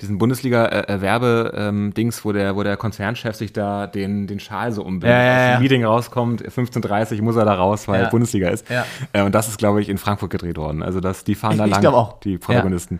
Diesen 0.00 0.18
Bundesliga-Werbe-Dings, 0.18 2.24
wo 2.24 2.32
der, 2.32 2.56
wo 2.56 2.62
der 2.62 2.76
Konzernchef 2.76 3.36
sich 3.36 3.52
da 3.52 3.86
den, 3.86 4.26
den 4.26 4.40
Schal 4.40 4.72
so 4.72 4.82
umbindet. 4.82 5.10
Ja, 5.16 5.22
ja, 5.22 5.32
Aus 5.32 5.46
dem 5.48 5.52
ja. 5.54 5.60
Meeting 5.60 5.84
rauskommt, 5.84 6.42
15.30 6.42 7.22
muss 7.22 7.36
er 7.36 7.44
da 7.44 7.54
raus, 7.54 7.88
weil 7.88 8.02
Ja. 8.02 8.08
Bundesliga 8.10 8.48
ist. 8.48 8.68
Ja. 8.70 8.84
Äh, 9.12 9.22
und 9.22 9.34
das 9.34 9.48
ist, 9.48 9.58
glaube 9.58 9.80
ich, 9.80 9.88
in 9.88 9.98
Frankfurt 9.98 10.30
gedreht 10.30 10.56
worden. 10.58 10.82
Also 10.82 11.00
das, 11.00 11.24
die 11.24 11.34
fahren 11.34 11.52
Ich- 11.52 11.58
da 11.58 11.64
ich 11.66 11.70
lang, 11.72 11.80
glaub 11.80 11.94
auch. 11.94 12.20
die 12.20 12.38
Protagonisten. 12.38 12.98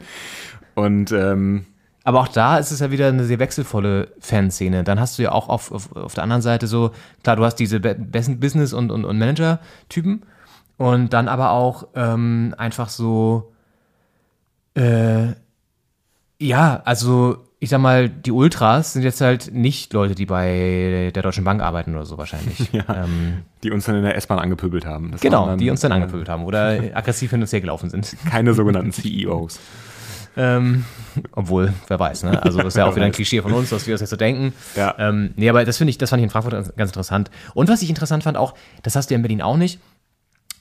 Und 0.75 1.13
ähm, 1.13 1.67
Aber 2.05 2.21
auch 2.21 2.29
da 2.29 2.59
ist 2.59 2.71
es 2.71 2.81
ja 2.81 2.91
wieder 2.91 3.09
eine 3.09 3.25
sehr 3.25 3.39
wechselvolle 3.39 4.09
Fanszene. 4.21 4.85
Dann 4.85 5.01
hast 5.01 5.19
du 5.19 5.23
ja 5.23 5.33
auch 5.33 5.49
auf, 5.49 5.73
auf, 5.73 5.95
auf 5.97 6.15
der 6.15 6.23
anderen 6.23 6.43
Seite 6.43 6.67
so, 6.67 6.91
klar, 7.23 7.37
du 7.37 7.45
hast 7.45 7.57
diese 7.57 7.81
Business- 7.81 8.73
und, 8.73 8.91
und, 8.91 9.05
und 9.05 9.19
Manager-Typen 9.19 10.23
und 10.77 11.13
dann 11.13 11.29
aber 11.29 11.51
auch 11.51 11.89
ähm, 11.95 12.55
einfach 12.59 12.89
so, 12.91 13.53
äh, 14.75 15.29
ja, 16.39 16.83
also 16.85 17.47
ich 17.59 17.71
sag 17.71 17.81
mal, 17.81 18.09
die 18.09 18.33
Ultras 18.33 18.93
sind 18.93 19.03
jetzt 19.03 19.21
halt 19.21 19.53
nicht 19.53 19.93
Leute, 19.93 20.15
die 20.15 20.27
bei 20.27 21.11
der 21.15 21.23
Deutschen 21.23 21.45
Bank 21.45 21.63
arbeiten 21.63 21.95
oder 21.95 22.05
so 22.05 22.19
wahrscheinlich. 22.19 22.69
ähm, 22.75 23.45
die 23.63 23.71
uns 23.71 23.87
dann 23.87 23.97
in 23.97 24.03
der 24.03 24.15
S-Bahn 24.17 24.39
angepöbelt 24.39 24.85
haben. 24.85 25.13
Das 25.13 25.21
genau, 25.21 25.47
dann, 25.47 25.59
die 25.59 25.71
uns 25.71 25.81
dann 25.81 25.93
angepöbelt 25.93 26.29
haben 26.29 26.45
oder 26.45 26.79
aggressiv 26.95 27.31
hin 27.31 27.41
und 27.41 27.51
her 27.51 27.61
gelaufen 27.61 27.89
sind. 27.89 28.15
Keine 28.29 28.53
sogenannten 28.53 28.93
CEOs. 28.93 29.59
Ähm, 30.39 30.85
obwohl, 31.33 31.73
wer 31.89 31.99
weiß, 31.99 32.25
ne? 32.25 32.43
Also 32.43 32.59
das 32.59 32.69
ist 32.69 32.77
ja 32.77 32.85
auch 32.85 32.95
wieder 32.95 33.07
ein 33.07 33.13
Klischee 33.13 33.41
von 33.41 33.55
uns, 33.55 33.71
dass 33.71 33.87
wir 33.87 33.95
das 33.95 34.03
jetzt 34.03 34.11
so 34.11 34.17
denken. 34.17 34.53
Ja. 34.77 34.95
Ähm, 34.99 35.33
nee, 35.37 35.49
aber 35.49 35.65
das 35.65 35.79
finde 35.79 35.91
ich, 35.93 35.97
das 35.97 36.11
fand 36.11 36.21
ich 36.21 36.25
in 36.25 36.31
Frankfurt 36.31 36.53
ganz, 36.53 36.77
ganz 36.77 36.91
interessant. 36.91 37.31
Und 37.55 37.71
was 37.71 37.81
ich 37.81 37.89
interessant 37.89 38.23
fand 38.23 38.37
auch, 38.37 38.55
das 38.83 38.97
hast 38.97 39.09
du 39.09 39.15
ja 39.15 39.17
in 39.17 39.23
Berlin 39.23 39.41
auch 39.41 39.57
nicht. 39.57 39.81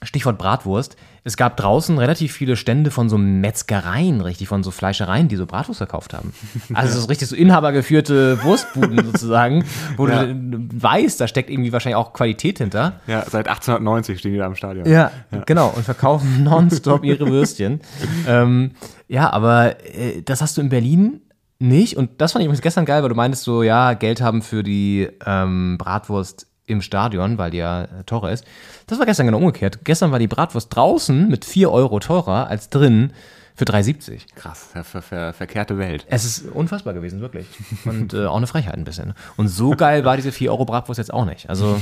Stichwort 0.02 0.38
Bratwurst. 0.38 0.96
Es 1.24 1.36
gab 1.36 1.56
draußen 1.56 1.98
relativ 1.98 2.32
viele 2.32 2.54
Stände 2.56 2.90
von 2.92 3.08
so 3.08 3.18
Metzgereien, 3.18 4.20
richtig, 4.20 4.46
von 4.46 4.62
so 4.62 4.70
Fleischereien, 4.70 5.26
die 5.28 5.36
so 5.36 5.46
Bratwurst 5.46 5.78
verkauft 5.78 6.14
haben. 6.14 6.32
Also 6.74 7.00
so 7.00 7.06
richtig 7.06 7.28
so 7.28 7.34
inhabergeführte 7.34 8.42
Wurstbuden 8.44 9.04
sozusagen, 9.12 9.64
wo 9.96 10.06
Ja. 10.06 10.24
du 10.26 10.34
weißt, 10.70 11.20
da 11.20 11.26
steckt 11.26 11.50
irgendwie 11.50 11.72
wahrscheinlich 11.72 11.96
auch 11.96 12.12
Qualität 12.12 12.58
hinter. 12.58 13.00
Ja, 13.06 13.22
seit 13.28 13.48
1890 13.48 14.18
stehen 14.18 14.32
die 14.32 14.38
da 14.38 14.46
am 14.46 14.54
Stadion. 14.54 14.86
Ja, 14.86 15.10
genau. 15.46 15.68
Und 15.74 15.82
verkaufen 15.84 16.44
nonstop 16.44 17.02
ihre 17.02 17.26
Würstchen. 17.28 17.80
ähm, 18.28 18.72
ja, 19.08 19.30
aber 19.30 19.76
äh, 19.96 20.22
das 20.22 20.42
hast 20.42 20.56
du 20.56 20.60
in 20.60 20.68
Berlin 20.68 21.22
nicht. 21.58 21.96
Und 21.96 22.20
das 22.20 22.32
fand 22.32 22.42
ich 22.42 22.46
übrigens 22.46 22.62
gestern 22.62 22.84
geil, 22.84 23.02
weil 23.02 23.08
du 23.08 23.14
meintest 23.16 23.44
so, 23.44 23.62
ja, 23.62 23.94
Geld 23.94 24.20
haben 24.20 24.42
für 24.42 24.62
die 24.62 25.08
ähm, 25.24 25.76
Bratwurst 25.78 26.46
im 26.66 26.82
Stadion, 26.82 27.38
weil 27.38 27.50
die 27.50 27.58
ja 27.58 27.84
äh, 27.84 28.04
teurer 28.04 28.32
ist. 28.32 28.44
Das 28.86 28.98
war 28.98 29.06
gestern 29.06 29.26
genau 29.26 29.38
umgekehrt. 29.38 29.80
Gestern 29.84 30.12
war 30.12 30.18
die 30.18 30.26
Bratwurst 30.26 30.74
draußen 30.74 31.28
mit 31.28 31.44
4 31.44 31.70
Euro 31.70 32.00
teurer 32.00 32.48
als 32.48 32.68
drin 32.68 33.12
für 33.54 33.64
3,70. 33.64 34.22
Krass, 34.34 34.68
ver, 34.72 34.84
ver, 34.84 35.02
ver, 35.02 35.32
verkehrte 35.32 35.78
Welt. 35.78 36.06
Es 36.10 36.24
ist 36.24 36.46
unfassbar 36.50 36.92
gewesen, 36.92 37.20
wirklich. 37.20 37.46
Und 37.84 38.12
äh, 38.12 38.26
auch 38.26 38.36
eine 38.36 38.46
Frechheit 38.46 38.74
ein 38.74 38.84
bisschen. 38.84 39.14
Und 39.36 39.48
so 39.48 39.70
geil 39.70 40.04
war 40.04 40.16
diese 40.16 40.32
4 40.32 40.50
Euro 40.50 40.64
Bratwurst 40.64 40.98
jetzt 40.98 41.14
auch 41.14 41.24
nicht. 41.24 41.48
Also, 41.48 41.80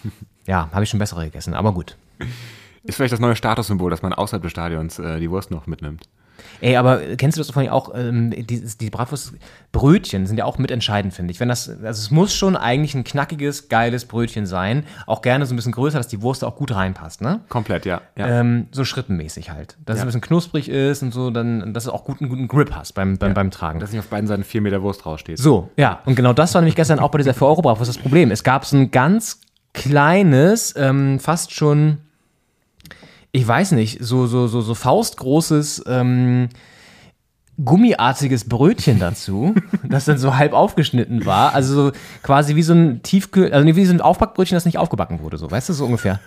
ja, 0.46 0.70
habe 0.70 0.84
ich 0.84 0.90
schon 0.90 1.00
bessere 1.00 1.24
gegessen, 1.24 1.54
aber 1.54 1.72
gut. 1.72 1.96
Ist 2.84 2.96
vielleicht 2.96 3.12
das 3.12 3.20
neue 3.20 3.34
Statussymbol, 3.34 3.90
dass 3.90 4.02
man 4.02 4.12
außerhalb 4.12 4.42
des 4.42 4.52
Stadions 4.52 5.00
äh, 5.00 5.18
die 5.18 5.30
Wurst 5.30 5.50
noch 5.50 5.66
mitnimmt. 5.66 6.08
Ey, 6.60 6.76
aber 6.76 6.98
kennst 7.16 7.36
du 7.36 7.40
das 7.40 7.50
vorhin 7.50 7.70
auch? 7.70 7.92
Ähm, 7.94 8.30
die, 8.30 8.62
die 8.80 8.90
Bratwurstbrötchen 8.90 10.26
sind 10.26 10.36
ja 10.38 10.44
auch 10.44 10.58
mitentscheidend, 10.58 11.12
finde 11.14 11.32
ich. 11.32 11.40
Wenn 11.40 11.48
das, 11.48 11.68
also 11.68 11.84
es 11.84 12.10
muss 12.10 12.34
schon 12.34 12.56
eigentlich 12.56 12.94
ein 12.94 13.04
knackiges, 13.04 13.68
geiles 13.68 14.04
Brötchen 14.06 14.46
sein. 14.46 14.84
Auch 15.06 15.22
gerne 15.22 15.46
so 15.46 15.54
ein 15.54 15.56
bisschen 15.56 15.72
größer, 15.72 15.98
dass 15.98 16.08
die 16.08 16.22
Wurst 16.22 16.44
auch 16.44 16.56
gut 16.56 16.74
reinpasst, 16.74 17.20
ne? 17.20 17.40
Komplett, 17.48 17.86
ja. 17.86 18.00
ja. 18.16 18.40
Ähm, 18.40 18.68
so 18.72 18.84
schrittenmäßig 18.84 19.50
halt. 19.50 19.76
Dass 19.84 19.94
es 19.96 19.98
Ja. 20.00 20.04
ein 20.04 20.06
bisschen 20.08 20.20
knusprig 20.20 20.68
ist 20.68 21.02
und 21.02 21.12
so, 21.12 21.30
dann, 21.30 21.72
dass 21.74 21.84
du 21.84 21.92
auch 21.92 22.04
guten, 22.04 22.28
guten 22.28 22.48
Grip 22.48 22.72
hast 22.74 22.92
beim, 22.92 23.18
beim, 23.18 23.34
beim 23.34 23.50
Tragen. 23.50 23.80
Dass 23.80 23.90
nicht 23.92 24.00
auf 24.00 24.08
beiden 24.08 24.26
Seiten 24.26 24.44
vier 24.44 24.60
Meter 24.60 24.82
Wurst 24.82 25.04
raussteht. 25.06 25.38
So, 25.38 25.70
ja. 25.76 26.00
Und 26.04 26.14
genau 26.16 26.32
das 26.32 26.54
war 26.54 26.60
nämlich 26.62 26.76
gestern 26.76 26.98
auch 26.98 27.10
bei 27.10 27.18
dieser 27.18 27.34
4 27.34 27.46
Euro 27.46 27.62
Bratwurst 27.62 27.88
das 27.88 27.98
Problem. 27.98 28.30
Es 28.30 28.42
gab 28.44 28.64
so 28.64 28.76
ein 28.76 28.90
ganz 28.90 29.40
kleines, 29.74 30.74
ähm, 30.76 31.20
fast 31.20 31.52
schon, 31.52 31.98
ich 33.32 33.46
weiß 33.46 33.72
nicht, 33.72 33.98
so, 34.02 34.26
so, 34.26 34.46
so, 34.46 34.60
so 34.60 34.74
faustgroßes, 34.74 35.84
ähm, 35.86 36.48
gummiartiges 37.62 38.48
Brötchen 38.48 38.98
dazu, 38.98 39.54
das 39.88 40.04
dann 40.04 40.18
so 40.18 40.36
halb 40.36 40.52
aufgeschnitten 40.52 41.24
war. 41.24 41.54
Also 41.54 41.74
so 41.74 41.92
quasi 42.22 42.56
wie 42.56 42.62
so 42.62 42.74
ein 42.74 43.02
Tiefkühl, 43.02 43.52
also 43.52 43.66
wie 43.66 43.86
so 43.86 43.94
ein 43.94 44.00
Aufbackbrötchen, 44.00 44.56
das 44.56 44.64
nicht 44.64 44.78
aufgebacken 44.78 45.20
wurde, 45.20 45.38
so, 45.38 45.50
weißt 45.50 45.68
du, 45.68 45.72
so 45.72 45.84
ungefähr. 45.84 46.20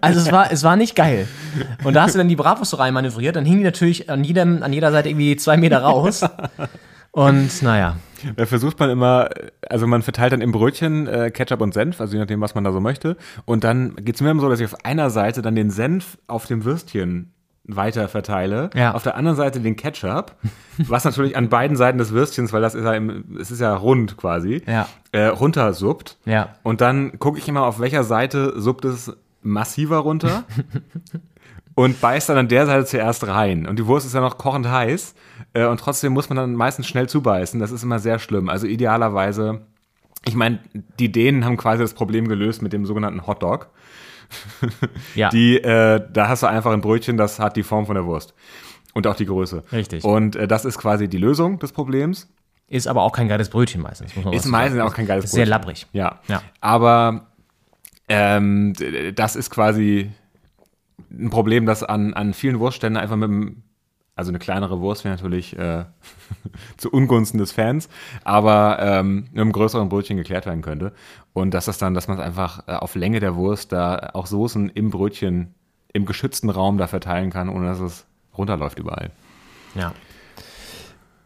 Also 0.00 0.20
es 0.20 0.30
war, 0.30 0.52
es 0.52 0.62
war 0.62 0.76
nicht 0.76 0.94
geil. 0.94 1.26
Und 1.82 1.94
da 1.94 2.02
hast 2.02 2.14
du 2.14 2.18
dann 2.18 2.28
die 2.28 2.36
Bravos 2.36 2.70
so 2.70 2.76
reinmanövriert, 2.76 3.34
dann 3.34 3.44
hingen 3.44 3.58
die 3.58 3.64
natürlich 3.64 4.10
an, 4.10 4.24
jedem, 4.24 4.62
an 4.62 4.72
jeder 4.72 4.92
Seite 4.92 5.08
irgendwie 5.08 5.36
zwei 5.36 5.56
Meter 5.56 5.78
raus. 5.78 6.22
Und 7.16 7.62
naja, 7.62 7.96
Da 8.36 8.44
versucht 8.46 8.78
man 8.78 8.90
immer, 8.90 9.30
also 9.70 9.86
man 9.86 10.02
verteilt 10.02 10.32
dann 10.32 10.40
im 10.42 10.52
Brötchen 10.52 11.06
äh, 11.06 11.30
Ketchup 11.30 11.60
und 11.62 11.72
Senf, 11.72 12.00
also 12.00 12.12
je 12.14 12.20
nachdem, 12.20 12.40
was 12.42 12.54
man 12.54 12.62
da 12.64 12.72
so 12.72 12.80
möchte. 12.80 13.16
Und 13.46 13.64
dann 13.64 13.94
geht's 13.96 14.20
mir 14.20 14.30
immer 14.30 14.40
so, 14.42 14.48
dass 14.50 14.60
ich 14.60 14.66
auf 14.66 14.84
einer 14.84 15.08
Seite 15.10 15.40
dann 15.42 15.54
den 15.54 15.70
Senf 15.70 16.18
auf 16.26 16.46
dem 16.46 16.64
Würstchen 16.64 17.32
weiter 17.64 18.08
verteile, 18.08 18.70
Ja. 18.74 18.92
auf 18.94 19.02
der 19.02 19.16
anderen 19.16 19.36
Seite 19.36 19.60
den 19.60 19.76
Ketchup, 19.76 20.36
was 20.78 21.04
natürlich 21.04 21.36
an 21.36 21.48
beiden 21.48 21.76
Seiten 21.76 21.98
des 21.98 22.12
Würstchens, 22.12 22.52
weil 22.52 22.60
das 22.62 22.74
ist 22.74 22.84
ja, 22.84 22.92
im, 22.94 23.36
es 23.40 23.50
ist 23.50 23.60
ja 23.60 23.74
rund 23.74 24.16
quasi, 24.16 24.62
Ja. 24.66 24.86
äh, 25.12 25.24
runtersuppt. 25.26 26.18
Ja. 26.26 26.50
Und 26.62 26.80
dann 26.80 27.18
gucke 27.18 27.38
ich 27.38 27.48
immer, 27.48 27.64
auf 27.64 27.80
welcher 27.80 28.04
Seite 28.04 28.52
suppt 28.60 28.84
es 28.84 29.12
massiver 29.42 29.98
runter 29.98 30.44
und 31.76 32.00
beißt 32.00 32.30
dann 32.30 32.38
an 32.38 32.48
der 32.48 32.66
Seite 32.66 32.86
zuerst 32.86 33.26
rein. 33.26 33.66
Und 33.66 33.78
die 33.78 33.86
Wurst 33.86 34.06
ist 34.06 34.14
ja 34.14 34.20
noch 34.20 34.38
kochend 34.38 34.66
heiß 34.66 35.14
äh, 35.52 35.66
und 35.66 35.78
trotzdem 35.78 36.14
muss 36.14 36.30
man 36.30 36.36
dann 36.36 36.54
meistens 36.54 36.86
schnell 36.88 37.06
zubeißen. 37.06 37.60
Das 37.60 37.70
ist 37.70 37.82
immer 37.82 37.98
sehr 37.98 38.18
schlimm. 38.18 38.48
Also 38.48 38.66
idealerweise, 38.66 39.60
ich 40.24 40.34
meine, 40.34 40.58
die 40.98 41.12
Dänen 41.12 41.44
haben 41.44 41.58
quasi 41.58 41.82
das 41.82 41.92
Problem 41.92 42.28
gelöst 42.28 42.62
mit 42.62 42.72
dem 42.72 42.86
sogenannten 42.86 43.26
Hotdog. 43.26 43.68
ja. 45.14 45.28
Die, 45.28 45.58
äh, 45.58 46.00
da 46.10 46.28
hast 46.28 46.42
du 46.42 46.46
einfach 46.46 46.72
ein 46.72 46.80
Brötchen, 46.80 47.18
das 47.18 47.38
hat 47.38 47.56
die 47.56 47.62
Form 47.62 47.84
von 47.84 47.94
der 47.94 48.06
Wurst. 48.06 48.34
Und 48.94 49.06
auch 49.06 49.14
die 49.14 49.26
Größe. 49.26 49.62
Richtig. 49.70 50.02
Und 50.02 50.34
äh, 50.34 50.48
das 50.48 50.64
ist 50.64 50.78
quasi 50.78 51.08
die 51.08 51.18
Lösung 51.18 51.58
des 51.58 51.72
Problems. 51.72 52.32
ist 52.68 52.88
aber 52.88 53.02
auch 53.02 53.12
kein 53.12 53.28
geiles 53.28 53.50
Brötchen 53.50 53.82
meistens. 53.82 54.12
Ist 54.32 54.46
meistens 54.46 54.78
sagen. 54.78 54.80
auch 54.80 54.94
kein 54.94 55.06
geiles 55.06 55.26
Ist 55.26 55.32
sehr 55.32 55.44
Brötchen. 55.44 55.50
labbrig. 55.50 55.86
Ja. 55.92 56.20
Ja. 56.26 56.40
Aber 56.62 57.26
ähm, 58.08 58.72
das 59.14 59.36
ist 59.36 59.50
quasi 59.50 60.10
ein 61.10 61.30
Problem, 61.30 61.66
das 61.66 61.82
an, 61.82 62.14
an 62.14 62.34
vielen 62.34 62.58
Wurstständen 62.58 63.00
einfach 63.00 63.16
mit 63.16 63.28
dem, 63.28 63.62
also 64.14 64.30
eine 64.30 64.38
kleinere 64.38 64.80
Wurst 64.80 65.04
wäre 65.04 65.14
natürlich 65.14 65.58
äh, 65.58 65.84
zu 66.76 66.90
Ungunsten 66.90 67.38
des 67.38 67.52
Fans, 67.52 67.88
aber 68.24 68.78
ähm, 68.80 69.28
mit 69.30 69.40
einem 69.40 69.52
größeren 69.52 69.88
Brötchen 69.88 70.16
geklärt 70.16 70.46
werden 70.46 70.62
könnte. 70.62 70.92
Und 71.32 71.52
dass 71.52 71.66
das 71.66 71.78
dann, 71.78 71.94
dass 71.94 72.08
man 72.08 72.18
es 72.18 72.24
einfach 72.24 72.66
äh, 72.66 72.72
auf 72.72 72.94
Länge 72.94 73.20
der 73.20 73.36
Wurst 73.36 73.72
da 73.72 74.10
auch 74.14 74.26
Soßen 74.26 74.70
im 74.70 74.90
Brötchen 74.90 75.54
im 75.92 76.06
geschützten 76.06 76.50
Raum 76.50 76.78
da 76.78 76.86
verteilen 76.86 77.30
kann, 77.30 77.48
ohne 77.48 77.66
dass 77.66 77.80
es 77.80 78.06
runterläuft 78.36 78.78
überall. 78.78 79.10
Ja. 79.74 79.92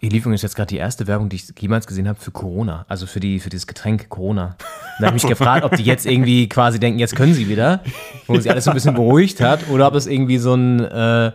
Ihr 0.02 0.08
lief 0.08 0.24
übrigens 0.24 0.40
jetzt 0.40 0.56
gerade 0.56 0.68
die 0.68 0.78
erste 0.78 1.06
Werbung, 1.06 1.28
die 1.28 1.36
ich 1.36 1.52
jemals 1.58 1.86
gesehen 1.86 2.08
habe 2.08 2.18
für 2.18 2.30
Corona, 2.30 2.86
also 2.88 3.06
für, 3.06 3.20
die, 3.20 3.38
für 3.38 3.50
dieses 3.50 3.66
Getränk 3.66 4.08
Corona. 4.08 4.56
Da 4.98 5.06
habe 5.06 5.16
ich 5.16 5.24
mich 5.24 5.30
gefragt, 5.38 5.62
ob 5.62 5.76
die 5.76 5.82
jetzt 5.82 6.06
irgendwie 6.06 6.48
quasi 6.48 6.80
denken, 6.80 6.98
jetzt 6.98 7.14
können 7.14 7.34
sie 7.34 7.48
wieder, 7.48 7.82
wo 8.26 8.38
sich 8.38 8.50
alles 8.50 8.64
so 8.64 8.70
ein 8.70 8.74
bisschen 8.74 8.94
beruhigt 8.94 9.42
hat, 9.42 9.68
oder 9.68 9.86
ob 9.86 9.94
es 9.94 10.06
irgendwie 10.06 10.38
so 10.38 10.54
ein 10.54 10.80
äh, 10.80 11.32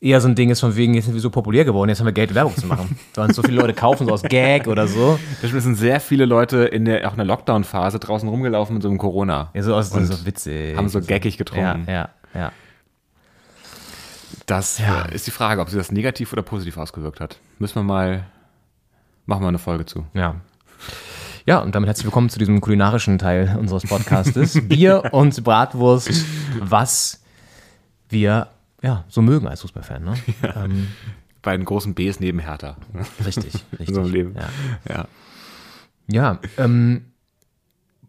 eher 0.00 0.20
so 0.20 0.26
ein 0.26 0.34
Ding 0.34 0.50
ist 0.50 0.60
von 0.60 0.74
wegen, 0.74 0.94
jetzt 0.94 1.04
sind 1.04 1.14
wir 1.14 1.20
so 1.20 1.30
populär 1.30 1.64
geworden, 1.64 1.88
jetzt 1.88 2.00
haben 2.00 2.06
wir 2.06 2.12
Geld, 2.12 2.34
Werbung 2.34 2.56
zu 2.56 2.66
machen. 2.66 2.98
Sondern 3.14 3.32
so 3.32 3.42
viele 3.42 3.60
Leute 3.60 3.72
kaufen 3.72 4.06
so 4.06 4.12
aus 4.12 4.22
Gag 4.22 4.66
oder 4.66 4.88
so. 4.88 5.18
Da 5.40 5.48
sind 5.48 5.76
sehr 5.76 6.00
viele 6.00 6.26
Leute 6.26 6.64
in 6.64 6.84
der, 6.84 7.08
auch 7.08 7.12
in 7.12 7.18
der 7.18 7.26
Lockdown-Phase 7.26 8.00
draußen 8.00 8.28
rumgelaufen 8.28 8.74
mit 8.74 8.82
so 8.82 8.88
einem 8.88 8.98
Corona. 8.98 9.50
Ja, 9.54 9.62
so 9.62 9.74
aus 9.74 9.90
so 9.90 10.26
witzig. 10.26 10.76
haben 10.76 10.88
so 10.88 11.00
gaggig 11.00 11.34
ja, 11.34 11.38
getrunken. 11.38 11.84
ja, 11.88 12.08
ja. 12.34 12.52
Das 14.46 14.78
Ja. 14.78 15.04
äh, 15.06 15.14
ist 15.14 15.26
die 15.26 15.30
Frage, 15.30 15.60
ob 15.60 15.70
sie 15.70 15.76
das 15.76 15.90
negativ 15.90 16.32
oder 16.32 16.42
positiv 16.42 16.76
ausgewirkt 16.76 17.20
hat. 17.20 17.38
Müssen 17.58 17.76
wir 17.76 17.82
mal, 17.82 18.26
machen 19.26 19.42
wir 19.42 19.48
eine 19.48 19.58
Folge 19.58 19.86
zu. 19.86 20.06
Ja. 20.14 20.36
Ja, 21.46 21.58
und 21.60 21.74
damit 21.74 21.88
herzlich 21.88 22.04
willkommen 22.06 22.30
zu 22.30 22.38
diesem 22.38 22.60
kulinarischen 22.60 23.18
Teil 23.18 23.56
unseres 23.58 23.84
Podcastes. 23.84 24.58
Bier 24.68 25.10
und 25.12 25.42
Bratwurst, 25.44 26.24
was 26.60 27.22
wir 28.08 28.48
ja 28.82 29.04
so 29.08 29.22
mögen 29.22 29.46
als 29.48 29.62
Fußballfan. 29.62 30.04
Ne? 30.04 30.14
Ähm, 30.56 30.88
Bei 31.42 31.56
den 31.56 31.64
großen 31.66 31.94
Bs 31.94 32.20
neben 32.20 32.38
Hertha. 32.38 32.76
richtig, 33.24 33.52
richtig. 33.78 33.94
So 33.94 34.02
Leben. 34.02 34.34
Ja, 34.34 34.48
Ja. 34.94 35.08
ja 36.08 36.38
ähm, 36.58 37.06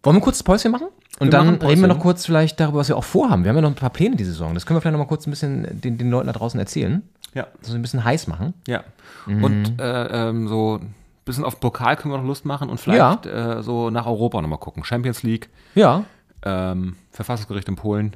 wollen 0.04 0.18
wir 0.18 0.22
kurz 0.22 0.38
das 0.38 0.44
Päuschen 0.44 0.72
machen? 0.72 0.88
Und 1.20 1.28
Wir 1.28 1.32
dann 1.32 1.56
reden 1.56 1.82
wir 1.82 1.88
noch 1.88 2.00
kurz 2.00 2.26
vielleicht 2.26 2.60
darüber, 2.60 2.80
was 2.80 2.90
wir 2.90 2.98
auch 2.98 3.04
vorhaben. 3.04 3.44
Wir 3.44 3.50
haben 3.50 3.56
ja 3.56 3.62
noch 3.62 3.70
ein 3.70 3.76
paar 3.76 3.90
Pläne 3.90 4.16
diese 4.18 4.32
Saison. 4.32 4.54
Das 4.54 4.66
können 4.66 4.78
wir 4.78 4.82
vielleicht 4.82 4.94
noch 4.94 5.00
mal 5.00 5.08
kurz 5.08 5.26
ein 5.28 5.30
bisschen 5.32 5.80
den, 5.82 5.98
den 5.98 6.10
Leuten 6.10 6.28
da 6.28 6.34
draußen 6.34 6.60
erzählen. 6.60 7.04
Ja. 7.34 7.48
So 7.62 7.74
ein 7.74 7.82
bisschen 7.82 8.04
heiß 8.04 8.28
machen. 8.28 8.54
ja. 8.68 8.84
Und 9.28 9.80
äh, 9.80 10.30
ähm, 10.30 10.48
so 10.48 10.76
ein 10.82 10.94
bisschen 11.26 11.44
auf 11.46 11.60
Pokal 11.60 11.96
können 11.96 12.14
wir 12.14 12.18
noch 12.20 12.26
Lust 12.28 12.46
machen 12.46 12.70
und 12.70 12.80
vielleicht 12.80 13.26
äh, 13.26 13.64
so 13.64 13.90
nach 13.90 14.06
Europa 14.06 14.40
nochmal 14.40 14.60
gucken. 14.60 14.84
Champions 14.84 15.24
League, 15.24 15.50
Ja, 15.74 16.04
ähm, 16.44 16.96
Verfassungsgericht 17.12 17.68
in 17.68 17.76
Polen. 17.76 18.16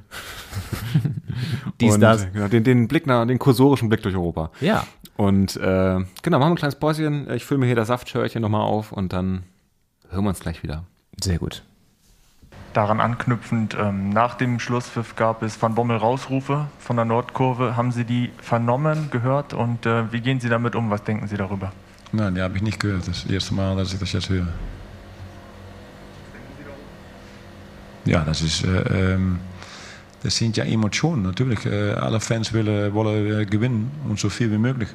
dies, 1.81 1.95
und, 1.95 2.01
das. 2.01 2.25
äh, 2.25 2.29
Genau, 2.31 2.47
den, 2.47 2.63
den 2.63 2.87
Blick 2.87 3.07
nach, 3.07 3.25
den 3.25 3.39
kursorischen 3.39 3.89
Blick 3.89 4.03
durch 4.03 4.15
Europa. 4.15 4.51
Ja, 4.61 4.85
Und 5.17 5.55
äh, 5.57 5.99
genau, 6.21 6.37
machen 6.37 6.49
wir 6.49 6.53
ein 6.53 6.55
kleines 6.57 6.75
Päuschen. 6.75 7.27
Ich 7.31 7.43
fülle 7.43 7.59
mir 7.59 7.65
hier 7.65 7.75
das 7.75 7.87
Saftschörchen 7.87 8.41
nochmal 8.41 8.61
auf 8.61 8.91
und 8.91 9.13
dann 9.13 9.43
hören 10.09 10.25
wir 10.25 10.29
uns 10.29 10.39
gleich 10.41 10.61
wieder. 10.63 10.83
sehr 11.21 11.39
gut. 11.39 11.63
Daran 12.73 12.99
anknüpfend, 13.01 13.75
ähm, 13.79 14.09
nach 14.09 14.35
dem 14.35 14.59
Schlusspfiff 14.59 15.15
gab 15.15 15.41
es 15.41 15.59
Van 15.59 15.73
Bommel 15.73 15.97
Rausrufe 15.97 16.67
von 16.77 16.95
der 16.95 17.05
Nordkurve. 17.05 17.75
Haben 17.75 17.91
Sie 17.91 18.05
die 18.05 18.31
vernommen, 18.41 19.09
gehört 19.09 19.53
und 19.53 19.87
äh, 19.87 20.11
wie 20.13 20.21
gehen 20.21 20.39
Sie 20.39 20.49
damit 20.49 20.75
um? 20.75 20.91
Was 20.91 21.03
denken 21.03 21.27
Sie 21.27 21.35
darüber? 21.35 21.71
Nein, 22.11 22.35
die 22.35 22.41
habe 22.41 22.55
ich 22.57 22.61
nicht 22.61 22.79
gehört. 22.79 23.07
Das 23.07 23.17
ist 23.17 23.25
das 23.25 23.31
erste 23.31 23.53
Mal, 23.55 23.75
dass 23.75 23.91
ich 23.93 23.99
das 23.99 24.11
jetzt 24.13 24.29
höre. 24.29 24.47
Ja, 28.05 28.23
das 28.23 28.41
ist. 28.41 28.63
Äh, 28.63 29.13
ähm, 29.13 29.39
das 30.21 30.35
sind 30.35 30.57
ja 30.57 30.65
Emotionen. 30.65 31.23
Natürlich, 31.23 31.65
äh, 31.65 31.93
alle 31.93 32.19
Fans 32.19 32.51
willen, 32.51 32.93
wollen 32.93 33.41
äh, 33.41 33.45
gewinnen 33.45 33.89
und 34.07 34.19
so 34.19 34.29
viel 34.29 34.51
wie 34.51 34.57
möglich. 34.57 34.89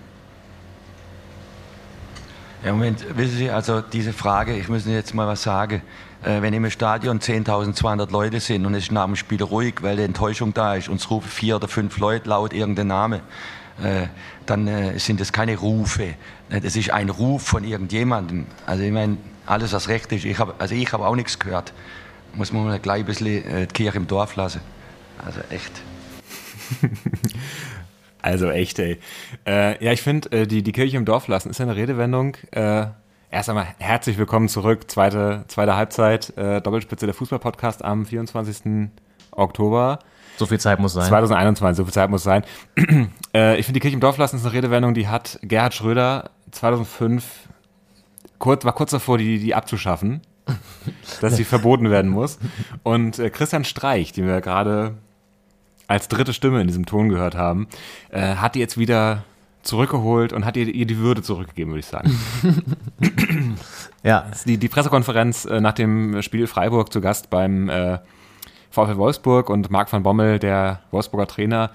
Ja, 2.64 2.72
Moment, 2.72 3.04
wissen 3.16 3.36
Sie, 3.36 3.50
also 3.50 3.80
diese 3.80 4.12
Frage, 4.12 4.56
ich 4.56 4.68
muss 4.68 4.86
Ihnen 4.86 4.94
jetzt 4.94 5.14
mal 5.14 5.26
was 5.26 5.42
sagen. 5.42 5.82
Äh, 6.24 6.40
wenn 6.42 6.54
im 6.54 6.68
Stadion 6.70 7.20
10.200 7.20 8.10
Leute 8.10 8.40
sind 8.40 8.64
und 8.64 8.74
es 8.74 8.84
ist 8.84 8.92
nach 8.92 9.04
dem 9.04 9.16
Spiel 9.16 9.42
ruhig, 9.42 9.74
weil 9.82 9.96
die 9.96 10.02
Enttäuschung 10.04 10.54
da 10.54 10.74
ist 10.74 10.88
und 10.88 10.96
es 10.96 11.10
rufen 11.10 11.28
vier 11.28 11.56
oder 11.56 11.68
fünf 11.68 11.98
Leute 11.98 12.28
laut 12.28 12.52
irgendeinen 12.52 12.88
Namen, 12.88 13.20
äh, 13.82 14.06
dann 14.46 14.66
äh, 14.66 14.98
sind 14.98 15.20
das 15.20 15.32
keine 15.32 15.56
Rufe. 15.56 16.14
Äh, 16.48 16.60
Das 16.60 16.76
ist 16.76 16.90
ein 16.90 17.10
Ruf 17.10 17.42
von 17.42 17.64
irgendjemandem. 17.64 18.46
Also 18.66 18.82
ich 18.84 18.92
meine, 18.92 19.18
alles 19.46 19.72
was 19.72 19.88
recht 19.88 20.12
ist. 20.12 20.24
Ich 20.24 20.38
hab, 20.38 20.60
also 20.60 20.74
ich 20.74 20.92
habe 20.92 21.06
auch 21.06 21.16
nichts 21.16 21.38
gehört. 21.38 21.72
Muss 22.34 22.52
man 22.52 22.80
gleich 22.80 23.00
ein 23.00 23.06
bisschen 23.06 23.44
äh, 23.44 23.66
die 23.66 23.72
Kirche 23.72 23.98
im 23.98 24.06
Dorf 24.06 24.36
lassen. 24.36 24.60
Also 25.24 25.40
echt. 25.50 25.72
Also 28.22 28.50
echt, 28.50 28.78
ey. 28.78 28.98
Äh, 29.46 29.84
ja, 29.84 29.92
ich 29.92 30.00
finde, 30.00 30.32
äh, 30.32 30.46
die, 30.46 30.62
die 30.62 30.72
Kirche 30.72 30.96
im 30.96 31.04
Dorf 31.04 31.28
lassen 31.28 31.50
ist 31.50 31.60
eine 31.60 31.76
Redewendung. 31.76 32.38
Äh, 32.52 32.86
erst 33.34 33.48
einmal 33.48 33.66
herzlich 33.78 34.16
willkommen 34.16 34.48
zurück. 34.48 34.88
Zweite, 34.88 35.44
zweite 35.48 35.74
Halbzeit, 35.74 36.36
äh, 36.38 36.60
Doppelspitze 36.60 37.04
der 37.04 37.14
Fußball-Podcast 37.16 37.84
am 37.84 38.06
24. 38.06 38.90
Oktober 39.32 39.98
So 40.36 40.46
viel 40.46 40.60
Zeit 40.60 40.78
muss 40.78 40.92
sein. 40.92 41.08
2021. 41.08 41.76
So 41.76 41.84
viel 41.84 41.92
Zeit 41.92 42.10
muss 42.10 42.22
sein. 42.22 42.44
äh, 43.34 43.58
ich 43.58 43.66
finde, 43.66 43.78
die 43.78 43.80
Kirche 43.80 43.94
im 43.94 44.00
Dorf 44.00 44.18
lassen 44.18 44.36
ist 44.36 44.44
eine 44.44 44.54
Redewendung, 44.54 44.94
die 44.94 45.08
hat 45.08 45.40
Gerhard 45.42 45.74
Schröder 45.74 46.30
2005 46.52 47.48
kurz, 48.38 48.64
war 48.64 48.72
kurz 48.72 48.92
davor, 48.92 49.18
die, 49.18 49.40
die 49.40 49.54
abzuschaffen. 49.54 50.22
dass 51.22 51.36
sie 51.36 51.44
verboten 51.44 51.90
werden 51.90 52.10
muss. 52.10 52.38
Und 52.82 53.18
äh, 53.18 53.30
Christian 53.30 53.64
Streich, 53.64 54.12
den 54.12 54.26
wir 54.26 54.42
gerade 54.42 54.94
als 55.88 56.08
dritte 56.08 56.34
Stimme 56.34 56.60
in 56.60 56.66
diesem 56.66 56.84
Ton 56.84 57.08
gehört 57.08 57.34
haben, 57.34 57.66
äh, 58.10 58.36
hat 58.36 58.54
die 58.54 58.60
jetzt 58.60 58.76
wieder 58.76 59.24
zurückgeholt 59.64 60.32
und 60.32 60.44
hat 60.44 60.56
ihr, 60.56 60.66
ihr 60.66 60.86
die 60.86 60.98
Würde 60.98 61.22
zurückgegeben, 61.22 61.72
würde 61.72 61.80
ich 61.80 61.86
sagen. 61.86 62.18
Ja, 64.04 64.30
die, 64.46 64.58
die 64.58 64.68
Pressekonferenz 64.68 65.46
äh, 65.46 65.62
nach 65.62 65.72
dem 65.72 66.20
Spiel 66.20 66.46
Freiburg 66.46 66.92
zu 66.92 67.00
Gast 67.00 67.30
beim 67.30 67.70
äh, 67.70 67.98
VfL 68.70 68.98
Wolfsburg 68.98 69.48
und 69.48 69.70
Marc 69.70 69.90
van 69.90 70.02
Bommel, 70.02 70.38
der 70.38 70.80
Wolfsburger 70.90 71.26
Trainer. 71.26 71.70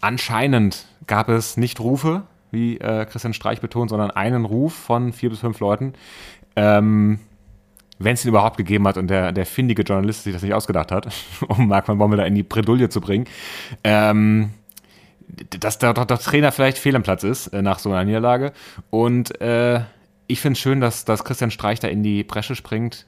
Anscheinend 0.00 0.86
gab 1.06 1.28
es 1.28 1.56
nicht 1.56 1.78
Rufe, 1.78 2.22
wie 2.50 2.78
äh, 2.78 3.06
Christian 3.06 3.32
Streich 3.32 3.60
betont, 3.60 3.90
sondern 3.90 4.10
einen 4.10 4.44
Ruf 4.44 4.74
von 4.74 5.12
vier 5.12 5.30
bis 5.30 5.38
fünf 5.38 5.60
Leuten. 5.60 5.92
Ähm, 6.56 7.20
wenn 8.00 8.14
es 8.14 8.24
ihn 8.24 8.30
überhaupt 8.30 8.56
gegeben 8.56 8.86
hat 8.88 8.96
und 8.96 9.08
der, 9.08 9.30
der 9.30 9.46
findige 9.46 9.82
Journalist 9.82 10.24
sich 10.24 10.32
das 10.32 10.42
nicht 10.42 10.54
ausgedacht 10.54 10.90
hat, 10.90 11.12
um 11.48 11.68
Marc 11.68 11.86
van 11.86 11.98
Bommel 11.98 12.18
da 12.18 12.24
in 12.24 12.34
die 12.34 12.42
Bredouille 12.42 12.88
zu 12.88 13.00
bringen, 13.00 13.26
ähm, 13.84 14.50
dass 15.60 15.78
der, 15.78 15.94
der, 15.94 16.04
der 16.06 16.18
Trainer 16.18 16.52
vielleicht 16.52 16.78
fehl 16.78 16.96
am 16.96 17.02
Platz 17.02 17.22
ist 17.24 17.48
äh, 17.48 17.62
nach 17.62 17.78
so 17.78 17.90
einer 17.90 18.04
Niederlage. 18.04 18.52
Und 18.90 19.40
äh, 19.40 19.82
ich 20.26 20.40
finde 20.40 20.54
es 20.54 20.58
schön, 20.60 20.80
dass, 20.80 21.04
dass 21.04 21.24
Christian 21.24 21.50
Streich 21.50 21.80
da 21.80 21.88
in 21.88 22.02
die 22.02 22.24
Bresche 22.24 22.54
springt 22.54 23.06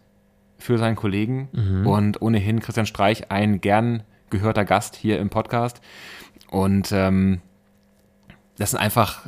für 0.58 0.78
seinen 0.78 0.96
Kollegen. 0.96 1.48
Und 1.86 2.20
ohnehin 2.22 2.60
Christian 2.60 2.86
Streich 2.86 3.30
ein 3.30 3.60
gern 3.60 4.02
gehörter 4.28 4.64
Gast 4.64 4.94
hier 4.96 5.18
im 5.18 5.30
Podcast. 5.30 5.80
Und 6.50 6.92
ähm, 6.92 7.40
das 8.58 8.72
sind 8.72 8.80
einfach, 8.80 9.26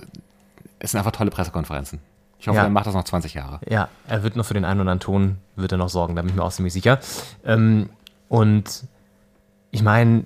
es 0.79 0.91
sind 0.91 0.99
einfach 0.99 1.13
tolle 1.13 1.31
Pressekonferenzen. 1.31 2.01
Ich 2.39 2.49
hoffe, 2.49 2.59
Ja. 2.59 2.65
er 2.65 2.71
macht 2.71 2.87
das 2.87 2.95
noch 2.95 3.05
20 3.05 3.35
Jahre. 3.35 3.61
Ja, 3.69 3.89
er 4.09 4.23
wird 4.23 4.37
noch 4.37 4.45
für 4.45 4.55
den 4.55 4.65
einen 4.65 4.81
oder 4.81 4.91
anderen 4.91 5.01
Ton, 5.01 5.37
wird 5.57 5.73
er 5.73 5.79
noch 5.79 5.89
sorgen, 5.89 6.17
da 6.17 6.23
bin 6.23 6.31
ich 6.31 6.37
mir 6.37 6.43
auch 6.43 6.53
ziemlich 6.53 6.73
sicher. 6.75 6.99
Ähm, 7.47 7.89
und 8.29 8.85
ich 9.71 9.83
meine, 9.83 10.25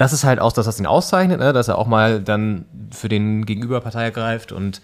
das 0.00 0.14
ist 0.14 0.24
halt 0.24 0.40
auch 0.40 0.54
das, 0.54 0.66
was 0.66 0.80
ihn 0.80 0.86
auszeichnet, 0.86 1.40
ne? 1.40 1.52
dass 1.52 1.68
er 1.68 1.76
auch 1.76 1.86
mal 1.86 2.22
dann 2.22 2.64
für 2.90 3.10
den 3.10 3.44
Gegenüberpartei 3.44 4.02
ergreift 4.02 4.50
und 4.50 4.80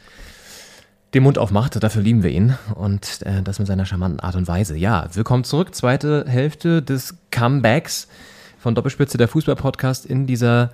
den 1.14 1.22
Mund 1.22 1.38
aufmacht. 1.38 1.82
Dafür 1.82 2.02
lieben 2.02 2.22
wir 2.22 2.28
ihn. 2.28 2.58
Und 2.74 3.22
äh, 3.22 3.40
das 3.42 3.58
mit 3.58 3.66
seiner 3.66 3.86
charmanten 3.86 4.20
Art 4.20 4.36
und 4.36 4.46
Weise. 4.46 4.76
Ja, 4.76 5.08
willkommen 5.14 5.44
zurück. 5.44 5.74
Zweite 5.74 6.26
Hälfte 6.28 6.82
des 6.82 7.14
Comebacks 7.30 8.08
von 8.58 8.74
Doppelspitze 8.74 9.16
der 9.16 9.26
Fußball-Podcast 9.28 10.04
in 10.04 10.26
dieser 10.26 10.70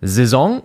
Saison. 0.00 0.62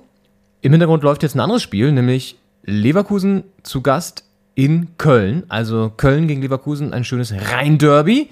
Im 0.62 0.74
Hintergrund 0.74 1.02
läuft 1.02 1.24
jetzt 1.24 1.34
ein 1.34 1.40
anderes 1.40 1.64
Spiel, 1.64 1.92
nämlich 1.92 2.38
Leverkusen 2.64 3.44
zu 3.64 3.82
Gast 3.82 4.24
in 4.54 5.00
Köln. 5.00 5.46
Also 5.48 5.92
Köln 5.98 6.28
gegen 6.28 6.44
Leverkusen, 6.44 6.94
ein 6.94 7.04
schönes 7.04 7.34
Rhein-Derby. 7.34 8.30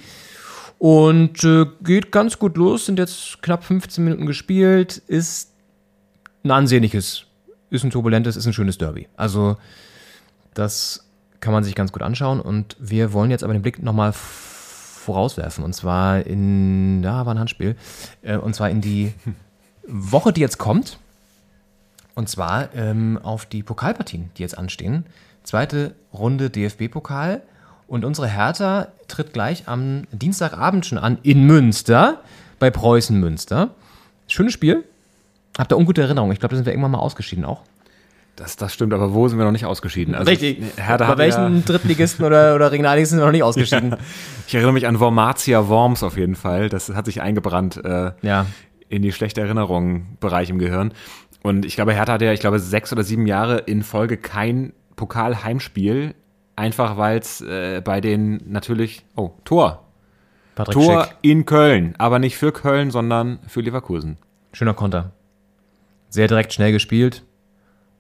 Und 0.84 1.46
äh, 1.46 1.66
geht 1.82 2.12
ganz 2.12 2.38
gut 2.38 2.58
los, 2.58 2.88
sind 2.88 3.00
jetzt 3.00 3.42
knapp 3.42 3.64
15 3.64 4.04
Minuten 4.04 4.26
gespielt, 4.26 4.98
ist 5.08 5.54
ein 6.44 6.52
ansehnliches, 6.52 7.24
ist 7.70 7.86
ein 7.86 7.90
turbulentes, 7.90 8.36
ist 8.36 8.46
ein 8.46 8.52
schönes 8.52 8.80
Derby. 8.80 9.08
Also 9.16 9.56
das 10.54 11.08
kann 11.40 11.54
man 11.54 11.64
sich 11.64 11.76
ganz 11.76 11.94
gut 11.94 12.02
anschauen 12.02 12.42
und 12.42 12.76
wir 12.82 13.14
wollen 13.14 13.32
jetzt 13.32 13.46
aber 13.46 13.54
den 13.54 13.62
Blick 13.62 13.82
nochmal 13.82 14.12
vorauswerfen 14.12 15.64
und 15.64 15.72
zwar 15.72 16.26
in, 16.26 17.02
da 17.02 17.26
war 17.26 17.34
ein 17.34 17.40
Handspiel, 17.40 17.78
äh, 18.22 18.36
und 18.36 18.54
zwar 18.54 18.70
in 18.70 18.82
die 18.82 19.14
Woche, 19.88 20.34
die 20.34 20.42
jetzt 20.42 20.58
kommt. 20.58 21.00
Und 22.14 22.28
zwar 22.28 22.76
ähm, 22.76 23.18
auf 23.24 23.46
die 23.46 23.64
Pokalpartien, 23.64 24.32
die 24.36 24.42
jetzt 24.42 24.58
anstehen. 24.58 25.06
Zweite 25.44 25.96
Runde 26.12 26.50
DFB-Pokal. 26.50 27.42
Und 27.88 28.06
unsere 28.06 28.28
Hertha 28.28 28.88
tritt 29.08 29.34
gleich 29.34 29.68
am 29.68 30.04
Dienstagabend 30.12 30.86
schon 30.86 30.98
an 30.98 31.18
in 31.24 31.46
Münster, 31.46 32.22
bei 32.60 32.70
Preußen 32.72 33.20
Münster. 33.20 33.72
Schönes 34.28 34.54
Spiel. 34.54 34.84
Habt 35.58 35.72
ihr 35.72 35.78
ungute 35.78 36.02
Erinnerungen? 36.02 36.34
Ich 36.34 36.40
glaube, 36.40 36.52
da 36.52 36.56
sind 36.58 36.66
wir 36.66 36.74
irgendwann 36.74 36.92
mal 36.92 37.00
ausgeschieden 37.00 37.46
auch. 37.46 37.62
Das, 38.36 38.56
das 38.56 38.74
stimmt, 38.74 38.94
aber 38.94 39.14
wo 39.14 39.28
sind 39.28 39.38
wir 39.38 39.46
noch 39.46 39.52
nicht 39.52 39.66
ausgeschieden? 39.66 40.16
Also 40.16 40.32
Richtig. 40.32 40.58
Hertha 40.76 41.06
Bei 41.06 41.18
welchen 41.20 41.58
ja, 41.58 41.62
Drittligisten 41.66 42.26
oder, 42.26 42.56
oder 42.56 42.72
Regionalligisten 42.72 43.18
sind 43.18 43.22
wir 43.22 43.28
noch 43.28 43.32
nicht 43.32 43.44
ausgeschieden? 43.44 43.96
ich 44.48 44.56
erinnere 44.56 44.74
mich 44.74 44.88
an 44.88 45.00
Wormatia 45.00 45.68
Worms 45.68 46.02
auf 46.02 46.18
jeden 46.18 46.36
Fall. 46.36 46.70
Das 46.70 46.90
hat 46.90 47.06
sich 47.06 47.22
eingebrannt 47.22 47.80
äh, 47.86 48.12
ja. 48.24 48.48
in 48.90 49.04
die 49.04 49.12
schlechte 49.12 49.42
Erinnerung 49.42 50.18
Bereich 50.20 50.50
im 50.50 50.58
Gehirn. 50.58 50.94
Und 51.44 51.64
ich 51.64 51.76
glaube, 51.76 51.94
Hertha 51.94 52.14
hat 52.14 52.24
ja, 52.24 52.34
ich 52.34 52.40
glaube, 52.40 52.58
sechs 52.58 52.92
oder 52.92 53.04
sieben 53.04 53.28
Jahre 53.28 53.60
in 53.60 53.84
Folge 53.84 54.18
kein 54.18 54.74
Pokal-Heimspiel. 54.96 56.16
Einfach 56.56 56.98
weil 56.98 57.20
es 57.20 57.42
äh, 57.42 57.82
bei 57.84 58.02
den 58.02 58.42
natürlich, 58.46 59.04
oh, 59.16 59.32
Tor. 59.44 59.84
Patrick 60.56 60.74
Tor 60.74 61.06
Schick. 61.06 61.16
in 61.24 61.46
Köln, 61.46 61.96
aber 61.98 62.20
nicht 62.20 62.38
für 62.38 62.52
Köln, 62.52 62.92
sondern 62.92 63.40
für 63.48 63.62
Leverkusen. 63.62 64.18
Schöner 64.52 64.76
Konter. 64.76 65.12
Sehr 66.10 66.28
direkt, 66.28 66.54
schnell 66.54 66.72
gespielt. 66.72 67.24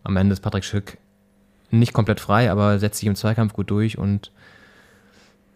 Am 0.03 0.17
Ende 0.17 0.33
ist 0.33 0.41
Patrick 0.41 0.63
Schick 0.63 0.99
nicht 1.71 1.93
komplett 1.93 2.19
frei, 2.19 2.51
aber 2.51 2.77
setzt 2.77 2.99
sich 2.99 3.07
im 3.07 3.15
Zweikampf 3.15 3.53
gut 3.53 3.71
durch 3.71 3.97
und 3.97 4.31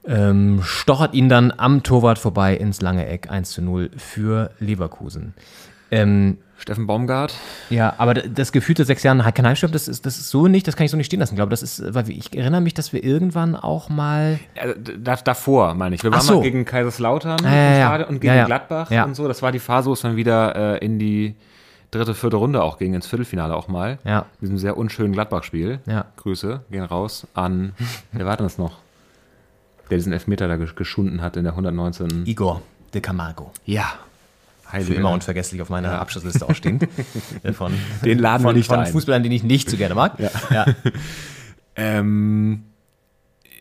ähm, 0.08 0.62
stochert 0.64 1.14
ihn 1.14 1.30
dann 1.30 1.54
am 1.56 1.84
Torwart 1.84 2.18
vorbei 2.18 2.56
ins 2.56 2.82
lange 2.82 3.06
Eck 3.06 3.30
1 3.30 3.52
zu 3.52 3.62
0 3.62 3.91
für 3.98 4.52
Leverkusen. 4.60 5.34
Ähm, 5.91 6.38
Steffen 6.59 6.88
Baumgart. 6.88 7.35
ja, 7.69 7.93
aber 7.99 8.15
das 8.15 8.51
gefühlte 8.51 8.83
sechs 8.83 9.03
Jahre 9.03 9.31
kein 9.31 9.45
Heimspiel, 9.45 9.69
das 9.69 9.88
ist, 9.88 10.07
das 10.07 10.17
ist 10.17 10.29
so 10.29 10.47
nicht, 10.47 10.67
das 10.67 10.75
kann 10.75 10.85
ich 10.85 10.91
so 10.91 10.97
nicht 10.97 11.05
stehen 11.05 11.19
lassen. 11.19 11.35
Ich 11.35 11.38
glaube, 11.38 11.51
das 11.51 11.61
ist, 11.61 11.93
weil 11.93 12.09
ich 12.09 12.35
erinnere 12.35 12.61
mich, 12.61 12.73
dass 12.73 12.91
wir 12.93 13.03
irgendwann 13.03 13.55
auch 13.55 13.89
mal 13.89 14.39
da, 14.99 15.15
davor, 15.17 15.75
meine 15.75 15.93
ich. 15.95 16.03
Wir 16.03 16.11
waren 16.11 16.21
so. 16.21 16.38
mal 16.38 16.41
gegen 16.43 16.65
Kaiserslautern 16.65 17.38
Ja, 17.43 17.51
ja, 17.55 17.97
ja. 17.99 18.07
Und 18.07 18.15
gegen 18.21 18.27
Ja, 18.33 18.35
ja. 18.35 18.45
Gladbach 18.45 18.89
Ja. 18.89 19.03
und 19.05 19.15
so. 19.15 19.27
Das 19.27 19.41
war 19.43 19.51
die 19.51 19.59
Phase, 19.59 19.88
wo 19.89 19.93
es 19.93 20.01
dann 20.01 20.15
wieder 20.15 20.55
äh, 20.81 20.83
in 20.85 20.97
die 20.97 21.35
dritte, 21.91 22.15
vierte 22.15 22.38
Runde 22.38 22.63
auch 22.63 22.79
ging, 22.79 22.95
ins 22.95 23.05
Viertelfinale 23.05 23.55
auch 23.55 23.67
mal. 23.67 23.99
Ja. 24.03 24.21
In 24.21 24.25
diesem 24.41 24.57
sehr 24.57 24.77
unschönen 24.77 25.13
Gladbach-Spiel. 25.13 25.79
Ja. 25.85 26.05
Grüße 26.17 26.61
gehen 26.71 26.83
raus 26.83 27.27
an, 27.35 27.73
wer 28.11 28.25
war 28.25 28.35
denn 28.35 28.47
das 28.47 28.57
noch? 28.57 28.79
Der 29.91 29.97
diesen 29.97 30.11
Elfmeter 30.11 30.47
da 30.47 30.55
gesch- 30.55 30.73
geschunden 30.75 31.21
hat 31.21 31.38
in 31.38 31.43
der 31.43 31.53
119. 31.53 32.23
Igor 32.25 32.61
de 32.95 32.99
Camargo. 32.99 33.51
Ja. 33.63 33.85
Für 34.70 34.93
immer 34.93 35.11
unvergesslich 35.11 35.61
auf 35.61 35.70
meiner 35.70 35.99
Abschlussliste 35.99 36.47
auch 36.47 36.55
stehen. 36.55 36.80
Äh, 37.43 37.53
von, 37.53 37.74
Den 38.03 38.20
laden 38.20 38.43
wir 38.43 38.49
von, 38.49 38.55
nicht 38.55 38.68
von 38.68 38.80
ein. 38.80 38.91
Fußballern, 38.91 39.24
den 39.24 39.32
ich 39.32 39.43
nicht 39.43 39.70
so 39.70 39.78
gerne 39.78 39.95
mag. 39.95 40.20
Ja. 40.20 40.65
Ähm, 41.80 42.63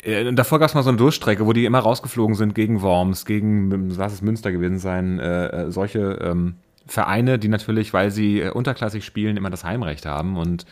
äh, 0.03 0.33
davor 0.33 0.59
gab 0.59 0.69
es 0.69 0.75
mal 0.75 0.83
so 0.83 0.89
eine 0.89 0.97
Durchstrecke, 0.97 1.47
wo 1.47 1.53
die 1.53 1.67
immer 1.67 1.81
rausgeflogen 1.81 2.35
sind 2.35 2.55
gegen 2.55 2.81
Worms, 2.81 3.27
gegen, 3.27 3.91
lass 3.91 4.15
es 4.15 4.23
Münster 4.23 4.53
gewesen 4.53 4.79
sein, 4.79 5.19
äh, 5.19 5.47
äh, 5.49 5.71
solche 5.71 6.19
ähm, 6.23 6.55
Vereine, 6.87 7.39
die 7.39 7.49
natürlich, 7.49 7.93
weil 7.93 8.11
sie 8.11 8.41
äh, 8.41 8.51
unterklassig 8.51 9.05
spielen, 9.05 9.37
immer 9.37 9.51
das 9.51 9.65
Heimrecht 9.65 10.07
haben 10.07 10.39
und 10.39 10.65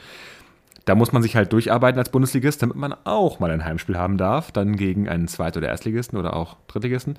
da 0.85 0.95
muss 0.95 1.13
man 1.13 1.23
sich 1.23 1.35
halt 1.35 1.53
durcharbeiten 1.53 1.99
als 1.99 2.11
Bundesligist, 2.11 2.63
damit 2.63 2.77
man 2.77 2.95
auch 3.05 3.41
mal 3.41 3.51
ein 3.51 3.65
Heimspiel 3.65 3.97
haben 3.97 4.19
darf, 4.19 4.53
dann 4.53 4.77
gegen 4.77 5.09
einen 5.09 5.29
Zweit- 5.29 5.57
oder 5.57 5.69
Erstligisten 5.69 6.19
oder 6.19 6.37
auch 6.37 6.57
Drittligisten. 6.69 7.17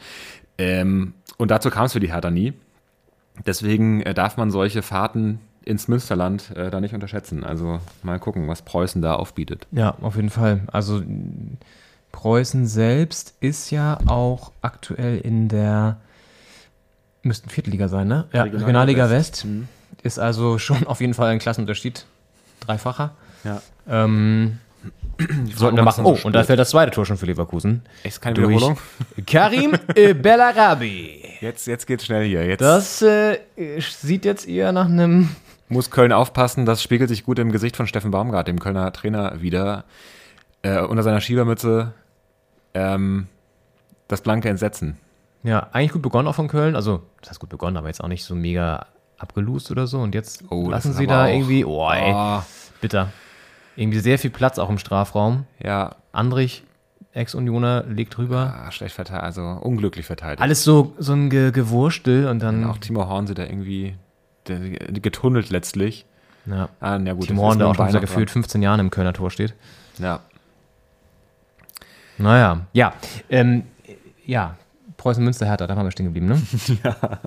Ähm, 0.57 1.13
und 1.37 1.51
dazu 1.51 1.69
kam 1.69 1.85
es 1.85 1.93
für 1.93 1.99
die 1.99 2.13
Hertha 2.13 2.29
nie. 2.29 2.53
Deswegen 3.45 4.01
äh, 4.01 4.13
darf 4.13 4.37
man 4.37 4.51
solche 4.51 4.81
Fahrten 4.81 5.39
ins 5.63 5.87
Münsterland 5.87 6.55
äh, 6.55 6.69
da 6.69 6.79
nicht 6.79 6.93
unterschätzen. 6.93 7.43
Also 7.43 7.79
mal 8.03 8.19
gucken, 8.19 8.47
was 8.47 8.61
Preußen 8.61 9.01
da 9.01 9.15
aufbietet. 9.15 9.67
Ja, 9.71 9.95
auf 10.01 10.15
jeden 10.15 10.29
Fall. 10.29 10.61
Also 10.71 11.01
Preußen 12.11 12.67
selbst 12.67 13.35
ist 13.39 13.71
ja 13.71 13.97
auch 14.05 14.51
aktuell 14.61 15.17
in 15.17 15.47
der 15.49 15.97
müssten 17.23 17.49
Viertliga 17.49 17.87
sein, 17.87 18.07
ne? 18.07 18.25
Ja, 18.31 18.43
Regionalliga 18.43 18.57
Regionalliga 18.57 19.09
West. 19.09 19.43
West. 19.43 19.45
Mhm. 19.45 19.67
Ist 20.03 20.19
also 20.19 20.59
schon 20.59 20.85
auf 20.87 21.01
jeden 21.01 21.13
Fall 21.13 21.29
ein 21.29 21.39
Klassenunterschied. 21.39 22.05
Dreifacher. 22.61 23.11
Ja. 23.43 23.61
Ähm, 23.87 24.59
sollten 25.55 25.77
wir 25.77 25.83
machen. 25.83 26.05
Oh, 26.05 26.17
und 26.23 26.33
da 26.33 26.43
fällt 26.43 26.59
das 26.59 26.69
zweite 26.71 26.91
Tor 26.91 27.05
schon 27.05 27.17
für 27.17 27.25
Leverkusen. 27.25 27.83
Echt 28.03 28.21
keine 28.21 28.35
Durch 28.35 28.49
Wiederholung? 28.49 28.77
Karim 29.27 29.73
Bellarabi. 30.21 31.23
Jetzt, 31.41 31.67
jetzt 31.67 31.85
geht's 31.87 32.05
schnell 32.05 32.25
hier. 32.27 32.45
Jetzt 32.45 32.61
Das 32.61 33.01
äh, 33.01 33.39
sieht 33.79 34.25
jetzt 34.25 34.47
eher 34.47 34.71
nach 34.71 34.85
einem 34.85 35.29
muss 35.67 35.89
Köln 35.89 36.11
aufpassen. 36.11 36.65
Das 36.65 36.83
spiegelt 36.83 37.09
sich 37.09 37.23
gut 37.23 37.39
im 37.39 37.51
Gesicht 37.51 37.75
von 37.75 37.87
Steffen 37.87 38.11
Baumgart, 38.11 38.47
dem 38.47 38.59
Kölner 38.59 38.91
Trainer, 38.93 39.41
wieder. 39.41 39.85
Äh, 40.61 40.81
unter 40.81 41.03
seiner 41.03 41.21
Schiebermütze 41.21 41.93
ähm, 42.73 43.27
das 44.07 44.21
blanke 44.21 44.49
Entsetzen. 44.49 44.97
Ja, 45.43 45.69
eigentlich 45.71 45.91
gut 45.93 46.01
begonnen 46.01 46.27
auch 46.27 46.35
von 46.35 46.47
Köln. 46.47 46.75
Also, 46.75 47.03
das 47.21 47.29
heißt 47.31 47.39
gut 47.39 47.49
begonnen, 47.49 47.77
aber 47.77 47.87
jetzt 47.87 48.03
auch 48.03 48.07
nicht 48.07 48.23
so 48.23 48.35
mega 48.35 48.87
abgelost 49.17 49.71
oder 49.71 49.87
so. 49.87 49.99
Und 49.99 50.13
jetzt 50.15 50.43
Oh, 50.49 50.69
lassen 50.69 50.91
ist 50.91 50.97
sie 50.97 51.07
da 51.07 51.25
auch- 51.25 51.29
irgendwie, 51.29 51.63
oh, 51.65 51.89
ey, 51.89 52.11
Oh, 52.13 52.41
bitter. 52.81 53.09
Irgendwie 53.75 53.99
sehr 53.99 54.17
viel 54.19 54.29
Platz 54.29 54.57
auch 54.59 54.69
im 54.69 54.77
Strafraum. 54.77 55.45
ja, 55.63 55.95
Andrich, 56.11 56.63
Ex-Unioner, 57.13 57.83
legt 57.87 58.17
rüber. 58.17 58.53
ah, 58.57 58.71
schlecht 58.71 58.95
verteidigt, 58.95 59.23
also 59.23 59.41
unglücklich 59.41 60.05
verteidigt. 60.05 60.41
Alles 60.41 60.63
so, 60.63 60.93
so 60.97 61.13
ein 61.13 61.29
Ge 61.29 61.51
Gewurstel 61.51 62.27
und 62.27 62.39
dann. 62.39 62.63
Auch 62.65 62.77
Timo 62.77 63.07
Horn 63.07 63.27
sind 63.27 63.39
da 63.39 63.43
irgendwie 63.43 63.95
der, 64.47 64.59
getunnelt 64.59 65.49
letztlich. 65.49 66.05
ja. 66.45 66.69
Ah, 66.79 66.97
na 66.99 67.13
gut, 67.13 67.27
Timo 67.27 67.43
Horn, 67.43 67.57
der 67.59 67.67
auch 67.67 67.75
schon 67.75 68.01
gefühlt 68.01 68.29
15 68.31 68.61
Jahren 68.61 68.79
im 68.79 68.91
Kölner 68.91 69.13
Tor 69.13 69.31
steht. 69.31 69.53
Ja. 69.97 70.19
Naja, 72.17 72.61
ja. 72.73 72.93
Ähm, 73.29 73.63
ja, 74.25 74.55
Preußen 74.97 75.23
Münster 75.23 75.45
Hertha, 75.45 75.67
da 75.67 75.75
waren 75.75 75.85
wir 75.85 75.91
stehen 75.91 76.05
geblieben, 76.05 76.27
ne? 76.27 76.41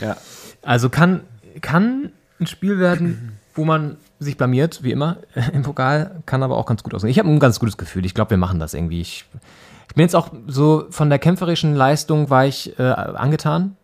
Ja. 0.00 0.16
Also 0.62 0.90
kann, 0.90 1.22
kann 1.60 2.12
ein 2.38 2.46
Spiel 2.46 2.78
werden, 2.78 3.38
wo 3.54 3.64
man 3.64 3.96
sich 4.20 4.36
blamiert, 4.36 4.84
wie 4.84 4.92
immer, 4.92 5.16
im 5.52 5.62
Pokal, 5.62 6.22
kann 6.26 6.42
aber 6.42 6.56
auch 6.56 6.66
ganz 6.66 6.82
gut 6.82 6.94
aussehen. 6.94 7.10
Ich 7.10 7.18
habe 7.18 7.28
ein 7.28 7.40
ganz 7.40 7.58
gutes 7.58 7.76
Gefühl. 7.76 8.06
Ich 8.06 8.14
glaube, 8.14 8.30
wir 8.30 8.36
machen 8.36 8.60
das 8.60 8.74
irgendwie. 8.74 9.00
Ich, 9.00 9.24
ich 9.88 9.94
bin 9.94 10.02
jetzt 10.02 10.14
auch 10.14 10.30
so 10.46 10.84
von 10.90 11.10
der 11.10 11.18
kämpferischen 11.18 11.74
Leistung 11.74 12.30
war 12.30 12.46
ich 12.46 12.78
äh, 12.78 12.82
angetan. 12.82 13.76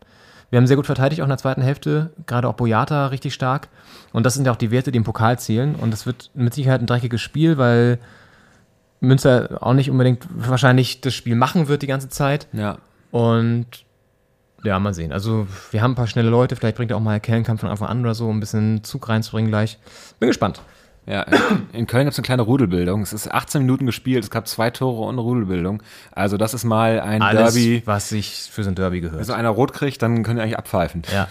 Wir 0.51 0.59
haben 0.59 0.66
sehr 0.68 0.76
gut 0.76 0.87
verteidigt, 0.87 1.20
auch 1.20 1.24
in 1.24 1.30
der 1.30 1.39
zweiten 1.39 1.62
Hälfte. 1.62 2.11
Gerade 2.26 2.49
auch 2.49 2.55
Boyata 2.55 3.09
richtig 3.09 3.34
stark. 3.34 3.68
Und 4.12 4.24
das 4.24 4.34
sind 4.34 4.47
ja 4.47 4.53
auch 4.53 4.57
die 4.57 4.70
Werte, 4.70 4.93
die 4.93 4.99
im 4.99 5.05
Pokal 5.05 5.39
zählen. 5.39 5.74
Und 5.74 5.93
es 5.93 6.07
wird 6.07 6.30
mit 6.34 6.55
Sicherheit 6.55 6.80
ein 6.80 6.87
dreckiges 6.87 7.20
Spiel, 7.20 7.59
weil 7.59 7.99
Münster 9.01 9.59
auch 9.61 9.74
nicht 9.74 9.91
unbedingt 9.91 10.26
wahrscheinlich 10.30 11.01
das 11.01 11.14
Spiel 11.14 11.34
machen 11.34 11.66
wird 11.68 11.82
die 11.82 11.87
ganze 11.89 12.09
Zeit. 12.09 12.47
Ja. 12.53 12.78
Und 13.11 13.66
ja, 14.64 14.78
mal 14.78 14.94
sehen. 14.94 15.12
Also, 15.12 15.46
wir 15.70 15.82
haben 15.82 15.92
ein 15.92 15.96
paar 15.96 16.07
schnelle 16.07 16.30
Leute. 16.30 16.57
Vielleicht 16.57 16.76
bringt 16.76 16.90
er 16.90 16.96
auch 16.96 17.00
mal 17.02 17.20
Kellenkampf 17.20 17.61
von 17.61 17.70
Anfang 17.70 17.88
an 17.88 18.00
oder 18.00 18.14
so, 18.14 18.28
um 18.28 18.36
ein 18.36 18.40
bisschen 18.40 18.82
Zug 18.84 19.09
reinzubringen 19.09 19.50
gleich. 19.50 19.78
Bin 20.18 20.28
gespannt. 20.28 20.61
Ja, 21.09 21.24
in 21.72 21.86
Köln 21.86 22.04
gab 22.07 22.12
es 22.12 22.18
eine 22.18 22.24
kleine 22.24 22.42
Rudelbildung. 22.42 23.00
Es 23.02 23.12
ist 23.12 23.30
18 23.32 23.61
Minuten 23.62 23.86
gespielt, 23.86 24.24
es 24.24 24.30
gab 24.30 24.48
zwei 24.48 24.70
Tore 24.70 25.02
und 25.02 25.14
eine 25.14 25.20
Rudelbildung. 25.20 25.80
Also 26.11 26.36
das 26.36 26.52
ist 26.52 26.64
mal 26.64 26.98
ein 26.98 27.22
Alles, 27.22 27.54
Derby. 27.54 27.82
was 27.84 28.09
sich 28.09 28.48
für 28.50 28.64
so 28.64 28.70
ein 28.70 28.74
Derby 28.74 29.00
gehört. 29.00 29.18
Wenn 29.18 29.24
so 29.24 29.32
einer 29.32 29.50
rot 29.50 29.72
kriegt, 29.72 30.02
dann 30.02 30.24
können 30.24 30.38
die 30.38 30.42
eigentlich 30.42 30.59
abpfeifen. 30.59 31.02
ja. 31.12 31.28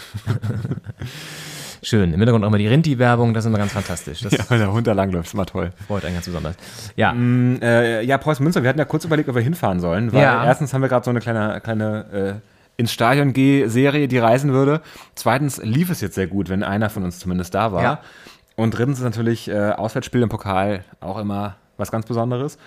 Schön. 1.84 2.13
Im 2.13 2.19
Hintergrund 2.19 2.43
auch 2.43 2.47
immer 2.47 2.57
die 2.57 2.67
Rinti-Werbung. 2.67 3.34
Das 3.34 3.43
ist 3.43 3.49
immer 3.49 3.57
ganz 3.59 3.73
fantastisch. 3.73 4.21
Das 4.21 4.32
Ja, 4.32 4.45
wenn 4.49 4.59
der 4.59 4.71
Hund 4.71 4.88
da 4.88 4.93
langläuft, 4.93 5.28
ist 5.28 5.34
immer 5.34 5.45
toll. 5.45 5.71
freut 5.88 6.03
einen 6.05 6.15
ganz 6.15 6.26
besonders. 6.26 6.55
Ja. 6.95 7.13
Äh, 7.13 8.03
ja, 8.05 8.17
Preußen 8.17 8.43
Münster, 8.43 8.63
wir 8.63 8.69
hatten 8.69 8.80
ja 8.80 8.86
kurz 8.86 9.05
überlegt, 9.05 9.30
ob 9.30 9.36
wir 9.36 9.41
hinfahren 9.43 9.80
sollen, 9.80 10.11
weil 10.13 10.21
Ja. 10.23 10.43
erstens 10.45 10.73
haben 10.73 10.82
wir 10.82 10.89
gerade 10.89 11.03
so 11.03 11.11
eine 11.11 11.19
kleine, 11.19 11.59
kleine 11.61 12.41
ins 12.78 12.91
Stadion 12.91 13.34
gehe, 13.34 13.69
Serie, 13.69 14.07
die 14.07 14.17
reisen 14.17 14.51
würde. 14.53 14.82
Zweitens 15.15 15.61
lief 15.63 15.89
es 15.89 16.01
jetzt 16.01 16.15
sehr 16.15 16.28
gut, 16.28 16.49
wenn 16.49 16.63
einer 16.63 16.89
von 16.89 17.03
uns 17.03 17.19
zumindest 17.19 17.53
da 17.55 17.71
war. 17.71 17.82
Ja. 17.84 17.99
Und 18.55 18.71
drittens 18.78 18.97
ist 18.99 19.03
natürlich 19.03 19.47
äh, 19.49 19.71
Auswärtsspiel 19.71 20.21
im 20.21 20.30
Pokal 20.30 20.84
auch 21.01 21.17
immer 21.17 21.55
was 21.78 21.91
ganz 21.91 22.05
Besonderes. 22.05 22.57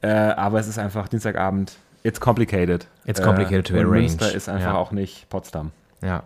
Äh, 0.00 0.08
aber 0.10 0.60
es 0.60 0.68
ist 0.68 0.78
einfach 0.78 1.08
Dienstagabend. 1.08 1.76
It's 2.02 2.20
complicated. 2.20 2.86
It's 3.04 3.20
complicated 3.20 3.66
to 3.66 3.74
und 3.74 3.80
arrange. 3.80 4.00
Münster 4.02 4.32
ist 4.32 4.48
einfach 4.48 4.72
Ja. 4.72 4.76
auch 4.76 4.92
nicht 4.92 5.28
Potsdam. 5.28 5.72
Ja. 6.02 6.22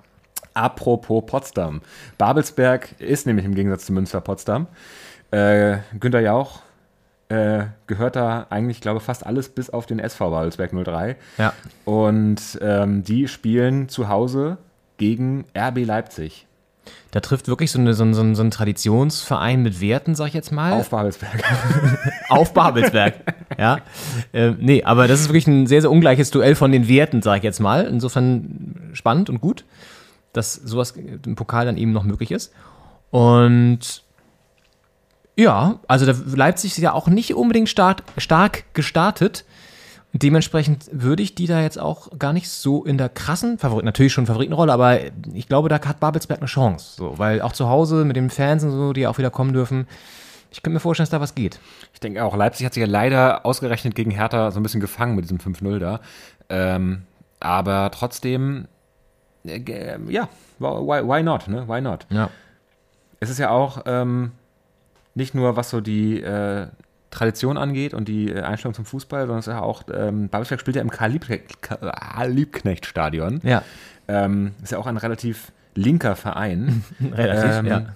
Apropos 0.55 1.25
Potsdam. 1.27 1.81
Babelsberg 2.19 3.01
ist 3.01 3.27
nämlich 3.27 3.47
im 3.47 3.55
Gegensatz 3.55 3.87
zu 3.87 3.93
Münster 3.93 4.21
Potsdam. 4.21 4.67
Äh, 5.31 5.79
Günter 5.99 6.21
Jauch 6.21 6.61
äh, 7.33 7.69
gehört 7.87 8.17
da 8.17 8.47
eigentlich, 8.51 8.83
glaube 8.83 8.99
ich, 8.99 9.05
fast 9.05 9.25
alles 9.25 9.49
bis 9.49 9.71
auf 9.71 9.87
den 9.87 9.99
SV 9.99 10.31
Babelsberg 10.31 10.73
03. 10.85 11.17
Ja. 11.39 11.55
Und 11.87 12.59
ähm, 12.61 13.03
die 13.05 13.27
spielen 13.27 13.89
zu 13.89 14.09
Hause 14.09 14.59
gegen 14.99 15.47
RB 15.57 15.87
Leipzig 15.87 16.47
Da 17.11 17.21
trifft 17.21 17.49
wirklich 17.49 17.71
so, 17.71 17.79
eine, 17.79 17.95
so, 17.95 18.05
ein, 18.05 18.13
so, 18.13 18.21
ein, 18.21 18.35
so 18.35 18.43
ein 18.43 18.51
Traditionsverein 18.51 19.63
mit 19.63 19.81
Werten, 19.81 20.15
sag 20.15 20.29
ich 20.29 20.35
jetzt 20.35 20.53
mal. 20.53 20.75
auf 20.75 20.91
Babelsberg. 20.91 21.43
auf 22.29 22.53
Babelsberg. 22.53 23.15
ja. 23.59 23.79
Äh, 24.35 24.53
nee, 24.59 24.85
aber 24.85 25.09
das 25.09 25.21
ist 25.21 25.29
wirklich 25.29 25.47
ein 25.47 25.67
sehr, 25.67 25.81
sehr 25.81 25.91
ungleiches 25.91 26.31
Duell 26.31 26.55
von 26.55 26.71
den 26.71 26.87
Werten, 26.87 27.23
sag 27.23 27.39
ich 27.39 27.45
jetzt 27.45 27.61
mal. 27.61 27.87
Insofern 27.87 28.91
spannend 28.93 29.31
und 29.31 29.41
gut, 29.41 29.65
dass 30.35 30.53
sowas 30.53 30.93
im 31.25 31.35
Pokal 31.35 31.65
dann 31.65 31.79
eben 31.79 31.93
noch 31.93 32.05
möglich 32.05 32.31
ist. 32.31 32.53
Und 33.11 34.03
ja, 35.37 35.79
also 35.89 36.11
Leipzig 36.35 36.73
ist 36.73 36.79
ja 36.79 36.93
auch 36.93 37.09
nicht 37.09 37.35
unbedingt 37.35 37.69
stark, 37.69 38.03
stark 38.19 38.65
gestartet. 38.75 39.45
Dementsprechend 40.15 40.91
würde 40.93 41.23
ich 41.23 41.35
die 41.35 41.47
da 41.47 41.63
jetzt 41.63 41.79
auch 41.79 42.19
gar 42.19 42.35
nicht 42.35 42.51
so 42.51 42.85
in 42.85 42.99
der 42.99 43.09
krassen 43.09 43.59
Favorit, 43.59 43.87
natürlich 43.87 44.13
schon 44.13 44.27
Favoritenrolle, 44.27 44.71
aber 44.71 44.99
ich 45.33 45.49
glaube, 45.49 45.71
da 45.71 45.81
hat 45.83 46.01
Babelsberg 46.01 46.41
eine 46.41 46.49
Chance. 46.49 46.97
So, 46.97 47.19
weil 47.19 47.41
auch 47.41 47.53
zu 47.53 47.67
Hause 47.69 48.05
mit 48.05 48.17
den 48.17 48.29
Fans 48.29 48.63
und 48.63 48.73
so, 48.73 48.93
die 48.93 49.07
auch 49.07 49.17
wieder 49.17 49.31
kommen 49.31 49.55
dürfen, 49.55 49.87
ich 50.51 50.63
könnte 50.63 50.75
mir 50.75 50.81
vorstellen, 50.81 51.05
dass 51.05 51.11
da 51.11 51.21
was 51.23 51.35
geht. 51.35 51.61
Ich 51.95 52.01
denke 52.01 52.23
auch, 52.23 52.37
Leipzig 52.37 52.67
hat 52.67 52.75
sich 52.75 52.83
ja 52.83 52.87
leider 52.87 53.47
ausgerechnet 53.47 53.95
gegen 53.95 54.11
Hertha 54.11 54.51
so 54.51 54.61
ein 54.61 54.63
bisschen 54.63 54.83
gefangen 54.83 55.17
mit 55.17 55.25
diesem 55.25 55.39
5-0 55.39 55.79
da. 55.79 56.01
Ähm, 56.51 57.05
aber 57.41 57.91
trotzdem, 57.91 58.69
äh, 59.47 59.61
ja, 60.09 60.29
why, 60.59 61.09
why 61.09 61.23
not, 61.23 61.49
ne? 61.49 61.67
Why 61.67 61.81
not? 61.81 62.07
Ja. 62.11 62.29
Es 63.19 63.31
ist 63.31 63.39
ja 63.39 63.49
auch 63.49 63.83
ähm, 63.87 64.33
nicht 65.15 65.35
nur, 65.35 65.57
was 65.57 65.71
so 65.71 65.81
die 65.81 66.23
äh, 66.23 66.67
Tradition 67.11 67.57
angeht 67.57 67.95
und 67.95 68.09
die 68.09 68.31
äh, 68.31 68.41
Einstellung 68.41 68.75
zum 68.75 68.85
Fußball, 68.85 69.23
sondern 69.23 69.39
es 69.39 69.47
ist 69.47 69.53
ja 69.53 69.61
auch, 69.61 69.85
ähm, 69.93 70.29
Babelsberg 70.29 70.61
spielt 70.61 70.77
ja 70.77 70.83
im 70.83 70.91
Karl-Liebknecht-Stadion. 70.91 73.41
Ja. 73.45 73.63
Ähm, 74.09 74.55
ist 74.63 74.73
ja 74.73 74.79
auch 74.79 74.87
ein 74.87 74.97
relativ 74.97 75.53
linker 75.75 76.17
Verein. 76.17 76.85
Relativ, 77.01 77.51
ähm, 77.51 77.67
ja. 77.67 77.87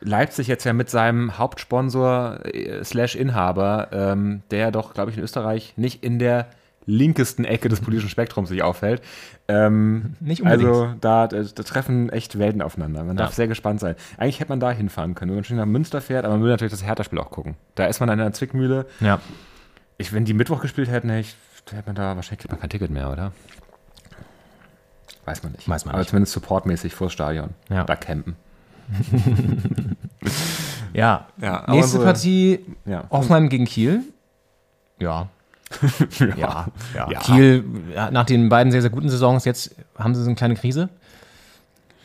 Leipzig 0.00 0.46
jetzt 0.46 0.64
ja 0.64 0.72
mit 0.72 0.90
seinem 0.90 1.38
Hauptsponsor 1.38 2.40
äh, 2.44 2.84
slash 2.84 3.16
Inhaber, 3.16 3.88
ähm, 3.90 4.42
der 4.50 4.70
doch, 4.70 4.94
glaube 4.94 5.10
ich, 5.10 5.16
in 5.16 5.24
Österreich 5.24 5.74
nicht 5.76 6.04
in 6.04 6.18
der 6.18 6.46
linkesten 6.90 7.44
Ecke 7.44 7.68
des 7.68 7.80
politischen 7.80 8.08
Spektrums 8.08 8.48
sich 8.48 8.62
aufhält. 8.62 9.02
Ähm, 9.46 10.14
Nicht 10.20 10.42
unbedingt. 10.42 10.68
Also 10.68 10.94
da, 11.00 11.28
da, 11.28 11.42
da 11.42 11.62
treffen 11.62 12.08
echt 12.10 12.38
Welten 12.38 12.62
aufeinander. 12.62 13.04
Man 13.04 13.16
darf 13.16 13.30
Ja. 13.30 13.36
sehr 13.36 13.46
gespannt 13.48 13.78
sein. 13.80 13.94
Eigentlich 14.16 14.40
hätte 14.40 14.48
man 14.50 14.58
da 14.60 14.70
hinfahren 14.70 15.14
können, 15.14 15.30
wenn 15.30 15.36
man 15.36 15.44
schon 15.44 15.56
nach 15.58 15.66
Münster 15.66 16.00
fährt, 16.00 16.24
aber 16.24 16.34
man 16.34 16.42
will 16.44 16.50
natürlich 16.50 16.72
das 16.72 16.84
Hertha-Spiel 16.84 17.18
auch 17.18 17.30
gucken. 17.30 17.56
Da 17.74 17.86
ist 17.86 18.00
man 18.00 18.08
an 18.10 18.18
einer 18.20 18.32
Zwickmühle. 18.32 18.86
Ja. 19.00 19.20
Ich, 19.98 20.12
wenn 20.12 20.24
die 20.24 20.34
Mittwoch 20.34 20.60
gespielt 20.60 20.90
hätten, 20.90 21.10
hätte, 21.10 21.20
ich, 21.20 21.36
hätte 21.76 21.86
man 21.86 21.94
da 21.94 22.16
wahrscheinlich 22.16 22.38
kriegt 22.40 22.52
man 22.52 22.60
kein 22.60 22.70
Ticket 22.70 22.90
mehr, 22.90 23.10
oder? 23.12 23.32
Weiß 25.26 25.42
man 25.42 25.52
nicht. 25.52 25.68
Weiß 25.68 25.84
man 25.84 25.92
aber 25.92 26.00
nicht. 26.00 26.08
zumindest 26.10 26.32
supportmäßig 26.32 26.94
vors 26.94 27.12
Stadion. 27.12 27.50
Ja. 27.68 27.84
Da 27.84 27.96
campen. 27.96 28.36
Ja. 30.94 31.26
Ja, 31.40 31.64
Nächste 31.68 31.98
unsere- 31.98 32.04
Partie 32.04 32.66
Ja. 32.86 33.04
Hoffenheim 33.10 33.48
gegen 33.50 33.66
Kiel. 33.66 34.00
Ja. 34.98 35.28
ja. 36.36 36.66
ja. 36.94 37.10
Ja. 37.10 37.18
Kiel, 37.20 37.64
nach 38.10 38.24
den 38.24 38.48
beiden 38.48 38.72
sehr, 38.72 38.82
sehr 38.82 38.90
guten 38.90 39.08
Saisons, 39.08 39.44
jetzt 39.44 39.74
haben 39.98 40.14
sie 40.14 40.22
so 40.22 40.28
eine 40.28 40.36
kleine 40.36 40.54
Krise. 40.54 40.88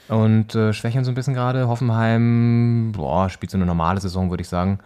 Und 0.09 0.53
äh, 0.53 0.74
schwächeln 0.74 1.05
so 1.05 1.11
ein 1.11 1.16
bisschen 1.16 1.34
gerade. 1.34 1.68
Hoffenheim, 1.68 2.91
boah, 2.93 3.30
spielt 3.30 3.51
so 3.51 3.57
eine 3.57 3.66
normale 3.66 3.99
Saison, 4.01 4.30
würde 4.30 4.41
ich 4.41 4.49
sagen. 4.49 4.80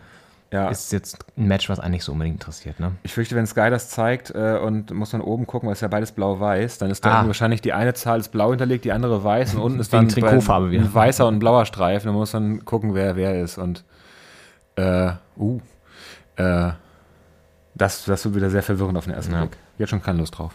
Ja. 0.52 0.70
Ist 0.70 0.94
jetzt 0.94 1.18
ein 1.38 1.48
Match, 1.48 1.68
was 1.68 1.80
eigentlich 1.80 2.06
so 2.06 2.14
unbedingt 2.14 2.36
interessiert, 2.36 2.80
ne? 2.80 2.94
Ich 3.04 3.14
fürchte, 3.14 3.36
wenn 3.36 3.46
Sky 3.46 3.70
das 3.70 3.90
zeigt 3.90 4.32
äh, 4.34 4.58
und 4.64 4.92
muss 4.92 5.12
man 5.12 5.22
oben 5.22 5.46
gucken, 5.46 5.68
weil 5.68 5.74
es 5.74 5.82
ja 5.82 5.90
beides 5.90 6.14
blau-weiß, 6.14 6.78
dann 6.78 6.90
ist 6.90 7.04
da 7.04 7.22
Ah. 7.22 7.28
wahrscheinlich 7.28 7.60
die 7.62 7.74
eine 7.74 7.94
Zahl 7.96 8.20
ist 8.22 8.30
blau 8.30 8.52
hinterlegt, 8.52 8.86
die 8.86 8.94
andere 8.94 9.22
weiß 9.24 9.56
und 9.56 9.62
unten 9.62 9.80
ist 9.82 9.92
dann 9.92 10.08
Trikotfarbe 10.08 10.72
wieder. 10.72 10.84
ein 10.84 10.94
weißer 10.94 11.28
und 11.28 11.36
ein 11.36 11.40
blauer 11.40 11.66
Streifen. 11.66 12.08
Da 12.08 12.14
muss 12.14 12.32
man 12.32 12.64
gucken, 12.64 12.94
wer 12.94 13.18
wer 13.18 13.42
ist. 13.42 13.58
Und 13.58 13.84
äh, 14.78 15.10
uh, 15.38 15.60
äh, 16.38 16.70
das, 17.78 18.06
das 18.06 18.26
wird 18.26 18.36
wieder 18.36 18.50
sehr 18.50 18.64
verwirrend 18.64 18.98
auf 18.98 19.06
den 19.06 19.14
ersten 19.14 19.34
Ja. 19.34 19.42
Blick. 19.46 19.58
Jetzt 19.78 19.90
schon 19.90 20.02
keine 20.02 20.20
Lust 20.20 20.38
drauf. 20.38 20.54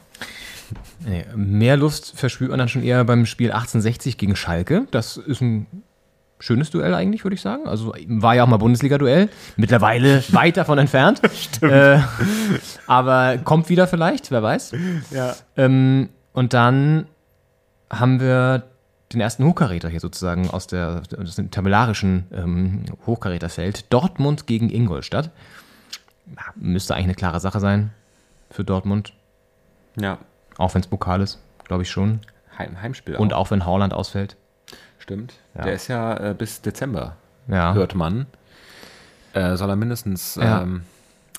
Nee, 1.00 1.24
mehr 1.34 1.76
Lust 1.76 2.18
verspürt 2.18 2.50
man 2.50 2.58
dann 2.58 2.68
schon 2.68 2.82
eher 2.82 3.04
beim 3.04 3.26
Spiel 3.26 3.48
1860 3.52 4.16
gegen 4.18 4.36
Schalke. 4.36 4.86
Das 4.90 5.16
ist 5.18 5.40
ein 5.42 5.66
schönes 6.38 6.70
Duell 6.70 6.94
eigentlich, 6.94 7.24
würde 7.24 7.34
ich 7.34 7.40
sagen. 7.40 7.66
Also 7.68 7.92
war 8.06 8.34
ja 8.34 8.44
auch 8.44 8.48
mal 8.48 8.56
Bundesliga-Duell. 8.56 9.28
Mittlerweile 9.56 10.24
weit 10.32 10.56
davon 10.56 10.78
entfernt. 10.78 11.20
Äh, 11.60 11.98
aber 12.86 13.38
kommt 13.44 13.68
wieder 13.68 13.86
vielleicht, 13.86 14.30
wer 14.30 14.42
weiß. 14.42 14.72
Ja. 15.10 15.36
Ähm, 15.56 16.08
und 16.32 16.54
dann 16.54 17.06
haben 17.90 18.18
wir 18.20 18.64
den 19.12 19.20
ersten 19.20 19.44
Hochkaräter 19.44 19.88
hier 19.90 20.00
sozusagen 20.00 20.48
aus, 20.48 20.66
der, 20.66 21.02
aus 21.20 21.36
dem 21.36 21.50
tabellarischen 21.50 22.24
ähm, 22.32 22.84
Hochkaräterfeld. 23.06 23.92
Dortmund 23.92 24.46
gegen 24.46 24.70
Ingolstadt. 24.70 25.30
Müsste 26.56 26.94
eigentlich 26.94 27.04
eine 27.06 27.14
klare 27.14 27.40
Sache 27.40 27.60
sein 27.60 27.90
für 28.50 28.64
Dortmund. 28.64 29.12
Ja. 29.96 30.18
Auch 30.58 30.74
wenn 30.74 30.80
es 30.80 30.86
Pokal 30.86 31.20
ist, 31.20 31.38
glaube 31.64 31.82
ich 31.82 31.90
schon. 31.90 32.20
Heim, 32.58 32.80
Heimspiel 32.80 33.16
Und 33.16 33.32
auch 33.32 33.50
wenn 33.50 33.64
Haaland 33.64 33.94
ausfällt. 33.94 34.36
Stimmt. 34.98 35.34
Ja. 35.54 35.62
Der 35.62 35.72
ist 35.74 35.88
ja 35.88 36.30
äh, 36.30 36.34
bis 36.34 36.60
Dezember, 36.62 37.16
Ja. 37.48 37.74
hört 37.74 37.94
man. 37.94 38.26
Äh, 39.32 39.56
soll 39.56 39.70
er 39.70 39.76
mindestens 39.76 40.36
Ja. 40.36 40.62
ähm, 40.62 40.82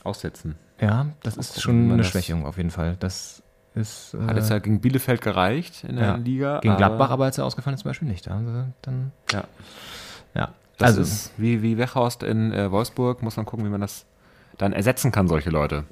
aussetzen. 0.03 0.55
Ja, 0.81 1.07
das 1.21 1.37
ist 1.37 1.61
schon 1.61 1.91
eine 1.91 2.03
Schwächung 2.03 2.45
auf 2.45 2.57
jeden 2.57 2.71
Fall. 2.71 2.97
Das 2.99 3.41
ist. 3.75 4.15
Hat 4.27 4.35
jetzt 4.35 4.49
Äh, 4.49 4.55
ja 4.55 4.59
gegen 4.59 4.81
Bielefeld 4.81 5.21
gereicht 5.21 5.83
in 5.83 5.95
der 5.95 6.05
ja. 6.05 6.15
Liga. 6.15 6.59
gegen 6.59 6.75
Gladbach, 6.75 7.09
aber 7.11 7.25
als 7.25 7.37
er 7.37 7.45
ausgefallen 7.45 7.75
ist, 7.75 7.81
zum 7.81 7.89
Beispiel 7.89 8.07
nicht. 8.07 8.27
Da 8.27 8.31
haben 8.31 8.47
sie 8.47 8.73
dann. 8.81 9.11
Ja. 9.31 9.43
Ja. 10.35 10.49
Das 10.77 10.89
also, 10.97 11.01
ist 11.01 11.31
wie, 11.37 11.61
wie 11.61 11.77
Wechhorst 11.77 12.23
in 12.23 12.51
äh, 12.51 12.71
Wolfsburg, 12.71 13.21
muss 13.21 13.37
man 13.37 13.45
gucken, 13.45 13.63
wie 13.65 13.69
man 13.69 13.79
das 13.81 14.05
dann 14.57 14.73
ersetzen 14.73 15.11
kann, 15.11 15.27
solche 15.27 15.49
Leute. 15.49 15.83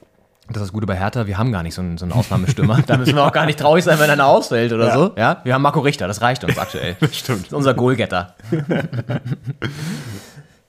das 0.47 0.57
ist 0.57 0.62
das 0.64 0.74
Gute 0.74 0.86
bei 0.86 0.95
Hertha. 0.97 1.28
Wir 1.28 1.38
haben 1.38 1.51
gar 1.51 1.64
nicht 1.64 1.76
so 1.76 1.82
einen, 1.82 1.97
so 1.97 2.05
einen 2.05 2.12
Ausnahmestürmer. 2.14 2.82
da 2.88 2.97
müssen 2.97 3.16
wir 3.16 3.26
auch 3.26 3.32
gar 3.32 3.45
nicht 3.45 3.59
traurig 3.59 3.84
sein, 3.84 3.99
wenn 3.99 4.09
einer 4.09 4.26
ausfällt 4.28 4.74
oder 4.74 4.88
Ja. 4.88 4.93
so. 4.93 5.14
Ja, 5.18 5.41
wir 5.43 5.53
haben 5.53 5.62
Marco 5.62 5.80
Richter. 5.80 6.07
Das 6.07 6.22
reicht 6.22 6.43
uns 6.43 6.57
aktuell. 6.57 6.95
Das 6.99 7.16
stimmt. 7.18 7.47
ist 7.47 7.53
unser 7.53 7.74
Goalgetter. 7.74 8.36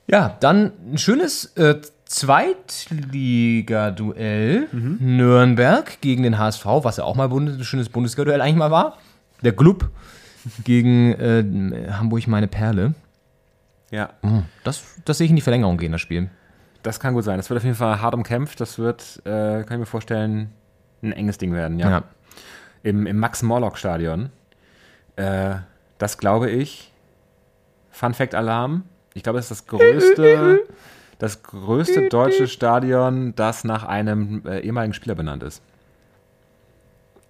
ja, 0.06 0.36
dann 0.40 0.72
ein 0.92 0.98
schönes 0.98 1.46
äh, 1.56 1.80
Zweitliga-Duell. 2.04 4.68
Nürnberg 4.72 6.00
gegen 6.00 6.22
den 6.22 6.38
HSV, 6.38 6.64
was 6.66 6.96
ja 6.98 7.04
auch 7.04 7.16
mal 7.16 7.28
Bundes 7.28 7.56
ein 7.58 7.64
schönes 7.64 7.88
Bundesliga-Duell 7.88 8.40
eigentlich 8.40 8.56
mal 8.56 8.70
war. 8.70 8.98
Der 9.42 9.54
Club 9.56 9.90
gegen 10.64 11.12
äh, 11.14 11.90
Hamburg 11.92 12.26
meine 12.26 12.48
Perle. 12.48 12.94
Ja. 13.90 14.10
Das, 14.64 14.82
das 15.04 15.18
sehe 15.18 15.26
ich 15.26 15.30
in 15.30 15.36
die 15.36 15.42
Verlängerung 15.42 15.76
gehen, 15.78 15.92
das 15.92 16.00
Spiel. 16.00 16.30
Das 16.82 16.98
kann 16.98 17.14
gut 17.14 17.24
sein. 17.24 17.36
Das 17.36 17.48
wird 17.48 17.58
auf 17.58 17.64
jeden 17.64 17.76
Fall 17.76 18.00
hart 18.00 18.14
umkämpft. 18.14 18.60
Das 18.60 18.78
wird, 18.78 19.22
äh, 19.24 19.62
kann 19.62 19.72
ich 19.72 19.78
mir 19.78 19.86
vorstellen, 19.86 20.52
ein 21.02 21.12
enges 21.12 21.38
Ding 21.38 21.52
werden, 21.52 21.78
ja. 21.78 21.90
Ja. 21.90 22.02
Im, 22.82 23.06
im 23.06 23.18
Max-Morlock-Stadion. 23.18 24.30
Äh, 25.16 25.54
das 25.98 26.18
glaube 26.18 26.50
ich. 26.50 26.92
Fun 27.90 28.14
Fact-Alarm. 28.14 28.84
Ich 29.14 29.22
glaube, 29.22 29.38
das 29.38 29.50
ist 29.50 29.60
das 29.60 29.66
größte, 29.66 30.60
das 31.18 31.42
größte 31.42 32.08
deutsche 32.08 32.48
Stadion, 32.48 33.34
das 33.36 33.64
nach 33.64 33.84
einem 33.84 34.42
äh, 34.46 34.60
ehemaligen 34.60 34.94
Spieler 34.94 35.14
benannt 35.14 35.42
ist. 35.42 35.62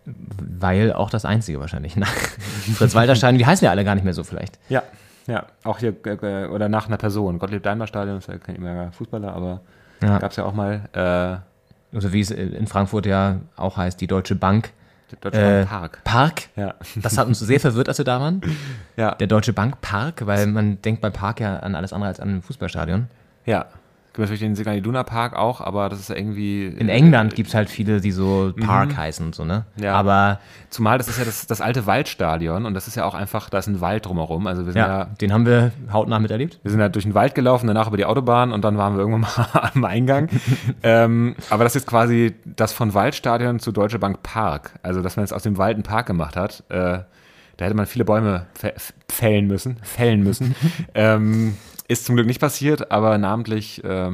Weil 0.05 0.92
auch 0.92 1.11
das 1.11 1.24
einzige 1.24 1.61
wahrscheinlich. 1.61 1.96
Nach 1.96 2.12
Fritz-Walter-Stadion, 2.76 3.38
die 3.38 3.46
heißen 3.46 3.64
ja 3.64 3.70
alle 3.70 3.84
gar 3.84 3.94
nicht 3.94 4.05
mehr 4.05 4.14
so 4.14 4.24
vielleicht. 4.24 4.59
Ja, 4.68 4.82
ja. 5.27 5.45
Auch 5.64 5.79
hier, 5.79 5.95
äh, 6.07 6.47
oder 6.47 6.68
nach 6.68 6.87
einer 6.89 6.97
Person. 6.97 7.39
Gottlieb 7.39 7.62
Daimler 7.62 7.87
Stadion 7.87 8.18
ist 8.18 8.29
ja 8.29 8.39
kein 8.39 8.57
ehemaliger 8.57 8.93
Fußballer, 8.93 9.33
aber 9.33 9.61
Ja. 10.03 10.18
gab 10.18 10.31
es 10.31 10.37
ja 10.37 10.45
auch 10.45 10.55
mal. 10.55 10.83
Äh, 10.93 11.97
Also 11.97 12.12
wie 12.12 12.20
es 12.20 12.31
in 12.31 12.66
Frankfurt 12.66 13.05
ja 13.07 13.37
auch 13.57 13.77
heißt, 13.77 14.01
die 14.01 14.07
Deutsche 14.07 14.35
Bank. 14.35 14.70
Deutsche 15.20 15.39
Äh, 15.39 15.59
Bank 15.64 15.68
Park. 15.68 16.01
Park. 16.05 16.43
Ja. 16.57 16.75
Das 16.97 17.18
hat 17.18 17.27
uns 17.27 17.39
sehr 17.39 17.61
verwirrt, 17.61 17.89
als 17.89 17.99
wir 17.99 18.05
da 18.07 18.18
waren. 18.18 18.41
Ja. 18.97 19.14
Der 19.16 19.27
Deutsche 19.27 19.53
Bank 19.53 19.81
Park, 19.83 20.25
weil 20.27 20.47
man 20.47 20.81
denkt 20.81 21.03
bei 21.03 21.11
Park 21.11 21.41
ja 21.41 21.59
an 21.59 21.75
alles 21.75 21.93
andere 21.93 22.09
als 22.09 22.18
an 22.18 22.37
ein 22.37 22.43
Fußballstadion. 22.43 23.09
Ja, 23.45 23.66
Gibt 24.14 24.18
natürlich 24.18 24.40
den 24.40 24.54
Signal 24.54 24.76
Iduna 24.76 25.04
Park 25.04 25.34
auch, 25.34 25.62
aber 25.62 25.88
das 25.88 25.98
ist 25.98 26.10
ja 26.10 26.16
irgendwie. 26.16 26.66
In 26.66 26.90
England 26.90 27.34
gibt 27.34 27.48
es 27.48 27.54
halt 27.54 27.70
viele, 27.70 28.02
die 28.02 28.10
so 28.12 28.52
Park 28.60 28.94
heißen 28.94 29.24
und 29.24 29.34
so, 29.34 29.44
ne? 29.46 29.64
Ja. 29.76 29.94
Aber 29.94 30.38
Zumal 30.68 30.98
das 30.98 31.08
ist 31.08 31.18
ja 31.18 31.24
das, 31.24 31.46
das 31.46 31.60
alte 31.60 31.86
Waldstadion 31.86 32.64
und 32.66 32.74
das 32.74 32.88
ist 32.88 32.94
ja 32.94 33.04
auch 33.04 33.14
einfach, 33.14 33.48
da 33.50 33.58
ist 33.58 33.68
ein 33.68 33.80
Wald 33.80 34.04
drumherum. 34.06 34.46
Also 34.46 34.64
wir 34.66 34.72
sind 34.72 34.80
ja, 34.80 34.86
ja, 35.00 35.04
den 35.04 35.32
haben 35.32 35.44
wir 35.46 35.72
hautnah 35.92 36.18
miterlebt. 36.18 36.60
wir 36.62 36.70
sind 36.70 36.80
ja 36.80 36.88
durch 36.88 37.04
den 37.04 37.14
Wald 37.14 37.34
gelaufen, 37.34 37.66
danach 37.66 37.88
über 37.88 37.96
die 37.96 38.04
Autobahn 38.06 38.52
und 38.52 38.62
dann 38.64 38.76
waren 38.78 38.94
wir 38.94 39.00
irgendwann 39.00 39.20
mal 39.22 39.70
am 39.74 39.84
Eingang. 39.84 40.28
ähm, 40.82 41.34
aber 41.50 41.64
das 41.64 41.76
ist 41.76 41.86
quasi 41.86 42.34
das 42.44 42.72
von 42.72 42.94
Waldstadion 42.94 43.60
zu 43.60 43.72
Deutsche 43.72 43.98
Bank 43.98 44.22
Park. 44.22 44.72
Also, 44.82 45.00
dass 45.02 45.16
man 45.16 45.24
jetzt 45.24 45.32
aus 45.32 45.42
dem 45.42 45.56
Wald 45.58 45.74
einen 45.76 45.82
Park 45.84 46.06
gemacht 46.06 46.36
hat. 46.36 46.64
Äh, 46.68 47.00
da 47.58 47.64
hätte 47.66 47.74
man 47.76 47.86
viele 47.86 48.04
Bäume 48.06 48.46
fä- 48.60 48.72
fällen 49.10 49.46
müssen, 49.46 49.76
fällen 49.82 50.22
müssen. 50.22 50.54
ähm, 50.94 51.56
ist 51.93 52.05
zum 52.07 52.16
Glück 52.16 52.26
nicht 52.26 52.40
passiert, 52.40 52.90
aber 52.90 53.18
namentlich 53.18 53.82
äh, 53.84 54.11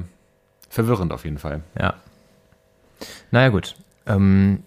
verwirrend 0.69 1.13
auf 1.13 1.25
jeden 1.25 1.39
Fall. 1.39 1.63
Ja. 1.79 1.95
Naja, 3.31 3.49
gut. 3.49 3.77
Ähm, 4.07 4.65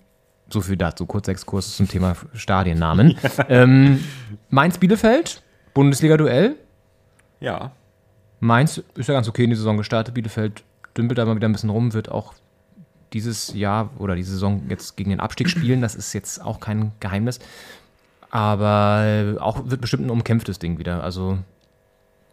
so 0.49 0.61
viel 0.61 0.77
dazu. 0.77 1.05
Kurzer 1.05 1.31
Exkurs 1.31 1.75
zum 1.75 1.87
Thema 1.87 2.15
Stadiennamen. 2.33 3.17
ähm, 3.49 4.03
Mainz-Bielefeld, 4.49 5.41
Bundesliga-Duell. 5.73 6.55
Ja. 7.39 7.71
Mainz 8.39 8.81
ist 8.95 9.07
ja 9.07 9.13
ganz 9.13 9.27
okay 9.27 9.43
in 9.43 9.49
die 9.49 9.55
Saison 9.55 9.77
gestartet. 9.77 10.13
Bielefeld 10.13 10.63
dümpelt 10.97 11.17
da 11.17 11.25
mal 11.25 11.35
wieder 11.35 11.47
ein 11.47 11.53
bisschen 11.53 11.69
rum, 11.69 11.93
wird 11.93 12.09
auch 12.09 12.33
dieses 13.13 13.53
Jahr 13.53 13.89
oder 13.97 14.15
die 14.15 14.23
Saison 14.23 14.63
jetzt 14.69 14.95
gegen 14.95 15.09
den 15.09 15.19
Abstieg 15.19 15.49
spielen. 15.49 15.81
Das 15.81 15.95
ist 15.95 16.13
jetzt 16.13 16.41
auch 16.41 16.59
kein 16.59 16.91
Geheimnis. 16.99 17.39
Aber 18.29 19.35
auch 19.39 19.69
wird 19.69 19.81
bestimmt 19.81 20.05
ein 20.05 20.09
umkämpftes 20.09 20.59
Ding 20.59 20.79
wieder. 20.79 21.03
Also, 21.03 21.39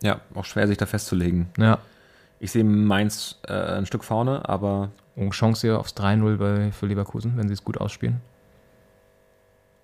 Ja, 0.03 0.21
auch 0.35 0.45
schwer 0.45 0.67
sich 0.69 0.77
da 0.79 0.87
festzulegen. 0.87 1.49
ja. 1.59 1.79
Ich 2.41 2.53
sehe 2.53 2.63
Mainz 2.63 3.41
äh, 3.49 3.53
ein 3.53 3.85
Stück 3.85 4.05
vorne, 4.05 4.49
aber 4.49 4.91
Und 5.17 5.31
Chance 5.31 5.67
hier 5.67 5.81
aufs 5.81 5.95
3-0 5.97 6.37
bei, 6.37 6.71
für 6.71 6.87
Leverkusen, 6.87 7.33
wenn 7.37 7.49
sie 7.49 7.55
es 7.55 7.65
gut 7.65 7.79
ausspielen. 7.81 8.21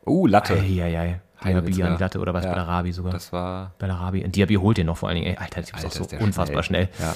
uh, 0.06 0.26
Latte. 0.28 0.54
Eieiei. 0.54 1.20
Diaby 1.44 1.82
an 1.82 1.96
die 1.96 2.00
Latte 2.00 2.20
oder 2.20 2.32
was? 2.32 2.44
Ja. 2.44 2.52
Bellarabi 2.52 2.92
sogar. 2.92 3.12
Das 3.12 3.32
war 3.32 3.72
Bellarabi. 3.78 4.22
Diaby 4.28 4.54
holt 4.54 4.78
den 4.78 4.86
noch 4.86 4.96
vor 4.96 5.08
allen 5.08 5.16
Dingen. 5.16 5.26
Ey, 5.34 5.36
Alter, 5.36 5.60
das 5.62 5.70
ist 5.70 5.84
auch 5.84 5.90
so 5.90 6.04
ist 6.04 6.22
unfassbar 6.22 6.62
schnell. 6.62 6.88
Ja. 7.00 7.14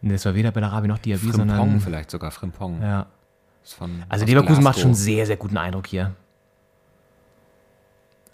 Nee, 0.00 0.12
Das 0.14 0.24
war 0.26 0.34
weder 0.34 0.50
Bellarabi 0.50 0.88
noch 0.88 0.98
Diaby, 0.98 1.20
Frimpong 1.30 1.48
sondern. 1.48 1.80
vielleicht 1.80 2.10
sogar, 2.10 2.30
Frimpong. 2.32 2.82
Ja. 2.82 3.06
Von- 3.64 4.02
Also 4.08 4.24
Leverkusen 4.26 4.62
macht 4.64 4.74
Glasgow. 4.74 4.82
schon 4.82 4.94
sehr, 4.94 5.24
sehr 5.26 5.36
guten 5.36 5.56
Eindruck 5.56 5.86
hier. 5.86 6.14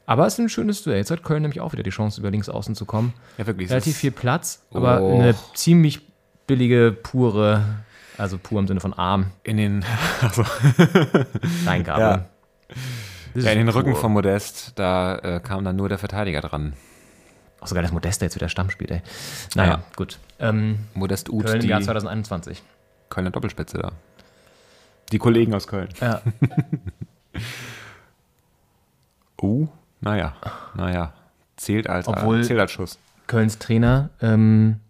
Aber 0.06 0.26
es 0.26 0.34
ist 0.34 0.38
ein 0.40 0.48
schönes 0.48 0.82
Duell. 0.82 0.98
Jetzt 0.98 1.10
hat 1.10 1.22
Köln 1.22 1.42
nämlich 1.42 1.60
auch 1.60 1.72
wieder 1.72 1.82
die 1.82 1.90
Chance, 1.90 2.20
über 2.20 2.30
links 2.30 2.48
außen 2.48 2.74
zu 2.74 2.84
kommen. 2.84 3.14
Ja, 3.38 3.46
wirklich. 3.46 3.70
Relativ 3.70 3.96
viel 3.96 4.10
Platz, 4.10 4.62
aber 4.72 5.00
Oh. 5.00 5.14
eine 5.14 5.34
ziemlich 5.54 6.00
billige, 6.46 6.92
pure, 6.92 7.62
also 8.18 8.36
pur 8.38 8.60
im 8.60 8.66
Sinne 8.68 8.80
von 8.80 8.92
arm, 8.92 9.30
In 9.44 9.56
den, 9.56 9.84
also, 10.20 10.44
Reingabe. 11.64 12.00
Ja. 12.00 12.26
Ja, 13.34 13.50
in 13.50 13.58
den 13.58 13.68
ist 13.68 13.74
Rücken 13.74 13.92
pur. 13.92 14.00
von 14.00 14.12
Modest, 14.12 14.72
da 14.76 15.16
äh, 15.18 15.40
kam 15.40 15.64
dann 15.64 15.74
nur 15.76 15.88
der 15.88 15.98
Verteidiger 15.98 16.40
dran. 16.42 16.74
Auch 17.60 17.66
sogar 17.66 17.82
das 17.82 17.92
Modeste 17.92 18.26
jetzt 18.26 18.34
wieder 18.36 18.48
Stamm 18.50 18.68
spielt, 18.70 18.90
ey. 18.90 19.02
Naja, 19.54 19.70
Ja. 19.72 19.82
gut. 19.96 20.18
Ähm, 20.38 20.80
Modest 20.92 21.30
Uth, 21.30 21.46
Köln 21.46 21.62
im 21.62 21.68
Jahr 21.68 21.80
2021. 21.80 22.62
Kölner 23.08 23.30
Doppelspitze 23.30 23.78
da. 23.78 23.92
Die 25.12 25.18
Kollegen 25.18 25.54
aus 25.54 25.66
Köln. 25.66 25.88
Ja. 26.00 26.20
Oh, 29.40 29.66
naja, 30.04 30.34
naja. 30.74 31.12
Zählt 31.56 31.88
als, 31.88 32.06
Obwohl- 32.08 32.42
zählt 32.44 32.60
als 32.60 32.70
Schuss. 32.72 32.98
Kölns 33.26 33.58
Trainer, 33.58 34.10
ähm, 34.20 34.80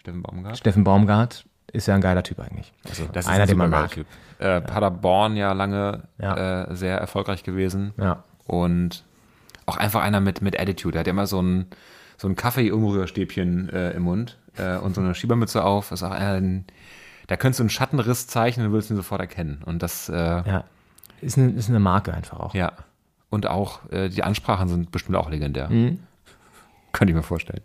Steffen 0.00 0.22
Baumgart. 0.22 0.58
Steffen 0.58 0.84
Baumgart, 0.84 1.44
ist 1.72 1.86
ja 1.86 1.94
ein 1.94 2.00
geiler 2.00 2.22
Typ 2.22 2.40
eigentlich. 2.40 2.72
Also 2.88 3.06
Das 3.12 3.26
einer, 3.26 3.42
ein 3.42 3.48
den 3.48 3.58
man 3.58 3.70
mag. 3.70 3.90
Typ. 3.90 4.06
Äh, 4.38 4.60
Paderborn 4.60 5.36
ja 5.36 5.52
lange 5.52 6.02
Ja. 6.18 6.64
Äh, 6.64 6.74
sehr 6.74 6.98
erfolgreich 6.98 7.42
gewesen. 7.44 7.92
Ja. 7.98 8.24
Und 8.46 9.04
auch 9.66 9.76
einfach 9.76 10.02
einer 10.02 10.20
mit, 10.20 10.42
mit 10.42 10.58
Attitude. 10.58 10.96
Er 10.98 11.00
hat 11.00 11.06
immer 11.06 11.26
so 11.26 11.40
ein, 11.40 11.66
so 12.16 12.26
ein 12.28 12.34
Kaffee-Umrührstäbchen 12.34 13.68
äh, 13.68 13.90
im 13.92 14.02
Mund 14.02 14.38
äh, 14.56 14.76
und 14.78 14.94
so 14.94 15.00
eine 15.00 15.14
Schiebermütze 15.14 15.62
auf. 15.62 15.92
Ist 15.92 16.02
auch 16.02 16.10
einer, 16.10 16.62
da 17.28 17.36
könntest 17.36 17.60
du 17.60 17.64
einen 17.64 17.70
Schattenriss 17.70 18.26
zeichnen 18.26 18.66
und 18.66 18.72
würdest 18.72 18.90
ihn 18.90 18.96
sofort 18.96 19.20
erkennen. 19.20 19.62
Und 19.64 19.82
das, 19.82 20.08
äh, 20.08 20.14
ja. 20.16 20.44
Ja. 20.46 20.64
Ist 21.20 21.36
eine, 21.38 21.50
ist 21.50 21.68
eine 21.68 21.78
Marke 21.78 22.14
einfach 22.14 22.40
auch. 22.40 22.54
Und 23.30 23.46
auch 23.46 23.88
äh, 23.90 24.08
die 24.08 24.22
Ansprachen 24.24 24.68
sind 24.68 24.90
bestimmt 24.92 25.16
auch 25.16 25.30
legendär. 25.30 25.70
Mhm. 25.70 26.00
Könnte 26.92 27.12
ich 27.12 27.16
mir 27.16 27.22
vorstellen. 27.22 27.62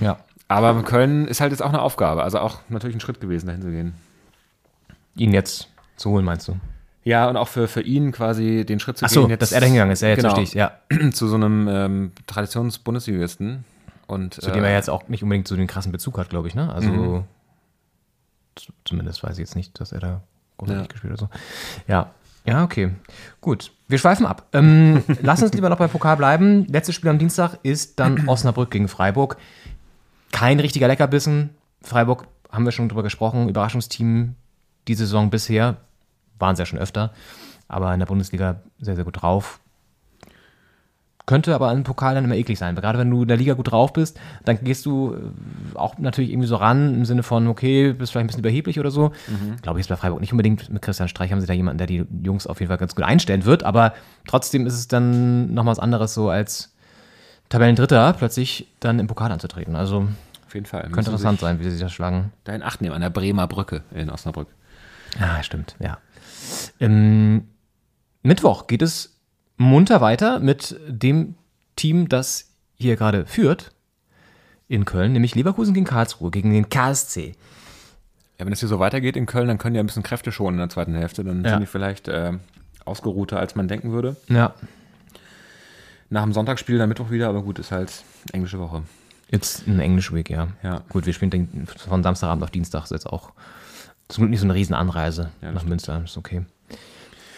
Ja. 0.00 0.18
Aber 0.48 0.82
Köln 0.82 1.28
ist 1.28 1.40
halt 1.40 1.52
jetzt 1.52 1.62
auch 1.62 1.68
eine 1.68 1.80
Aufgabe. 1.80 2.24
Also 2.24 2.40
auch 2.40 2.58
natürlich 2.68 2.96
ein 2.96 3.00
Schritt 3.00 3.20
gewesen, 3.20 3.46
dahin 3.46 3.62
zu 3.62 3.70
gehen. 3.70 3.94
Ihn 5.14 5.32
jetzt 5.32 5.68
zu 5.96 6.10
holen, 6.10 6.24
meinst 6.24 6.48
du? 6.48 6.56
Ja, 7.04 7.28
und 7.28 7.36
auch 7.36 7.46
für, 7.48 7.68
für 7.68 7.80
ihn 7.82 8.10
quasi 8.10 8.64
den 8.66 8.80
Schritt 8.80 8.98
zu 8.98 9.04
Ach 9.04 9.10
so, 9.10 9.26
gehen. 9.28 9.38
dass 9.38 9.52
er 9.52 9.60
da 9.60 9.66
hingegangen 9.66 9.92
ist. 9.92 10.02
Ja, 10.02 10.08
jetzt 10.08 10.18
genau, 10.22 10.34
verstehe 10.34 10.44
ich. 10.44 10.54
Ja. 10.54 11.10
zu 11.12 11.28
so 11.28 11.36
einem 11.36 11.68
ähm, 11.68 12.12
Traditions-Bundesligisten. 12.26 13.64
Und, 14.08 14.34
Zu 14.34 14.50
dem 14.50 14.64
er 14.64 14.72
jetzt 14.72 14.90
auch 14.90 15.06
nicht 15.08 15.22
unbedingt 15.22 15.46
so 15.46 15.54
den 15.54 15.68
krassen 15.68 15.92
Bezug 15.92 16.18
hat, 16.18 16.30
glaube 16.30 16.48
ich, 16.48 16.56
ne? 16.56 16.72
Also 16.74 17.24
z- 18.56 18.72
zumindest 18.84 19.22
weiß 19.22 19.34
ich 19.34 19.38
jetzt 19.38 19.54
nicht, 19.54 19.78
dass 19.80 19.92
er 19.92 20.00
da 20.00 20.20
großartig 20.58 20.82
Ja. 20.82 20.88
gespielt 20.88 21.12
hat. 21.12 21.22
oder 21.22 21.30
So. 21.32 21.40
Ja. 21.86 22.10
Ja, 22.50 22.64
okay. 22.64 22.90
Gut. 23.40 23.72
Wir 23.86 23.98
schweifen 23.98 24.26
ab. 24.26 24.48
Ähm, 24.52 25.04
lass 25.22 25.42
uns 25.42 25.52
lieber 25.52 25.68
noch 25.68 25.78
beim 25.78 25.88
Pokal 25.88 26.16
bleiben. 26.16 26.66
Letztes 26.66 26.96
Spiel 26.96 27.10
am 27.10 27.18
Dienstag 27.18 27.58
ist 27.62 28.00
dann 28.00 28.28
Osnabrück 28.28 28.70
gegen 28.72 28.88
Freiburg. 28.88 29.36
Kein 30.32 30.58
richtiger 30.58 30.88
Leckerbissen. 30.88 31.50
Freiburg 31.80 32.26
haben 32.50 32.64
wir 32.64 32.72
schon 32.72 32.88
drüber 32.88 33.04
gesprochen. 33.04 33.48
Überraschungsteam 33.48 34.34
die 34.88 34.94
Saison 34.94 35.30
bisher. 35.30 35.76
Waren 36.40 36.56
sie 36.56 36.62
ja 36.62 36.66
schon 36.66 36.78
öfter. 36.80 37.12
Aber 37.68 37.92
in 37.94 38.00
der 38.00 38.06
Bundesliga 38.06 38.60
sehr, 38.80 38.96
sehr 38.96 39.04
gut 39.04 39.22
drauf. 39.22 39.60
Könnte 41.30 41.54
aber 41.54 41.70
im 41.70 41.84
Pokal 41.84 42.16
dann 42.16 42.24
immer 42.24 42.34
eklig 42.34 42.58
sein. 42.58 42.74
Gerade 42.74 42.98
wenn 42.98 43.08
du 43.08 43.22
in 43.22 43.28
der 43.28 43.36
Liga 43.36 43.54
gut 43.54 43.70
drauf 43.70 43.92
bist, 43.92 44.18
dann 44.44 44.58
gehst 44.64 44.84
du 44.84 45.14
äh, 45.14 45.78
auch 45.78 45.96
natürlich 45.96 46.32
irgendwie 46.32 46.48
so 46.48 46.56
ran 46.56 46.92
im 46.92 47.04
Sinne 47.04 47.22
von, 47.22 47.46
okay, 47.46 47.92
bist 47.92 48.10
vielleicht 48.10 48.24
ein 48.24 48.26
bisschen 48.26 48.40
überheblich 48.40 48.80
oder 48.80 48.90
so. 48.90 49.12
Glaube 49.62 49.78
ich, 49.78 49.84
ist 49.84 49.88
bei 49.88 49.94
Freiburg 49.94 50.20
nicht 50.20 50.32
unbedingt. 50.32 50.68
Mit 50.70 50.82
Christian 50.82 51.06
Streich 51.06 51.30
haben 51.30 51.40
sie 51.40 51.46
da 51.46 51.52
jemanden, 51.52 51.78
der 51.78 51.86
die 51.86 52.04
Jungs 52.24 52.48
auf 52.48 52.58
jeden 52.58 52.66
Fall 52.66 52.78
ganz 52.78 52.96
gut 52.96 53.04
einstellen 53.04 53.44
wird. 53.44 53.62
Aber 53.62 53.94
trotzdem 54.26 54.66
ist 54.66 54.74
es 54.74 54.88
dann 54.88 55.54
nochmal 55.54 55.70
was 55.70 55.78
anderes, 55.78 56.14
so 56.14 56.30
als 56.30 56.74
Tabellendritter 57.48 58.12
plötzlich 58.14 58.66
dann 58.80 58.98
im 58.98 59.06
Pokal 59.06 59.30
anzutreten. 59.30 59.76
Also 59.76 60.08
auf 60.48 60.54
jeden 60.54 60.66
Fall. 60.66 60.82
könnte 60.82 61.12
interessant 61.12 61.38
sein, 61.38 61.60
wie 61.60 61.62
sie 61.62 61.70
sich 61.70 61.80
das 61.80 61.92
schlagen. 61.92 62.32
Da 62.42 62.54
in 62.54 62.64
Acht 62.64 62.80
nehmen, 62.80 62.96
an 62.96 63.02
der 63.02 63.10
Bremer 63.10 63.46
Brücke 63.46 63.84
in 63.94 64.10
Osnabrück. 64.10 64.48
Ah, 65.20 65.40
stimmt, 65.44 65.76
ja. 65.78 65.98
Ähm, 66.80 67.46
Mittwoch 68.24 68.66
geht 68.66 68.82
es 68.82 69.19
munter 69.60 70.00
weiter 70.00 70.40
mit 70.40 70.74
dem 70.88 71.34
Team, 71.76 72.08
das 72.08 72.46
hier 72.76 72.96
gerade 72.96 73.26
führt 73.26 73.72
in 74.68 74.84
Köln, 74.84 75.12
nämlich 75.12 75.34
Leverkusen 75.34 75.74
gegen 75.74 75.86
Karlsruhe, 75.86 76.30
gegen 76.30 76.52
den 76.52 76.68
KSC. 76.68 77.32
Ja, 78.38 78.46
wenn 78.46 78.52
es 78.52 78.60
hier 78.60 78.68
so 78.68 78.78
weitergeht 78.78 79.16
in 79.16 79.26
Köln, 79.26 79.48
dann 79.48 79.58
können 79.58 79.74
die 79.74 79.80
ein 79.80 79.86
bisschen 79.86 80.02
Kräfte 80.02 80.32
schonen 80.32 80.54
in 80.54 80.60
der 80.60 80.68
zweiten 80.70 80.94
Hälfte. 80.94 81.24
Dann 81.24 81.44
Ja. 81.44 81.50
sind 81.50 81.60
die 81.60 81.66
vielleicht 81.66 82.08
äh, 82.08 82.32
ausgeruhter, 82.86 83.38
als 83.38 83.54
man 83.54 83.68
denken 83.68 83.92
würde. 83.92 84.16
Ja, 84.28 84.54
Nach 86.08 86.22
dem 86.24 86.32
Sonntagsspiel 86.32 86.78
dann 86.78 86.88
Mittwoch 86.88 87.10
wieder, 87.10 87.28
aber 87.28 87.42
gut, 87.42 87.58
ist 87.58 87.70
halt 87.70 88.02
englische 88.32 88.58
Woche. 88.58 88.82
jetzt 89.30 89.66
ein 89.68 89.78
English 89.78 90.12
Week, 90.12 90.28
ja. 90.30 90.48
Ja. 90.62 90.82
Gut, 90.88 91.06
wir 91.06 91.12
spielen 91.12 91.30
den- 91.30 91.66
von 91.66 92.02
Samstagabend 92.02 92.42
auf 92.42 92.50
Dienstag, 92.50 92.82
ist 92.84 92.90
jetzt 92.90 93.06
auch 93.06 93.30
zum 94.08 94.22
Glück 94.22 94.30
nicht 94.30 94.40
so 94.40 94.46
eine 94.46 94.54
riesen 94.54 94.74
Anreise 94.74 95.30
Ja, 95.42 95.52
nach 95.52 95.60
stimmt. 95.60 95.68
Münster, 95.70 96.02
ist 96.04 96.16
okay. 96.16 96.42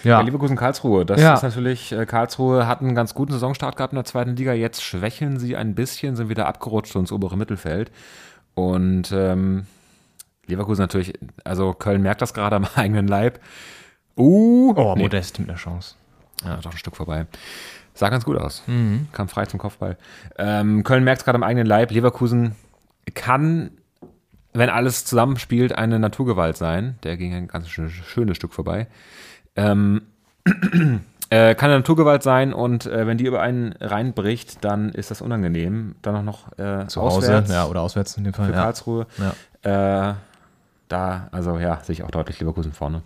Ja. 0.04 0.18
Ja, 0.18 0.20
Leverkusen 0.20 0.56
Karlsruhe, 0.56 1.04
das 1.06 1.20
Ja. 1.20 1.34
ist 1.34 1.42
natürlich, 1.42 1.92
äh, 1.92 2.06
Karlsruhe 2.06 2.66
hat 2.66 2.80
einen 2.80 2.94
ganz 2.94 3.14
guten 3.14 3.32
Saisonstart 3.32 3.76
gehabt 3.76 3.92
in 3.92 3.96
der 3.96 4.04
zweiten 4.04 4.36
Liga. 4.36 4.52
Jetzt 4.52 4.82
schwächeln 4.82 5.38
sie 5.38 5.56
ein 5.56 5.74
bisschen, 5.74 6.16
sind 6.16 6.28
wieder 6.28 6.46
abgerutscht 6.46 6.94
ins 6.96 7.12
obere 7.12 7.36
Mittelfeld. 7.36 7.90
Und 8.54 9.12
ähm, 9.12 9.66
Leverkusen 10.46 10.82
natürlich, 10.82 11.12
also 11.44 11.72
Köln 11.72 12.02
merkt 12.02 12.20
das 12.22 12.34
gerade 12.34 12.56
am 12.56 12.66
eigenen 12.74 13.06
Leib. 13.08 13.40
Uh, 14.16 14.74
oh, 14.76 14.94
nee, 14.96 15.02
Modest 15.04 15.38
mit 15.38 15.48
einer 15.48 15.56
Chance. 15.58 15.94
Ja, 16.44 16.56
doch 16.56 16.72
ein 16.72 16.78
Stück 16.78 16.96
vorbei. 16.96 17.26
Sah 17.94 18.08
ganz 18.08 18.24
gut 18.24 18.36
aus. 18.36 18.62
Mhm. 18.66 19.06
Kam 19.12 19.28
frei 19.28 19.46
zum 19.46 19.58
Kopfball. 19.60 19.96
Ähm, 20.38 20.82
Köln 20.82 21.04
merkt 21.04 21.20
es 21.20 21.24
gerade 21.24 21.36
am 21.36 21.42
eigenen 21.42 21.66
Leib. 21.66 21.90
Leverkusen 21.90 22.56
kann, 23.14 23.70
wenn 24.52 24.68
alles 24.70 25.04
zusammenspielt, 25.04 25.74
eine 25.76 25.98
Naturgewalt 25.98 26.56
sein. 26.56 26.96
Der 27.04 27.16
ging 27.16 27.34
ein 27.34 27.48
ganz 27.48 27.68
schön, 27.68 27.90
schönes 27.90 28.36
Stück 28.36 28.52
vorbei. 28.54 28.86
Ähm, 29.56 30.02
äh, 31.30 31.54
kann 31.54 31.70
eine 31.70 31.78
Naturgewalt 31.78 32.22
sein 32.22 32.52
und 32.52 32.86
äh, 32.86 33.06
wenn 33.06 33.18
die 33.18 33.26
über 33.26 33.40
einen 33.40 33.72
reinbricht, 33.80 34.64
dann 34.64 34.90
ist 34.90 35.10
das 35.10 35.20
unangenehm. 35.22 35.94
Dann 36.02 36.16
auch 36.16 36.22
noch 36.22 36.58
äh, 36.58 36.86
Zu 36.88 37.00
Hause, 37.02 37.18
auswärts 37.18 37.50
ja, 37.50 37.66
oder 37.66 37.80
auswärts 37.82 38.16
in 38.16 38.24
dem 38.24 38.34
Fall. 38.34 38.46
für 38.46 38.52
Ja. 38.52 38.62
Karlsruhe. 38.62 39.06
Ja. 39.64 40.10
Äh, 40.10 40.14
da, 40.88 41.28
also 41.32 41.58
ja, 41.58 41.80
sehe 41.82 41.94
ich 41.94 42.02
auch 42.02 42.10
deutlich 42.10 42.38
Leverkusen 42.40 42.72
vorne. 42.72 43.02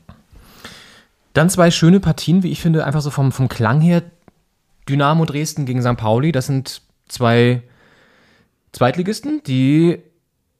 Dann 1.34 1.50
zwei 1.50 1.70
schöne 1.70 2.00
Partien, 2.00 2.42
wie 2.42 2.50
ich 2.50 2.60
finde, 2.60 2.84
einfach 2.84 3.02
so 3.02 3.10
vom, 3.10 3.30
vom 3.30 3.48
Klang 3.48 3.80
her. 3.80 4.02
Dynamo 4.88 5.24
Dresden 5.24 5.66
gegen 5.66 5.82
St. 5.82 5.96
Pauli. 5.96 6.32
Das 6.32 6.46
sind 6.46 6.80
zwei 7.08 7.62
Zweitligisten, 8.72 9.42
die 9.46 9.98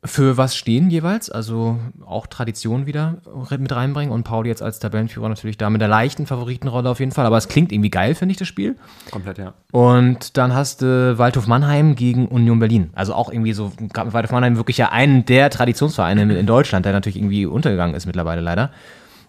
für 0.07 0.37
was 0.37 0.57
stehen 0.57 0.91
jeweils? 0.91 1.31
Also 1.31 1.79
auch 2.05 2.27
Tradition 2.27 2.87
wieder 2.87 3.19
mit 3.59 3.75
reinbringen 3.75 4.13
und 4.13 4.25
Pauli 4.25 4.49
jetzt 4.49 4.63
als 4.63 4.79
Tabellenführer 4.79 5.29
natürlich 5.29 5.59
da 5.59 5.71
mit 5.71 5.81
der 5.81 5.89
leichten 5.89 6.27
Favoritenrolle 6.27 6.89
auf 6.89 7.01
jeden 7.01 7.13
Fall. 7.13 7.27
Aber 7.27 7.37
es 7.37 7.49
klingt 7.49 7.73
irgendwie 7.73 7.91
geil, 7.91 8.15
finde 8.15 8.33
ich, 8.33 8.39
das 8.39 8.49
Spiel. 8.49 8.77
Komplett, 9.11 9.39
ja. 9.39 9.55
Und 9.73 10.37
dann 10.37 10.55
hast 10.55 10.83
du 10.83 11.19
Waldhof 11.19 11.47
Mannheim 11.47 11.95
gegen 11.95 12.29
Union 12.29 12.59
Berlin. 12.59 12.91
Also 12.95 13.15
auch 13.15 13.31
irgendwie 13.31 13.53
so, 13.53 13.73
Waldhof 13.95 14.33
Mannheim 14.33 14.57
wirklich 14.57 14.79
ja 14.79 14.91
einen 14.91 15.25
der 15.27 15.51
Traditionsvereine 15.51 16.37
in 16.37 16.47
Deutschland, 16.47 16.87
der 16.87 16.93
natürlich 16.93 17.17
irgendwie 17.17 17.47
untergegangen 17.47 17.95
ist 17.95 18.07
mittlerweile 18.07 18.41
leider. 18.41 18.71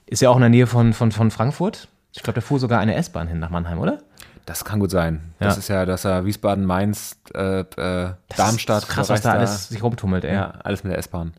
Ist 0.05 0.21
ja 0.21 0.29
auch 0.29 0.35
in 0.35 0.41
der 0.41 0.49
Nähe 0.49 0.67
von, 0.67 0.93
von, 0.93 1.11
von 1.11 1.31
Frankfurt. 1.31 1.89
Ich 2.13 2.23
glaube, 2.23 2.35
da 2.35 2.41
fuhr 2.41 2.59
sogar 2.59 2.79
eine 2.79 2.95
S-Bahn 2.95 3.27
hin 3.27 3.39
nach 3.39 3.49
Mannheim, 3.49 3.79
oder? 3.79 3.99
Das 4.47 4.63
kann 4.63 4.79
gut 4.79 4.91
sein. 4.91 5.33
Ja. 5.41 5.47
Das 5.47 5.57
ist 5.57 5.67
ja, 5.67 5.85
dass 5.85 6.05
er 6.05 6.23
Wiesbaden, 6.23 6.63
Mainz, 6.63 7.19
äh, 7.35 7.59
äh, 7.59 8.13
Darmstadt, 8.37 8.87
krass, 8.87 9.09
was 9.09 9.21
da 9.21 9.33
alles 9.33 9.67
sich 9.67 9.83
rumtummelt, 9.83 10.23
ey. 10.23 10.33
Ja, 10.33 10.53
alles 10.63 10.85
mit 10.85 10.91
der 10.93 10.99
S-Bahn. 10.99 11.33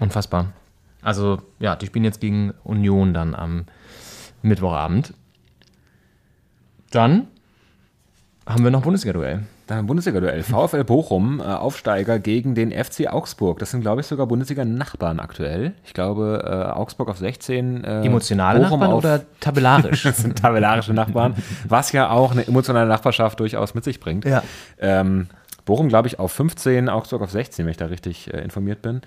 Unfassbar. 0.00 0.52
Also, 1.00 1.40
ja, 1.60 1.76
die 1.76 1.86
spielen 1.86 2.04
jetzt 2.04 2.20
gegen 2.20 2.50
Union 2.64 3.14
dann 3.14 3.36
am 3.36 3.66
Mittwochabend. 4.42 5.14
Dann 6.90 7.28
haben 8.46 8.64
wir 8.64 8.72
noch 8.72 8.82
Bundesliga-Duell. 8.82 9.44
Dann 9.66 9.78
ein 9.78 9.86
Bundesliga-Duell. 9.86 10.42
VfL 10.44 10.84
Bochum, 10.84 11.40
äh, 11.40 11.44
Aufsteiger 11.44 12.18
gegen 12.18 12.54
den 12.54 12.70
FC 12.70 13.06
Augsburg. 13.08 13.58
Das 13.58 13.70
sind, 13.70 13.80
glaube 13.80 14.02
ich, 14.02 14.06
sogar 14.06 14.26
Bundesliga-Nachbarn 14.26 15.20
aktuell. 15.20 15.72
Ich 15.84 15.94
glaube, 15.94 16.42
äh, 16.44 16.72
Augsburg 16.72 17.08
auf 17.08 17.18
16. 17.18 17.84
Äh, 17.84 18.04
Emotionale 18.04 18.60
Bochum 18.60 18.80
Nachbarn 18.80 18.96
oder 18.96 19.20
tabellarisch? 19.40 20.02
das 20.04 20.18
sind 20.18 20.38
tabellarische 20.38 20.92
Nachbarn, 20.92 21.34
was 21.68 21.92
ja 21.92 22.10
auch 22.10 22.32
eine 22.32 22.46
emotionale 22.46 22.88
Nachbarschaft 22.88 23.40
durchaus 23.40 23.74
mit 23.74 23.84
sich 23.84 24.00
bringt. 24.00 24.24
Ja. 24.24 24.42
Ähm, 24.78 25.28
Bochum, 25.64 25.88
glaube 25.88 26.08
ich, 26.08 26.18
auf 26.18 26.32
15, 26.32 26.88
Augsburg 26.90 27.22
auf 27.22 27.30
16, 27.30 27.64
wenn 27.64 27.70
ich 27.70 27.78
da 27.78 27.86
richtig 27.86 28.32
äh, 28.32 28.42
informiert 28.42 28.82
bin. 28.82 29.00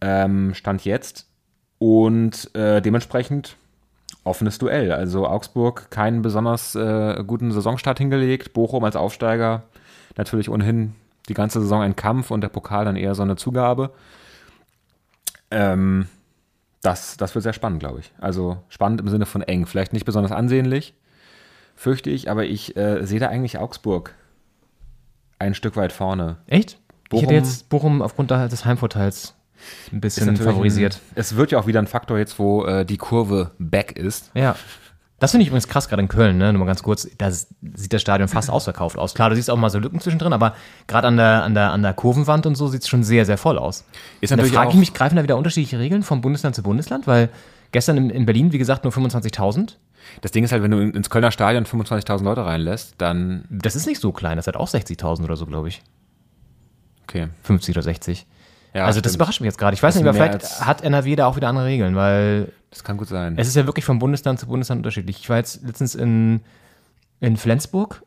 Ähm, 0.00 0.54
Stand 0.54 0.84
jetzt. 0.84 1.26
Und 1.78 2.54
äh, 2.54 2.80
dementsprechend 2.80 3.56
offenes 4.24 4.58
Duell. 4.58 4.92
Also 4.92 5.26
Augsburg 5.26 5.90
keinen 5.90 6.22
besonders 6.22 6.74
äh, 6.74 7.22
guten 7.26 7.52
Saisonstart 7.52 7.98
hingelegt. 7.98 8.52
Bochum 8.52 8.84
als 8.84 8.96
Aufsteiger 8.96 9.62
natürlich 10.16 10.48
ohnehin 10.48 10.94
die 11.28 11.34
ganze 11.34 11.60
Saison 11.60 11.82
ein 11.82 11.96
Kampf 11.96 12.30
und 12.30 12.40
der 12.40 12.48
Pokal 12.48 12.84
dann 12.84 12.96
eher 12.96 13.14
so 13.14 13.22
eine 13.22 13.36
Zugabe. 13.36 13.90
Ähm, 15.50 16.06
das, 16.82 17.16
das 17.16 17.34
wird 17.34 17.42
sehr 17.42 17.52
spannend, 17.52 17.80
glaube 17.80 18.00
ich. 18.00 18.12
Also 18.18 18.58
spannend 18.68 19.00
im 19.00 19.08
Sinne 19.08 19.26
von 19.26 19.42
eng. 19.42 19.66
Vielleicht 19.66 19.92
nicht 19.92 20.04
besonders 20.04 20.32
ansehnlich, 20.32 20.94
fürchte 21.74 22.10
ich, 22.10 22.30
aber 22.30 22.44
ich 22.44 22.76
äh, 22.76 23.04
sehe 23.04 23.20
da 23.20 23.28
eigentlich 23.28 23.58
Augsburg 23.58 24.14
ein 25.38 25.54
Stück 25.54 25.76
weit 25.76 25.92
vorne. 25.92 26.36
Echt? 26.46 26.78
ich 27.04 27.10
Bochum- 27.10 27.20
hätte 27.22 27.34
jetzt 27.34 27.68
Bochum 27.68 28.02
aufgrund 28.02 28.30
des 28.30 28.64
Heimvorteils 28.64 29.34
ein 29.92 30.00
bisschen 30.00 30.36
favorisiert. 30.36 30.96
Ein, 31.10 31.12
es 31.16 31.36
wird 31.36 31.50
ja 31.50 31.58
auch 31.58 31.66
wieder 31.66 31.80
ein 31.80 31.86
Faktor 31.86 32.18
jetzt, 32.18 32.38
wo 32.38 32.64
äh, 32.64 32.84
die 32.84 32.96
Kurve 32.98 33.52
back 33.58 33.92
ist. 33.96 34.30
Ja. 34.34 34.56
Das 35.18 35.30
finde 35.30 35.42
ich 35.42 35.48
übrigens 35.48 35.66
krass, 35.68 35.88
gerade 35.88 36.02
in 36.02 36.08
Köln, 36.08 36.36
ne? 36.36 36.52
Nur 36.52 36.60
mal 36.60 36.66
ganz 36.66 36.82
kurz, 36.82 37.08
da 37.16 37.30
sieht 37.30 37.92
das 37.92 38.02
Stadion 38.02 38.28
fast 38.28 38.50
ausverkauft 38.50 38.98
aus. 38.98 39.14
Klar, 39.14 39.30
du 39.30 39.36
siehst 39.36 39.50
auch 39.50 39.56
mal 39.56 39.70
so 39.70 39.78
Lücken 39.78 39.98
zwischendrin, 39.98 40.34
aber 40.34 40.54
gerade 40.88 41.08
an 41.08 41.16
der, 41.16 41.42
an, 41.42 41.54
der, 41.54 41.72
an 41.72 41.82
der 41.82 41.94
Kurvenwand 41.94 42.44
und 42.44 42.54
so 42.54 42.68
sieht 42.68 42.82
es 42.82 42.88
schon 42.88 43.02
sehr, 43.02 43.24
sehr 43.24 43.38
voll 43.38 43.56
aus. 43.58 43.84
Ist 44.20 44.32
und 44.32 44.38
da 44.38 44.44
frage 44.44 44.70
ich 44.72 44.76
mich, 44.76 44.92
greifen 44.92 45.16
da 45.16 45.22
wieder 45.22 45.38
unterschiedliche 45.38 45.78
Regeln 45.78 46.02
vom 46.02 46.20
Bundesland 46.20 46.54
zu 46.54 46.62
Bundesland? 46.62 47.06
Weil 47.06 47.30
gestern 47.72 47.96
in, 47.96 48.10
in 48.10 48.26
Berlin, 48.26 48.52
wie 48.52 48.58
gesagt, 48.58 48.84
nur 48.84 48.92
25.000. 48.92 49.76
Das 50.20 50.32
Ding 50.32 50.44
ist 50.44 50.52
halt, 50.52 50.62
wenn 50.62 50.70
du 50.70 50.78
in- 50.80 50.90
ins 50.92 51.08
Kölner 51.08 51.32
Stadion 51.32 51.64
25.000 51.64 52.22
Leute 52.22 52.44
reinlässt, 52.44 52.94
dann, 52.98 53.46
Das 53.50 53.74
ist 53.74 53.86
nicht 53.86 54.00
so 54.02 54.12
klein, 54.12 54.36
das 54.36 54.46
hat 54.46 54.56
auch 54.56 54.68
60.000 54.68 55.24
oder 55.24 55.36
so, 55.36 55.46
glaube 55.46 55.68
ich. 55.68 55.82
okay. 57.04 57.28
50 57.42 57.74
oder 57.74 57.82
60. 57.82 58.26
Ja, 58.76 58.84
also 58.84 59.00
das 59.00 59.12
stimmt. 59.12 59.22
überrascht 59.22 59.40
mich 59.40 59.46
jetzt 59.46 59.58
gerade. 59.58 59.74
Ich 59.74 59.82
weiß 59.82 59.94
Das 59.94 60.02
nicht, 60.02 60.08
aber 60.08 60.16
vielleicht 60.18 60.60
hat 60.60 60.82
NRW 60.82 61.16
da 61.16 61.26
auch 61.26 61.36
wieder 61.36 61.48
andere 61.48 61.64
Regeln, 61.66 61.96
weil 61.96 62.52
Das 62.70 62.84
kann 62.84 62.96
gut 62.96 63.08
sein. 63.08 63.34
Es 63.38 63.48
ist 63.48 63.56
ja 63.56 63.66
wirklich 63.66 63.84
von 63.84 63.98
Bundesland 63.98 64.38
zu 64.38 64.46
Bundesland 64.46 64.80
unterschiedlich. 64.80 65.18
Ich 65.20 65.28
war 65.30 65.38
jetzt 65.38 65.62
letztens 65.64 65.94
in, 65.94 66.40
in 67.20 67.36
Flensburg, 67.36 68.02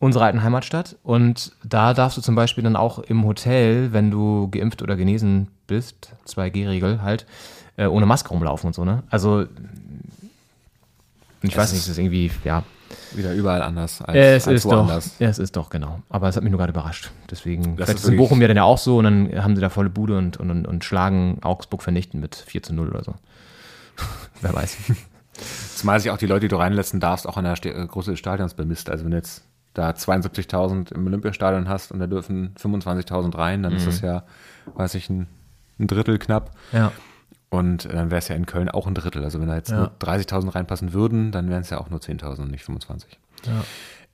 unserer 0.00 0.24
alten 0.26 0.42
Heimatstadt, 0.42 0.96
und 1.02 1.52
da 1.64 1.94
darfst 1.94 2.18
du 2.18 2.20
zum 2.22 2.34
Beispiel 2.34 2.62
dann 2.64 2.76
auch 2.76 2.98
im 2.98 3.24
Hotel, 3.24 3.92
wenn 3.94 4.10
du 4.10 4.48
geimpft 4.50 4.82
oder 4.82 4.96
genesen 4.96 5.48
bist, 5.66 6.12
2G-Regel 6.28 7.00
halt, 7.00 7.24
äh, 7.76 7.86
ohne 7.86 8.04
Maske 8.04 8.28
rumlaufen 8.28 8.66
und 8.68 8.74
so, 8.74 8.84
ne? 8.84 9.02
Also, 9.08 9.46
ich 11.42 11.52
Es 11.52 11.56
weiß 11.56 11.72
nicht, 11.72 11.80
ist- 11.80 11.86
es 11.86 11.92
ist 11.92 11.98
irgendwie, 11.98 12.30
ja. 12.44 12.62
Wieder 13.14 13.32
überall 13.32 13.62
anders 13.62 14.02
als, 14.02 14.16
Es 14.16 14.48
als 14.48 14.56
ist 14.56 14.64
doch, 14.64 14.72
woanders. 14.72 15.16
es 15.18 15.38
ist 15.38 15.56
doch, 15.56 15.70
genau. 15.70 16.00
Aber 16.08 16.28
es 16.28 16.36
hat 16.36 16.42
mich 16.42 16.50
nur 16.50 16.58
gerade 16.58 16.72
überrascht. 16.72 17.10
Deswegen, 17.30 17.76
Das 17.76 17.86
vielleicht 17.88 18.04
ist 18.04 18.08
in 18.08 18.16
Bochum 18.16 18.40
ja 18.40 18.48
dann 18.48 18.56
ja 18.56 18.64
auch 18.64 18.78
so 18.78 18.98
und 18.98 19.04
dann 19.04 19.42
haben 19.42 19.54
sie 19.54 19.60
da 19.62 19.70
volle 19.70 19.90
Bude 19.90 20.18
und, 20.18 20.36
und, 20.38 20.66
und 20.66 20.84
schlagen 20.84 21.38
Augsburg 21.42 21.82
vernichten 21.82 22.20
mit 22.20 22.34
4 22.34 22.62
zu 22.62 22.74
0 22.74 22.88
oder 22.88 23.04
so. 23.04 23.14
Wer 24.40 24.54
weiß. 24.54 24.76
Zumal 25.76 26.00
sich 26.00 26.10
auch 26.10 26.18
die 26.18 26.26
Leute, 26.26 26.40
die 26.42 26.48
du 26.48 26.56
reinlassen 26.56 27.00
darfst, 27.00 27.26
auch 27.28 27.36
an 27.36 27.44
der 27.44 27.64
äh, 27.64 27.86
Größe 27.86 28.12
des 28.12 28.18
Stadions 28.20 28.54
bemisst. 28.54 28.90
Also 28.90 29.04
wenn 29.04 29.10
du 29.10 29.16
jetzt 29.16 29.44
da 29.74 29.90
72.000 29.90 30.92
im 30.94 31.06
Olympiastadion 31.06 31.68
hast 31.68 31.90
und 31.90 31.98
da 31.98 32.06
dürfen 32.06 32.54
25.000 32.60 33.36
rein, 33.36 33.62
dann 33.62 33.72
ist 33.74 33.86
das 33.86 34.00
ja, 34.00 34.22
weiß 34.74 34.94
ich, 34.94 35.10
ein, 35.10 35.26
ein 35.80 35.88
Drittel 35.88 36.18
knapp. 36.18 36.52
Ja. 36.72 36.92
Und 37.54 37.84
äh, 37.86 37.92
dann 37.92 38.10
wäre 38.10 38.18
es 38.18 38.28
ja 38.28 38.34
in 38.36 38.46
Köln 38.46 38.68
auch 38.68 38.86
ein 38.86 38.94
Drittel. 38.94 39.22
Also 39.24 39.40
wenn 39.40 39.48
da 39.48 39.56
jetzt 39.56 39.70
Ja. 39.70 39.76
nur 39.78 39.90
30.000 40.00 40.54
reinpassen 40.54 40.92
würden, 40.92 41.30
dann 41.32 41.48
wären 41.50 41.62
es 41.62 41.70
ja 41.70 41.78
auch 41.78 41.90
nur 41.90 42.00
10.000 42.00 42.40
und 42.42 42.50
nicht 42.50 42.64
25. 42.64 43.18
Ja. 43.46 43.52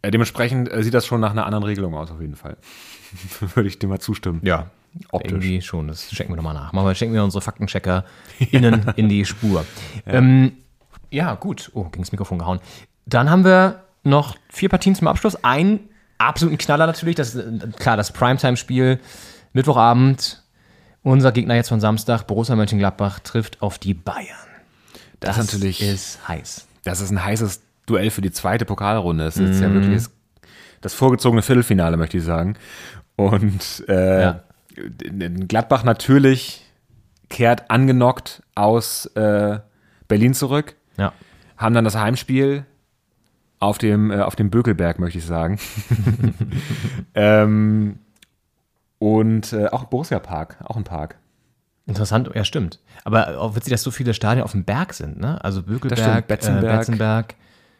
Äh, 0.02 0.10
dementsprechend 0.10 0.70
äh, 0.72 0.82
sieht 0.82 0.94
das 0.94 1.06
schon 1.06 1.20
nach 1.20 1.30
einer 1.30 1.44
anderen 1.46 1.64
Regelung 1.64 1.94
aus, 1.94 2.10
auf 2.10 2.20
jeden 2.20 2.36
Fall. 2.36 2.56
Würde 3.54 3.68
ich 3.68 3.78
dir 3.78 3.86
mal 3.88 4.00
zustimmen. 4.00 4.40
Ja, 4.44 4.66
Optisch. 5.12 5.30
Irgendwie 5.30 5.62
schon, 5.62 5.86
das 5.86 6.08
checken 6.08 6.32
wir 6.32 6.36
nochmal 6.36 6.54
nach. 6.54 6.72
Machen 6.72 6.86
wir, 6.86 6.94
checken 6.94 7.14
wir 7.14 7.22
unsere 7.22 7.40
Faktenchecker 7.42 8.04
innen 8.50 8.86
in 8.96 9.08
die 9.08 9.24
Spur. 9.24 9.64
Ja, 10.04 10.12
ähm, 10.14 10.52
ja 11.10 11.34
gut. 11.36 11.70
Oh, 11.74 11.84
gegen 11.84 12.02
das 12.02 12.10
Mikrofon 12.12 12.38
gehauen. 12.38 12.58
Dann 13.06 13.30
haben 13.30 13.44
wir 13.44 13.84
noch 14.02 14.36
vier 14.48 14.68
Partien 14.68 14.94
zum 14.96 15.06
Abschluss. 15.06 15.36
Ein 15.44 15.80
absoluten 16.18 16.58
Knaller 16.58 16.86
natürlich. 16.88 17.14
Das 17.14 17.34
ist 17.36 17.78
klar, 17.78 17.96
das 17.96 18.12
Primetime-Spiel. 18.12 18.98
Mittwochabend. 19.52 20.42
Unser 21.02 21.32
Gegner 21.32 21.54
jetzt 21.54 21.68
von 21.68 21.80
Samstag, 21.80 22.26
Borussia 22.26 22.56
Mönchengladbach, 22.56 23.20
trifft 23.20 23.62
auf 23.62 23.78
die 23.78 23.94
Bayern. 23.94 24.26
Das, 25.20 25.38
ist 25.38 25.46
natürlich 25.52 25.82
ist 25.82 26.26
heiß. 26.28 26.66
Das 26.84 27.00
ist 27.00 27.10
ein 27.10 27.24
heißes 27.24 27.60
Duell 27.86 28.10
für 28.10 28.20
die 28.22 28.30
zweite 28.32 28.64
Pokalrunde. 28.64 29.24
Es 29.24 29.36
ist 29.36 29.60
ja 29.60 29.72
wirklich 29.72 29.94
das, 29.96 30.10
das 30.80 30.94
vorgezogene 30.94 31.42
Viertelfinale, 31.42 31.96
möchte 31.96 32.18
ich 32.18 32.24
sagen. 32.24 32.56
Und 33.16 33.84
äh, 33.88 34.20
Ja. 34.22 34.40
Gladbach 35.48 35.84
natürlich 35.84 36.64
kehrt 37.28 37.70
angenockt 37.70 38.42
aus 38.54 39.06
äh, 39.14 39.58
Berlin 40.08 40.32
zurück, 40.34 40.74
Ja. 40.96 41.12
haben 41.56 41.74
dann 41.74 41.84
das 41.84 41.96
Heimspiel 41.96 42.64
auf 43.58 43.78
dem, 43.78 44.10
äh, 44.10 44.20
auf 44.20 44.36
dem 44.36 44.50
Bökelberg, 44.50 44.98
möchte 44.98 45.18
ich 45.18 45.24
sagen. 45.26 45.58
ähm, 47.14 47.98
und 49.00 49.52
äh, 49.52 49.66
auch 49.68 49.84
Borussia 49.84 50.20
Park, 50.20 50.58
auch 50.62 50.76
ein 50.76 50.84
Park. 50.84 51.16
Interessant, 51.86 52.30
ja, 52.34 52.44
stimmt. 52.44 52.78
Aber 53.02 53.40
auch 53.40 53.56
witzig, 53.56 53.72
dass 53.72 53.82
so 53.82 53.90
viele 53.90 54.14
Stadien 54.14 54.44
auf 54.44 54.52
dem 54.52 54.64
Berg 54.64 54.92
sind, 54.92 55.18
ne? 55.18 55.42
Also 55.42 55.62
Bökelberg, 55.62 55.98
stimmt, 55.98 56.28
Betzenberg. 56.28 56.74
Äh, 56.74 56.76
Betzenberg. 56.76 57.34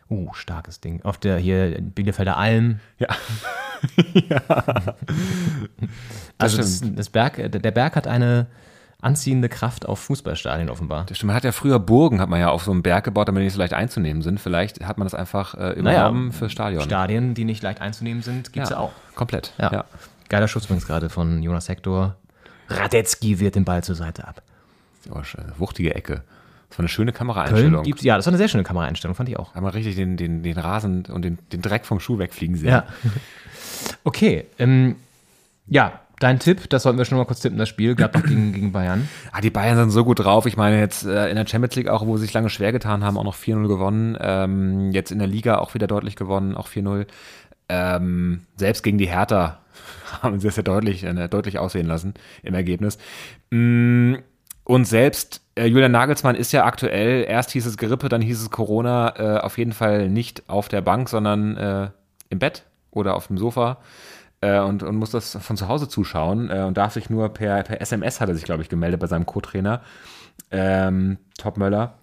Uh, 0.08 0.32
starkes 0.32 0.80
Ding. 0.80 1.02
Auf 1.02 1.18
der 1.18 1.38
hier 1.38 1.80
Bielefelder 1.80 2.36
Alm. 2.36 2.80
Ja. 2.98 3.08
Also 6.36 6.58
Das 6.58 6.80
das, 6.80 6.94
das 6.94 7.08
Berg, 7.10 7.36
der 7.36 7.48
der 7.48 7.70
Berg 7.70 7.96
hat 7.96 8.06
eine 8.06 8.46
anziehende 9.00 9.48
Kraft 9.48 9.86
auf 9.86 9.98
Fußballstadien 10.00 10.68
offenbar. 10.68 11.04
Das 11.06 11.16
stimmt, 11.16 11.28
man 11.28 11.36
hat 11.36 11.44
ja 11.44 11.52
früher 11.52 11.78
Burgen, 11.78 12.20
hat 12.20 12.28
man 12.28 12.40
ja 12.40 12.50
auf 12.50 12.64
so 12.64 12.70
einem 12.70 12.82
Berg 12.82 13.04
gebaut, 13.04 13.28
damit 13.28 13.40
die 13.40 13.44
nicht 13.44 13.54
so 13.54 13.58
leicht 13.58 13.72
einzunehmen 13.72 14.22
sind. 14.22 14.40
Vielleicht 14.40 14.86
hat 14.86 14.98
man 14.98 15.06
das 15.06 15.14
einfach 15.14 15.54
äh, 15.54 15.72
übernommen 15.72 16.32
fürs 16.32 16.52
Stadion. 16.52 16.82
Stadien, 16.82 17.34
die 17.34 17.44
nicht 17.44 17.62
leicht 17.62 17.80
einzunehmen 17.80 18.22
sind, 18.22 18.52
gibt 18.52 18.64
es 18.64 18.70
ja. 18.70 18.78
auch. 18.78 18.92
Komplett. 19.14 19.54
Ja. 19.58 19.72
Ja. 19.72 19.84
Geiler 20.30 20.48
Schuss 20.48 20.64
übrigens 20.64 20.86
gerade 20.86 21.10
von 21.10 21.42
Jonas 21.42 21.68
Hector. 21.68 22.16
Radetzky 22.68 23.40
wird 23.40 23.56
den 23.56 23.64
Ball 23.64 23.82
zur 23.82 23.96
Seite 23.96 24.26
ab. 24.26 24.42
Oh, 25.10 25.24
schön. 25.24 25.44
wuchtige 25.58 25.94
Ecke. 25.94 26.22
Das 26.68 26.78
war 26.78 26.84
eine 26.84 26.88
schöne 26.88 27.10
Köln 27.10 27.18
Kameraeinstellung. 27.18 27.82
gibt 27.82 28.02
ja, 28.02 28.16
das 28.16 28.26
war 28.26 28.30
eine 28.30 28.38
sehr 28.38 28.46
schöne 28.46 28.62
Kameraeinstellung, 28.62 29.16
fand 29.16 29.28
ich 29.28 29.36
auch. 29.36 29.56
Haben 29.56 29.66
wir 29.66 29.74
richtig 29.74 29.96
den, 29.96 30.16
den, 30.16 30.44
den 30.44 30.56
Rasen 30.56 31.04
und 31.06 31.22
den, 31.22 31.38
den 31.52 31.62
Dreck 31.62 31.84
vom 31.84 31.98
Schuh 31.98 32.18
wegfliegen 32.18 32.56
sehen. 32.56 32.70
Ja. 32.70 32.86
Okay, 34.04 34.44
ähm, 34.58 34.96
ja, 35.66 36.00
dein 36.18 36.38
Tipp, 36.38 36.68
das 36.68 36.82
sollten 36.82 36.98
wir 36.98 37.06
schon 37.06 37.16
mal 37.16 37.24
kurz 37.24 37.40
tippen, 37.40 37.58
das 37.58 37.68
Spiel, 37.70 37.94
Gladbach 37.94 38.24
gegen, 38.24 38.52
gegen 38.52 38.72
Bayern. 38.72 39.08
Ah, 39.32 39.40
die 39.40 39.48
Bayern 39.48 39.76
sind 39.76 39.90
so 39.90 40.04
gut 40.04 40.18
drauf. 40.18 40.44
Ich 40.44 40.58
meine, 40.58 40.78
jetzt 40.78 41.06
äh, 41.06 41.30
in 41.30 41.36
der 41.36 41.46
Champions 41.46 41.76
League 41.76 41.88
auch, 41.88 42.04
wo 42.06 42.18
sie 42.18 42.24
sich 42.24 42.34
lange 42.34 42.50
schwer 42.50 42.72
getan 42.72 43.04
haben, 43.04 43.16
auch 43.16 43.24
noch 43.24 43.36
4-0 43.36 43.68
gewonnen. 43.68 44.18
Ähm, 44.20 44.90
jetzt 44.92 45.10
in 45.10 45.18
der 45.18 45.28
Liga 45.28 45.58
auch 45.58 45.72
wieder 45.72 45.86
deutlich 45.86 46.14
gewonnen, 46.14 46.56
auch 46.56 46.68
4-0. 46.68 47.06
Ähm, 47.70 48.42
selbst 48.56 48.82
gegen 48.82 48.98
die 48.98 49.08
Hertha 49.08 49.60
haben 50.22 50.38
sie 50.40 50.48
das 50.48 50.56
ja 50.56 50.62
deutlich, 50.62 51.04
äh, 51.04 51.28
deutlich 51.28 51.58
aussehen 51.58 51.86
lassen 51.86 52.14
im 52.42 52.54
Ergebnis. 52.54 52.98
Mm, 53.50 54.14
Und 54.64 54.84
selbst 54.86 55.42
äh, 55.56 55.66
Julian 55.66 55.92
Nagelsmann 55.92 56.36
ist 56.36 56.52
ja 56.52 56.64
aktuell, 56.64 57.24
erst 57.28 57.50
hieß 57.52 57.66
es 57.66 57.76
Grippe, 57.76 58.08
dann 58.08 58.20
hieß 58.22 58.40
es 58.40 58.50
Corona, 58.50 59.14
äh, 59.18 59.40
auf 59.40 59.58
jeden 59.58 59.72
Fall 59.72 60.08
nicht 60.08 60.48
auf 60.48 60.68
der 60.68 60.80
Bank, 60.82 61.08
sondern 61.08 61.56
äh, 61.56 61.90
im 62.28 62.38
Bett 62.38 62.64
oder 62.90 63.14
auf 63.16 63.26
dem 63.28 63.38
Sofa. 63.38 63.78
äh, 64.42 64.60
und, 64.60 64.82
und 64.82 64.96
muss 64.96 65.10
das 65.10 65.36
von 65.40 65.56
zu 65.56 65.68
Hause 65.68 65.88
zuschauen 65.88 66.50
äh, 66.50 66.62
und 66.62 66.76
darf 66.76 66.92
sich 66.94 67.10
nur 67.10 67.28
per, 67.30 67.62
per 67.64 67.80
SMS, 67.80 68.20
hat 68.20 68.28
er 68.28 68.34
sich, 68.34 68.44
glaube 68.44 68.62
ich, 68.62 68.68
gemeldet 68.68 69.00
bei 69.00 69.06
seinem 69.06 69.26
Co-Trainer, 69.26 69.82
ähm, 70.50 71.18
Top 71.38 71.56
Möller. 71.58 71.94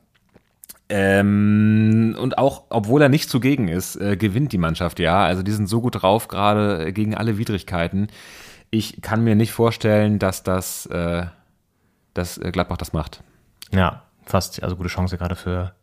Ähm, 0.89 2.15
und 2.19 2.37
auch, 2.37 2.63
obwohl 2.69 3.01
er 3.01 3.09
nicht 3.09 3.29
zugegen 3.29 3.67
ist, 3.67 3.97
äh, 3.97 4.15
gewinnt 4.15 4.53
die 4.53 4.57
Mannschaft 4.57 4.99
ja. 4.99 5.25
Also 5.25 5.43
die 5.43 5.51
sind 5.51 5.67
so 5.67 5.81
gut 5.81 6.01
drauf, 6.01 6.27
gerade 6.27 6.87
äh, 6.87 6.91
gegen 6.93 7.15
alle 7.15 7.37
Widrigkeiten. 7.37 8.07
Ich 8.69 9.01
kann 9.01 9.23
mir 9.23 9.35
nicht 9.35 9.51
vorstellen, 9.51 10.19
dass 10.19 10.43
das, 10.43 10.85
äh, 10.87 11.25
dass 12.13 12.37
äh, 12.37 12.51
Gladbach 12.51 12.77
das 12.77 12.93
macht. 12.93 13.21
Ja, 13.71 14.03
fast, 14.25 14.63
also 14.63 14.75
gute 14.77 14.89
Chance 14.89 15.17
gerade 15.17 15.35
für 15.35 15.73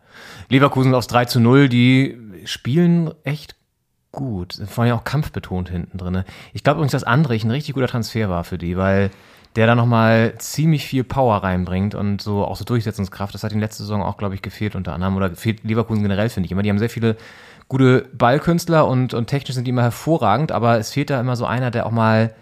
Leverkusen 0.48 0.94
aufs 0.94 1.06
3 1.08 1.26
zu 1.26 1.40
0. 1.40 1.68
Die 1.68 2.18
spielen 2.44 3.12
echt 3.24 3.56
gut. 4.10 4.58
Vor 4.66 4.84
allem 4.84 4.94
auch 4.94 5.04
kampfbetont 5.04 5.68
hinten 5.68 5.98
drin. 5.98 6.24
Ich 6.54 6.62
glaube 6.62 6.78
übrigens, 6.78 6.92
dass 6.92 7.04
Andrich 7.04 7.44
ein 7.44 7.50
richtig 7.50 7.74
guter 7.74 7.88
Transfer 7.88 8.30
war 8.30 8.44
für 8.44 8.56
die, 8.56 8.76
weil 8.76 9.10
der 9.56 9.66
da 9.66 9.74
nochmal 9.74 10.34
ziemlich 10.38 10.84
viel 10.84 11.04
Power 11.04 11.44
reinbringt 11.44 11.94
und 11.94 12.20
so 12.20 12.44
auch 12.44 12.56
so 12.56 12.64
Durchsetzungskraft. 12.64 13.34
Das 13.34 13.44
hat 13.44 13.52
in 13.52 13.60
letzter 13.60 13.84
Saison 13.84 14.02
auch, 14.02 14.16
glaube 14.16 14.34
ich, 14.34 14.42
gefehlt 14.42 14.74
unter 14.74 14.92
anderem. 14.92 15.16
Oder 15.16 15.34
fehlt 15.36 15.62
Leverkusen 15.62 16.02
generell, 16.02 16.28
finde 16.28 16.46
ich 16.46 16.52
immer. 16.52 16.62
Die 16.62 16.70
haben 16.70 16.78
sehr 16.78 16.90
viele 16.90 17.16
gute 17.68 18.08
Ballkünstler 18.12 18.86
und, 18.86 19.14
und 19.14 19.26
technisch 19.26 19.54
sind 19.54 19.64
die 19.64 19.70
immer 19.70 19.82
hervorragend, 19.82 20.52
aber 20.52 20.78
es 20.78 20.90
fehlt 20.90 21.10
da 21.10 21.20
immer 21.20 21.36
so 21.36 21.46
einer, 21.46 21.70
der 21.70 21.86
auch 21.86 21.92
mal 21.92 22.34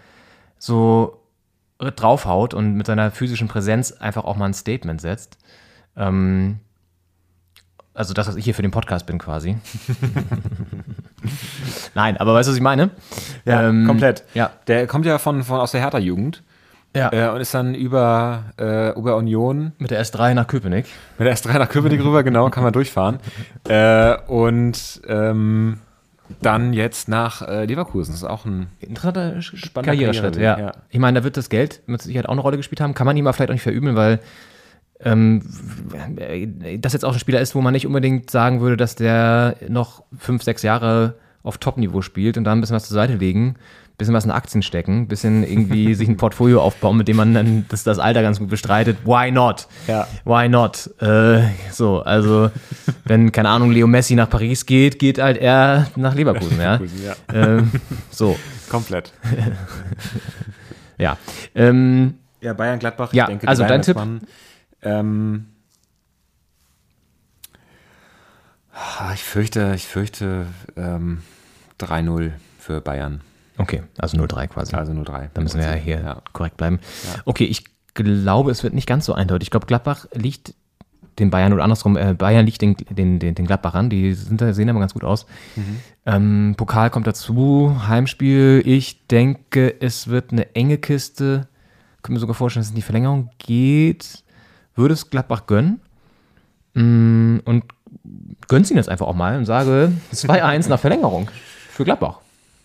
so 0.57 1.19
draufhaut 1.77 2.53
und 2.53 2.75
mit 2.75 2.87
seiner 2.87 3.11
physischen 3.11 3.47
Präsenz 3.47 3.91
einfach 3.91 4.23
auch 4.23 4.35
mal 4.35 4.45
ein 4.45 4.53
Statement 4.53 5.01
setzt. 5.01 5.37
Ähm, 5.95 6.59
also 7.93 8.13
das, 8.13 8.27
was 8.27 8.35
ich 8.35 8.45
hier 8.45 8.55
für 8.55 8.61
den 8.63 8.71
Podcast 8.71 9.05
bin 9.05 9.19
quasi. 9.19 9.57
Nein, 11.95 12.17
aber 12.17 12.33
weißt 12.33 12.47
du, 12.47 12.51
was 12.51 12.57
ich 12.57 12.63
meine? 12.63 12.89
Ja, 13.45 13.69
Ähm, 13.69 13.85
komplett. 13.85 14.23
Ja. 14.33 14.51
Der 14.67 14.87
kommt 14.87 15.05
ja 15.05 15.19
von, 15.19 15.43
von 15.43 15.59
aus 15.59 15.71
der 15.71 15.81
Hertha-Jugend 15.81 16.43
Ja. 16.95 17.11
äh, 17.11 17.33
und 17.33 17.41
ist 17.41 17.53
dann 17.53 17.73
über, 17.73 18.45
äh, 18.59 18.97
über 18.97 19.15
Union 19.15 19.71
Mit 19.79 19.91
der 19.91 20.03
S3 20.03 20.33
nach 20.33 20.47
Köpenick. 20.47 20.85
mit 21.17 21.27
der 21.27 21.35
S3 21.35 21.57
nach 21.57 21.69
Köpenick 21.69 22.03
rüber, 22.03 22.23
genau, 22.23 22.49
kann 22.49 22.63
man 22.63 22.73
durchfahren. 22.73 23.19
Äh, 23.69 24.17
und 24.27 25.01
ähm, 25.07 25.79
dann 26.41 26.73
jetzt 26.73 27.07
nach 27.07 27.41
äh, 27.47 27.65
Leverkusen. 27.65 28.11
Das 28.11 28.21
ist 28.21 28.27
auch 28.27 28.45
ein 28.45 28.67
Interessanter 28.79 29.41
Spannender 29.41 29.93
Karriereschritt, 29.93 30.35
ja. 30.35 30.59
ja. 30.59 30.71
Ich 30.89 30.99
meine, 30.99 31.19
da 31.19 31.23
wird 31.23 31.37
das 31.37 31.49
Geld 31.49 31.81
mit 31.85 32.01
Sicherheit 32.01 32.27
auch 32.27 32.33
eine 32.33 32.41
Rolle 32.41 32.57
gespielt 32.57 32.81
haben. 32.81 32.93
Kann 32.93 33.05
man 33.05 33.15
ihm 33.15 33.25
aber 33.25 33.33
vielleicht 33.33 33.49
auch 33.51 33.53
nicht 33.53 33.63
verübeln, 33.63 33.95
weil 33.95 34.19
ähm, 34.99 35.43
das 36.79 36.93
jetzt 36.93 37.05
auch 37.05 37.13
ein 37.13 37.19
Spieler 37.19 37.41
ist, 37.41 37.55
wo 37.55 37.61
man 37.61 37.73
nicht 37.73 37.87
unbedingt 37.87 38.29
sagen 38.29 38.61
würde, 38.61 38.77
dass 38.77 38.95
der 38.95 39.55
noch 39.67 40.03
fünf, 40.17 40.43
sechs 40.43 40.61
Jahre 40.61 41.15
auf 41.43 41.57
Top-Niveau 41.57 42.01
spielt 42.01 42.37
und 42.37 42.45
da 42.45 42.53
ein 42.53 42.61
bisschen 42.61 42.75
was 42.75 42.87
zur 42.87 42.95
Seite 42.95 43.15
legen, 43.15 43.55
bisschen 43.97 44.13
was 44.13 44.25
in 44.25 44.31
Aktien 44.31 44.61
stecken, 44.63 45.07
bisschen 45.07 45.43
irgendwie 45.43 45.93
sich 45.95 46.07
ein 46.09 46.17
Portfolio 46.17 46.61
aufbauen, 46.61 46.97
mit 46.97 47.07
dem 47.07 47.17
man 47.17 47.33
dann 47.33 47.65
das, 47.69 47.83
das 47.83 47.99
Alter 47.99 48.21
ganz 48.21 48.39
gut 48.39 48.49
bestreitet. 48.49 48.97
Why 49.05 49.31
not? 49.31 49.67
Ja. 49.87 50.07
Why 50.25 50.49
not? 50.49 50.89
Äh, 50.99 51.43
so, 51.71 52.01
also 52.01 52.49
wenn, 53.05 53.31
keine 53.31 53.49
Ahnung, 53.49 53.71
Leo 53.71 53.87
Messi 53.87 54.15
nach 54.15 54.29
Paris 54.29 54.65
geht, 54.65 54.99
geht 54.99 55.19
halt 55.19 55.37
er 55.37 55.87
nach 55.95 56.15
Leverkusen, 56.15 56.59
ja. 56.59 56.75
Leverkusen, 56.75 57.03
ja. 57.05 57.15
Ähm, 57.33 57.71
so, 58.09 58.37
komplett. 58.69 59.13
ja. 60.97 61.17
Ähm, 61.55 62.15
Ja, 62.41 62.53
Bayern 62.53 62.79
Gladbach, 62.79 63.13
Ja, 63.13 63.23
ich 63.25 63.29
denke, 63.29 63.47
also 63.47 63.63
dein 63.63 63.81
Tipp? 63.83 63.95
Weihnachtsmann, 63.95 64.27
Ähm, 64.81 65.45
ah, 68.73 69.11
ich 69.13 69.23
fürchte, 69.23 69.73
ich 69.75 69.87
fürchte 69.87 70.47
ähm, 70.75 71.21
3-0 71.79 72.31
für 72.59 72.81
Bayern. 72.81 73.21
Okay, 73.57 73.83
also 73.97 74.17
0-3 74.17 74.47
quasi. 74.47 74.75
Also 74.75 74.91
0-3. 74.93 75.29
Da 75.33 75.41
müssen 75.41 75.59
wir 75.59 75.67
ja 75.67 75.73
hier 75.73 75.99
Ja. 76.01 76.21
korrekt 76.33 76.57
bleiben. 76.57 76.79
Okay, 77.25 77.45
ich 77.45 77.65
glaube, 77.93 78.51
es 78.51 78.63
wird 78.63 78.73
nicht 78.73 78.87
ganz 78.87 79.05
so 79.05 79.13
eindeutig. 79.13 79.47
Ich 79.47 79.51
glaube, 79.51 79.65
Gladbach 79.67 80.05
liegt 80.13 80.53
den 81.19 81.29
Bayern 81.29 81.53
oder 81.53 81.63
andersrum, 81.63 81.95
äh, 81.95 82.15
Bayern 82.15 82.43
liegt 82.45 82.61
den, 82.63 82.75
den, 82.89 83.19
den, 83.19 83.35
den 83.35 83.45
Gladbachern, 83.45 83.89
die 83.91 84.13
sind, 84.15 84.41
da- 84.41 84.51
sehen 84.53 84.67
aber 84.69 84.79
ganz 84.79 84.93
gut 84.95 85.03
aus. 85.03 85.27
Ähm, 86.07 86.55
Pokal 86.57 86.89
kommt 86.89 87.05
dazu, 87.05 87.75
Heimspiel. 87.87 88.63
Ich 88.65 89.05
denke, 89.07 89.79
es 89.79 90.07
wird 90.07 90.31
eine 90.31 90.55
enge 90.55 90.79
Kiste. 90.79 91.47
Können 92.01 92.15
wir 92.15 92.19
sogar 92.19 92.33
vorstellen, 92.33 92.61
dass 92.61 92.67
es 92.67 92.71
in 92.71 92.77
die 92.77 92.81
Verlängerung 92.81 93.29
geht. 93.37 94.23
Würde 94.75 94.95
es 94.95 95.11
Gladbach 95.11 95.45
gönnen. 95.45 95.81
Mm, 96.73 97.37
Und 97.45 97.65
gönn's 98.47 98.71
ihnen 98.71 98.77
jetzt 98.77 98.89
einfach 98.89 99.05
auch 99.05 99.13
mal 99.15 99.37
und 99.37 99.45
sage 99.45 99.91
2-1 100.13 100.67
nach 100.67 100.79
Verlängerung 100.79 101.29
für 101.69 101.83
Gladbach. 101.83 102.19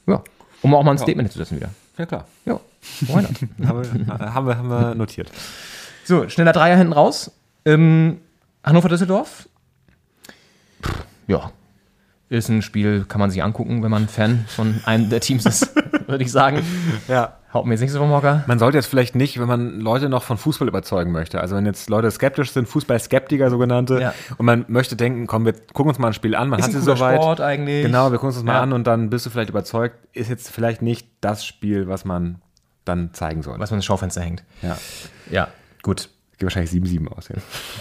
Ja. 0.06 0.22
Um 0.62 0.74
auch 0.74 0.82
mal 0.82 0.92
ein 0.92 0.98
Statement 0.98 1.30
zu 1.30 1.38
setzen 1.38 1.56
wieder. 1.56 1.70
Ja, 1.96 2.06
klar. 2.06 2.26
Ja, 2.44 2.60
why 3.00 3.22
not? 3.22 3.68
haben, 3.68 3.82
wir, 3.82 4.34
haben, 4.34 4.46
wir, 4.46 4.56
haben 4.56 4.68
wir 4.68 4.94
notiert. 4.94 5.30
So, 6.04 6.28
schneller 6.28 6.52
Dreier 6.52 6.76
hinten 6.76 6.92
raus. 6.92 7.30
Ähm, 7.64 8.18
Hannover-Düsseldorf. 8.64 9.48
Ja. 11.26 11.52
Ist 12.30 12.48
ein 12.48 12.62
Spiel, 12.62 13.04
kann 13.06 13.20
man 13.20 13.30
sich 13.30 13.42
angucken, 13.42 13.82
wenn 13.82 13.90
man 13.90 14.08
Fan 14.08 14.44
von 14.48 14.80
einem 14.84 15.08
der 15.08 15.20
Teams 15.20 15.46
ist, 15.46 15.74
würde 16.06 16.24
ich 16.24 16.30
sagen. 16.30 16.62
Ja. 17.08 17.37
Haut 17.54 17.64
mir 17.64 17.72
jetzt 17.72 17.80
nicht 17.80 17.92
so 17.92 17.98
vom 17.98 18.10
Hocker. 18.10 18.44
Man 18.46 18.58
sollte 18.58 18.76
jetzt 18.76 18.88
vielleicht 18.88 19.14
nicht, 19.14 19.40
wenn 19.40 19.48
man 19.48 19.80
Leute 19.80 20.10
noch 20.10 20.22
von 20.22 20.36
Fußball 20.36 20.68
überzeugen 20.68 21.12
möchte, 21.12 21.40
also 21.40 21.56
wenn 21.56 21.64
jetzt 21.64 21.88
Leute 21.88 22.10
skeptisch 22.10 22.52
sind, 22.52 22.68
Fußballskeptiker 22.68 23.48
sogenannte, 23.48 24.00
Ja. 24.00 24.14
und 24.36 24.44
man 24.44 24.66
möchte 24.68 24.96
denken, 24.96 25.26
komm, 25.26 25.46
wir 25.46 25.54
gucken 25.72 25.88
uns 25.88 25.98
mal 25.98 26.08
ein 26.08 26.12
Spiel 26.12 26.34
an, 26.34 26.50
man 26.50 26.58
Ist 26.60 26.66
hat 26.66 26.72
cooler 26.72 26.96
soweit. 26.96 27.22
Sport 27.22 27.40
eigentlich. 27.40 27.84
Genau, 27.86 28.10
wir 28.10 28.18
gucken 28.18 28.28
uns 28.28 28.34
das 28.36 28.44
mal 28.44 28.52
Ja. 28.54 28.60
an 28.62 28.74
und 28.74 28.86
dann 28.86 29.08
bist 29.08 29.24
du 29.24 29.30
vielleicht 29.30 29.48
überzeugt, 29.50 29.96
ist 30.12 30.28
jetzt 30.28 30.50
vielleicht 30.50 30.82
nicht 30.82 31.08
das 31.22 31.44
Spiel, 31.46 31.88
was 31.88 32.04
man 32.04 32.42
dann 32.84 33.14
zeigen 33.14 33.42
soll. 33.42 33.58
Was 33.58 33.70
man 33.70 33.78
ins 33.78 33.86
Schaufenster 33.86 34.20
hängt. 34.20 34.44
Ja. 34.62 34.76
Ja, 35.30 35.48
gut. 35.82 36.10
Geht 36.38 36.44
wahrscheinlich 36.44 36.70
7-7 36.70 37.08
aus. 37.08 37.28
Ja. 37.28 37.36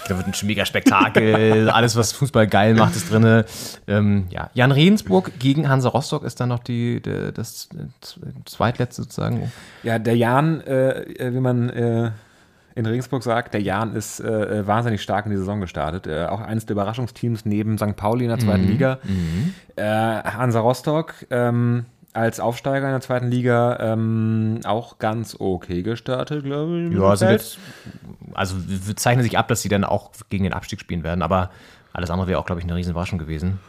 Da 0.08 0.18
wird 0.18 0.28
ein 0.28 0.48
mega 0.48 0.66
Spektakel. 0.66 1.70
Alles, 1.74 1.96
was 1.96 2.12
Fußball 2.14 2.48
geil 2.48 2.74
macht, 2.74 2.96
ist 2.96 3.12
drin. 3.12 3.44
Ähm, 3.88 4.26
ja. 4.32 4.50
Jan 4.56 4.72
Regensburg 4.72 5.32
gegen 5.38 5.70
Hansa 5.70 5.90
Rostock 5.90 6.24
ist 6.24 6.40
dann 6.40 6.50
noch 6.50 6.60
die, 6.60 7.00
der, 7.00 7.32
das 7.32 7.70
zweitletzte 8.46 9.04
sozusagen. 9.04 9.52
Ja, 9.84 10.00
der 10.00 10.18
Jan, 10.18 10.62
äh, 10.62 11.04
äh, 11.04 11.34
wie 11.36 11.40
man 11.40 11.70
äh, 11.70 12.12
in 12.74 12.86
Regensburg 12.88 13.22
sagt, 13.22 13.54
der 13.54 13.62
Jan 13.62 13.96
ist 13.96 14.22
äh, 14.22 14.60
äh, 14.60 14.68
wahnsinnig 14.68 15.04
stark 15.04 15.26
in 15.26 15.32
die 15.32 15.38
Saison 15.38 15.62
gestartet. 15.62 16.08
Äh, 16.08 16.26
auch 16.26 16.42
eines 16.42 16.66
der 16.66 16.74
Überraschungsteams 16.74 17.46
neben 17.46 17.78
St. 17.78 17.96
Pauli 17.96 18.26
in 18.26 18.30
der 18.30 18.40
zweiten 18.40 18.68
Liga. 18.68 18.98
Äh, 19.76 19.84
Hansa 19.84 20.60
Rostock 20.62 21.14
ähm, 21.30 21.86
als 22.18 22.40
Aufsteiger 22.40 22.88
in 22.88 22.94
der 22.94 23.02
zweiten 23.02 23.30
Liga 23.30 23.78
ähm, 23.80 24.60
auch 24.66 24.98
ganz 24.98 25.36
okay 25.40 25.84
gestartet, 25.84 26.44
glaube 26.44 26.80
ich. 26.88 26.94
Ja, 26.94 27.16
Feld. 27.16 27.32
jetzt, 27.32 27.60
also 28.34 28.56
w- 28.58 28.96
zeichnen 28.96 29.24
sich 29.24 29.38
ab, 29.38 29.48
dass 29.48 29.62
sie 29.62 29.70
dann 29.70 29.84
auch 29.84 30.12
gegen 30.30 30.44
den 30.44 30.54
Abstieg 30.54 30.80
spielen 30.80 31.04
werden, 31.04 31.22
aber 31.22 31.52
alles 31.94 32.10
andere 32.10 32.28
wäre 32.28 32.40
auch, 32.40 32.46
glaube 32.46 32.60
ich, 32.60 32.66
eine 32.66 32.76
riesen 32.76 32.92
Überraschung 32.92 33.20
gewesen. 33.20 33.60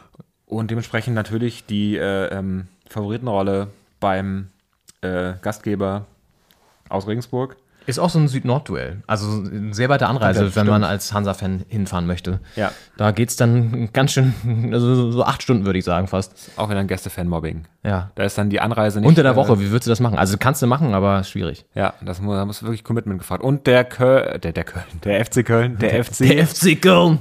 Und 0.45 0.71
dementsprechend 0.71 1.13
natürlich 1.13 1.65
die 1.67 1.95
äh, 1.95 2.25
ähm, 2.35 2.67
Favoritenrolle 2.89 3.67
beim 3.99 4.47
äh, 5.01 5.33
Gastgeber 5.41 6.05
aus 6.89 7.07
Regensburg. 7.07 7.55
Ist 7.89 7.99
auch 7.99 8.09
so 8.09 8.19
ein 8.19 8.27
Süd-Nord-Duell. 8.27 9.03
Also 9.07 9.27
eine 9.43 9.73
sehr 9.73 9.89
weite 9.89 10.07
Anreise, 10.07 10.41
Komplett, 10.43 10.55
wenn 10.55 10.67
man 10.67 10.83
als 10.83 11.11
Hansa-Fan 11.13 11.65
hinfahren 11.67 12.05
möchte. 12.07 12.39
Ja. 12.55 12.71
Da 12.97 13.11
geht 13.11 13.29
es 13.29 13.35
dann 13.35 13.89
ganz 13.93 14.11
schön, 14.11 14.33
also 14.73 15.11
so- 15.11 15.23
acht 15.23 15.41
Stunden, 15.43 15.65
würde 15.65 15.79
ich 15.79 15.85
sagen, 15.85 16.07
fast. 16.07 16.51
Auch 16.55 16.69
wieder 16.69 16.79
ein 16.79 16.87
Gästefan-Mobbing. 16.87 17.65
Ja. 17.83 18.11
Da 18.15 18.23
ist 18.23 18.37
dann 18.37 18.49
die 18.49 18.61
Anreise 18.61 18.99
nicht. 18.99 19.07
Unter 19.07 19.23
der 19.23 19.31
äh, 19.33 19.35
Woche, 19.35 19.59
wie 19.59 19.71
würdest 19.71 19.87
du 19.87 19.91
das 19.91 19.99
machen? 19.99 20.17
Also 20.17 20.37
kannst 20.39 20.61
du 20.61 20.67
machen, 20.67 20.93
aber 20.93 21.23
schwierig. 21.23 21.65
Ja, 21.73 21.93
das 22.01 22.21
muss, 22.21 22.35
da 22.35 22.45
muss 22.45 22.61
wirklich 22.63 22.83
Commitment 22.83 23.19
gefragt. 23.19 23.43
Und 23.43 23.65
der 23.67 23.83
Köln, 23.85 24.39
der, 24.41 24.51
der 24.53 24.63
Köln, 24.63 24.85
der 25.03 25.25
FC 25.25 25.45
Köln, 25.45 25.77
der, 25.79 26.03
FC, 26.05 26.17
Der 26.27 26.45
FC 26.47 26.81
Köln. 26.81 27.19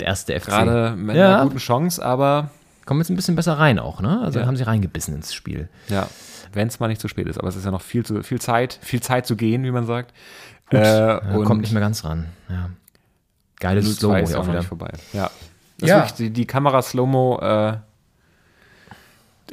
Der 0.00 0.08
erste 0.08 0.38
FC. 0.38 0.46
gerade 0.46 0.94
mit 0.96 1.16
Ja. 1.16 1.34
einer 1.36 1.42
guten 1.44 1.58
Chance, 1.58 2.04
aber 2.04 2.50
Kommen 2.84 3.00
jetzt 3.00 3.10
ein 3.10 3.16
bisschen 3.16 3.34
besser 3.34 3.54
rein 3.58 3.80
auch, 3.80 4.00
ne? 4.00 4.20
Also 4.22 4.38
Ja. 4.38 4.46
haben 4.46 4.54
sie 4.56 4.62
reingebissen 4.62 5.12
ins 5.14 5.34
Spiel. 5.34 5.68
ja, 5.88 6.06
wenn 6.56 6.66
es 6.68 6.80
mal 6.80 6.88
nicht 6.88 7.00
zu 7.00 7.06
spät 7.08 7.26
ist. 7.28 7.38
Aber 7.38 7.48
es 7.48 7.54
ist 7.56 7.64
ja 7.64 7.70
noch 7.70 7.82
viel, 7.82 8.04
zu, 8.04 8.22
viel 8.22 8.40
Zeit, 8.40 8.78
viel 8.82 9.00
Zeit 9.00 9.26
zu 9.26 9.36
gehen, 9.36 9.62
wie 9.64 9.70
man 9.70 9.86
sagt. 9.86 10.12
Gut, 10.70 10.80
Äh, 10.80 10.84
ja, 11.08 11.18
und 11.18 11.44
kommt 11.44 11.60
nicht 11.60 11.72
mehr 11.72 11.80
ganz 11.82 12.04
ran. 12.04 12.26
Ja. 12.48 12.70
Geiles 13.60 13.86
0-2 13.86 13.98
Slow 13.98 14.16
ist 14.20 14.30
ja 14.32 14.38
auch 14.38 14.46
wieder. 14.48 14.58
nicht 14.58 14.66
vorbei. 14.68 14.90
Ja. 15.12 15.30
Das 15.78 15.88
Ja. 15.88 16.06
Die, 16.18 16.30
die 16.30 16.46
Kamera 16.46 16.82
Slow-Mo, 16.82 17.38
äh, 17.40 17.76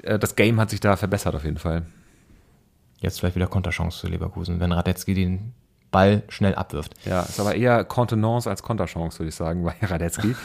äh, 0.04 0.20
das 0.20 0.36
Game 0.36 0.60
hat 0.60 0.70
sich 0.70 0.80
da 0.80 0.95
verbessert 0.95 1.36
auf 1.36 1.43
jeden 1.43 1.58
Fall. 1.58 1.84
Jetzt 2.99 3.20
vielleicht 3.20 3.36
wieder 3.36 3.47
Konterchance 3.47 3.99
für 3.99 4.08
Leverkusen, 4.08 4.60
wenn 4.60 4.72
Radetzky 4.72 5.14
den 5.14 5.54
Ball 5.91 6.24
schnell 6.30 6.56
abwirft. 6.56 6.93
Ja, 7.06 7.22
ist 7.22 7.39
aber 7.39 7.56
eher 7.56 7.84
Kontenance 7.84 8.49
als 8.49 8.64
Konterchance, 8.64 9.20
würde 9.20 9.30
ich 9.30 9.36
sagen, 9.36 9.64
bei 9.66 9.76
Radetzky. 9.86 10.36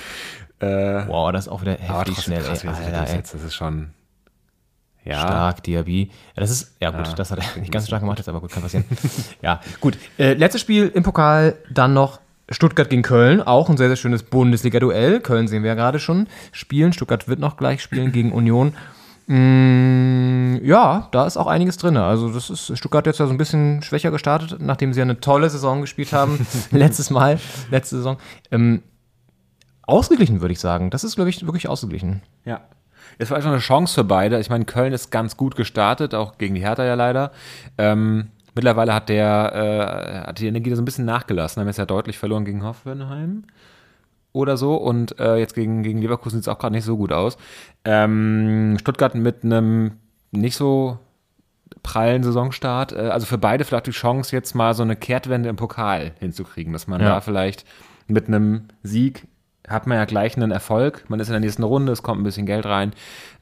äh, 0.61 1.07
Wow, 1.07 1.33
das 1.33 1.47
ist 1.47 1.53
auch 1.53 1.63
wieder 1.63 1.73
heftig 1.73 1.89
aber 1.89 2.05
schnell. 2.15 2.43
krass, 2.43 2.63
ey. 2.65 2.69
er 2.69 2.75
Alter, 2.77 2.87
ey. 2.93 2.99
durchsetzt. 2.99 3.35
Das 3.35 3.43
ist 3.45 3.55
schon. 3.55 3.91
Ja. 5.09 5.21
Stark, 5.21 5.63
Diaby. 5.63 6.11
Ja, 6.37 6.41
das 6.41 6.51
ist, 6.51 6.77
ja 6.81 6.91
gut, 6.91 7.07
Ja. 7.07 7.15
das 7.15 7.31
hat 7.31 7.39
er 7.39 7.61
nicht 7.61 7.73
ganz 7.73 7.87
stark 7.87 8.01
gemacht, 8.01 8.19
jetzt 8.19 8.29
aber 8.29 8.41
gut, 8.41 8.51
kann 8.51 8.63
passieren. 8.63 8.85
ja, 9.43 9.61
gut. 9.81 9.97
Äh, 10.19 10.35
letztes 10.35 10.61
Spiel 10.61 10.89
im 10.95 11.03
Pokal, 11.03 11.57
dann 11.71 11.95
noch 11.95 12.21
Stuttgart 12.51 12.89
gegen 12.89 13.03
Köln, 13.03 13.43
auch 13.43 13.69
ein 13.69 13.77
sehr, 13.77 13.89
sehr 13.89 13.97
schönes 13.97 14.23
Bundesliga-Duell. 14.23 15.21
Köln 15.21 15.49
sehen 15.49 15.63
wir 15.63 15.69
ja 15.69 15.75
gerade 15.75 15.99
schon 15.99 16.29
spielen. 16.53 16.93
Stuttgart 16.93 17.27
wird 17.29 17.41
noch 17.41 17.57
gleich 17.57 17.83
spielen 17.83 18.13
gegen 18.13 18.33
Union. 18.33 18.75
Mm, 19.27 20.65
ja, 20.65 21.09
da 21.13 21.27
ist 21.27 21.37
auch 21.37 21.47
einiges 21.47 21.77
drin. 21.77 21.97
Also 21.99 22.33
das 22.33 22.49
ist 22.49 22.77
Stuttgart 22.79 23.07
jetzt 23.07 23.19
ja 23.21 23.27
so 23.27 23.33
ein 23.33 23.39
bisschen 23.39 23.83
schwächer 23.83 24.11
gestartet, 24.11 24.57
nachdem 24.61 24.93
sie 24.95 25.01
ja 25.01 25.05
eine 25.05 25.21
tolle 25.21 25.51
Saison 25.51 25.83
gespielt 25.83 26.13
haben 26.13 26.47
letztes 26.71 27.11
Mal, 27.11 27.39
letzte 27.71 27.97
Saison. 27.97 28.17
Ähm, 28.51 28.83
ausgeglichen 29.83 30.41
würde 30.41 30.53
ich 30.53 30.61
sagen. 30.61 30.89
Das 30.91 31.05
ist 31.05 31.17
glaube 31.17 31.29
ich 31.31 31.45
wirklich 31.45 31.69
ausgeglichen. 31.69 32.23
Ja. 32.47 32.61
Es 33.19 33.31
war 33.31 33.37
einfach 33.37 33.51
eine 33.51 33.59
Chance 33.61 33.95
für 33.95 34.05
beide. 34.05 34.39
Ich 34.39 34.49
meine, 34.51 34.64
Köln 34.64 34.93
ist 34.93 35.11
ganz 35.11 35.37
gut 35.37 35.57
gestartet, 35.57 36.14
auch 36.14 36.39
gegen 36.39 36.55
die 36.55 36.61
Hertha 36.61 36.85
ja 36.85 36.95
leider. 36.95 37.33
Ähm, 37.77 38.29
mittlerweile 38.55 38.95
hat 38.95 39.09
der 39.09 40.23
äh, 40.25 40.27
hat 40.29 40.39
die 40.39 40.47
Energie 40.47 40.71
da 40.71 40.77
so 40.77 40.83
ein 40.83 40.85
bisschen 40.85 41.05
nachgelassen. 41.05 41.61
Haben 41.61 41.66
jetzt 41.69 41.79
ja 41.79 41.87
deutlich 41.87 42.16
verloren 42.19 42.45
gegen 42.45 42.62
Hoffenheim 42.64 43.45
oder 44.33 44.57
so 44.57 44.77
und 44.77 45.19
äh, 45.19 45.37
jetzt 45.37 45.55
gegen, 45.55 45.83
gegen 45.83 46.01
Leverkusen 46.01 46.39
sieht 46.39 46.45
es 46.45 46.49
auch 46.49 46.59
gerade 46.59 46.75
nicht 46.75 46.85
so 46.85 46.97
gut 46.97 47.12
aus. 47.12 47.37
Ähm, 47.85 48.77
Stuttgart 48.79 49.14
mit 49.14 49.43
einem 49.43 49.93
nicht 50.31 50.57
so 50.57 50.99
prallen 51.83 52.23
Saisonstart. 52.23 52.93
Äh, 52.93 53.09
also 53.09 53.27
für 53.27 53.39
beide 53.39 53.64
vielleicht 53.64 53.87
die 53.87 53.93
Chance, 53.93 54.35
jetzt 54.37 54.55
mal 54.55 54.75
so 54.75 54.83
eine 54.83 54.97
Kehrtwende 54.97 55.49
im 55.49 55.57
Pokal 55.57 56.12
hinzukriegen, 56.21 56.73
dass 56.73 56.87
man 56.87 57.01
Ja. 57.01 57.09
da 57.09 57.21
vielleicht 57.21 57.64
mit 58.07 58.29
einem 58.29 58.64
Sieg 58.83 59.27
hat 59.69 59.87
man 59.87 59.99
ja 59.99 60.05
gleich 60.05 60.37
einen 60.37 60.51
Erfolg. 60.51 61.05
Man 61.09 61.21
ist 61.21 61.29
in 61.29 61.33
der 61.33 61.41
nächsten 61.41 61.62
Runde, 61.62 61.93
es 61.93 62.03
kommt 62.03 62.21
ein 62.21 62.25
bisschen 62.25 62.47
Geld 62.47 62.66
rein. 62.66 62.93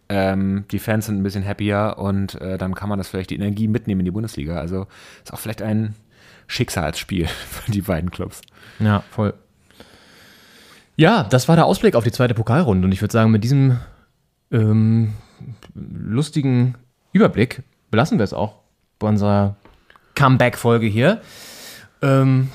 Ähm, 0.09 0.65
die 0.71 0.79
Fans 0.79 1.07
sind 1.07 1.19
ein 1.19 1.23
bisschen 1.23 1.47
happier 1.47 1.97
und 1.99 2.41
äh, 2.41 2.59
dann 2.59 2.75
kann 2.75 2.89
man 2.89 2.99
das 2.99 3.09
vielleicht 3.09 3.31
die 3.31 3.35
Energie 3.35 3.67
mitnehmen 3.67 4.01
in 4.01 4.05
die 4.05 4.13
Bundesliga. 4.13 4.59
Also 4.59 4.87
ist 5.25 5.33
auch 5.33 5.39
vielleicht 5.39 5.63
ein 5.63 5.95
Schicksalsspiel 6.47 7.27
für 7.51 7.73
die 7.73 7.83
beiden 7.83 8.11
Clubs. 8.11 8.41
Ja, 8.79 9.03
voll. 9.11 9.35
Ja, 10.97 11.25
das 11.25 11.49
war 11.49 11.57
der 11.57 11.67
Ausblick 11.67 11.95
auf 11.95 12.05
die 12.05 12.13
zweite 12.13 12.35
Pokalrunde. 12.35 12.87
Und 12.87 12.93
ich 12.93 13.03
würde 13.03 13.13
sagen, 13.13 13.31
mit 13.31 13.45
diesem 13.45 13.79
ähm, 14.51 15.13
lustigen 15.75 16.77
Überblick 17.13 17.63
belassen 17.91 18.19
wir 18.19 18.25
es 18.25 18.33
auch 18.33 18.61
bei 18.99 19.09
unserer 19.09 19.57
Comeback-Folge 20.15 20.87
hier. 20.87 21.21
Ähm, 22.01 22.51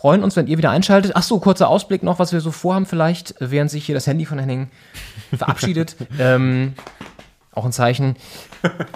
freuen 0.00 0.24
uns, 0.24 0.34
wenn 0.34 0.46
ihr 0.46 0.56
wieder 0.56 0.70
einschaltet. 0.70 1.12
Ach 1.14 1.22
so, 1.22 1.38
kurzer 1.40 1.68
Ausblick 1.68 2.02
noch, 2.02 2.18
was 2.18 2.32
wir 2.32 2.40
so 2.40 2.50
vorhaben 2.50 2.86
vielleicht, 2.86 3.34
während 3.38 3.70
sich 3.70 3.84
hier 3.84 3.94
das 3.94 4.06
Handy 4.06 4.24
von 4.24 4.38
Henning 4.38 4.70
verabschiedet. 5.36 5.94
ähm, 6.18 6.72
auch 7.52 7.66
ein 7.66 7.72
Zeichen. 7.72 8.16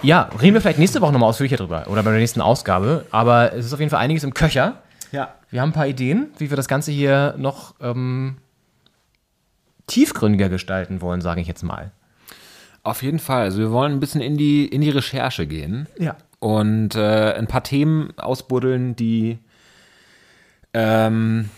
Ja, 0.01 0.29
reden 0.41 0.55
wir 0.55 0.61
vielleicht 0.61 0.79
nächste 0.79 1.01
Woche 1.01 1.11
nochmal 1.11 1.29
ausführlicher 1.29 1.57
drüber 1.57 1.85
oder 1.89 2.01
bei 2.01 2.09
der 2.09 2.19
nächsten 2.19 2.41
Ausgabe. 2.41 3.05
Aber 3.11 3.53
es 3.53 3.67
ist 3.67 3.73
auf 3.73 3.79
jeden 3.79 3.91
Fall 3.91 3.99
einiges 3.99 4.23
im 4.23 4.33
Köcher. 4.33 4.81
Ja. 5.11 5.35
Wir 5.51 5.61
haben 5.61 5.69
ein 5.69 5.73
paar 5.73 5.87
Ideen, 5.87 6.29
wie 6.39 6.49
wir 6.49 6.57
das 6.57 6.67
Ganze 6.67 6.91
hier 6.91 7.35
noch 7.37 7.75
ähm, 7.81 8.37
tiefgründiger 9.85 10.49
gestalten 10.49 11.01
wollen, 11.01 11.21
sage 11.21 11.39
ich 11.39 11.47
jetzt 11.47 11.61
mal. 11.61 11.91
Auf 12.81 13.03
jeden 13.03 13.19
Fall. 13.19 13.43
Also 13.43 13.59
wir 13.59 13.71
wollen 13.71 13.91
ein 13.91 13.99
bisschen 13.99 14.21
in 14.21 14.37
die, 14.37 14.65
in 14.65 14.81
die 14.81 14.89
Recherche 14.89 15.45
gehen. 15.45 15.85
Ja. 15.99 16.15
Und 16.39 16.95
äh, 16.95 17.33
ein 17.33 17.45
paar 17.45 17.63
Themen 17.63 18.11
ausbuddeln, 18.17 18.95
die, 18.95 19.37
ähm, 20.75 21.49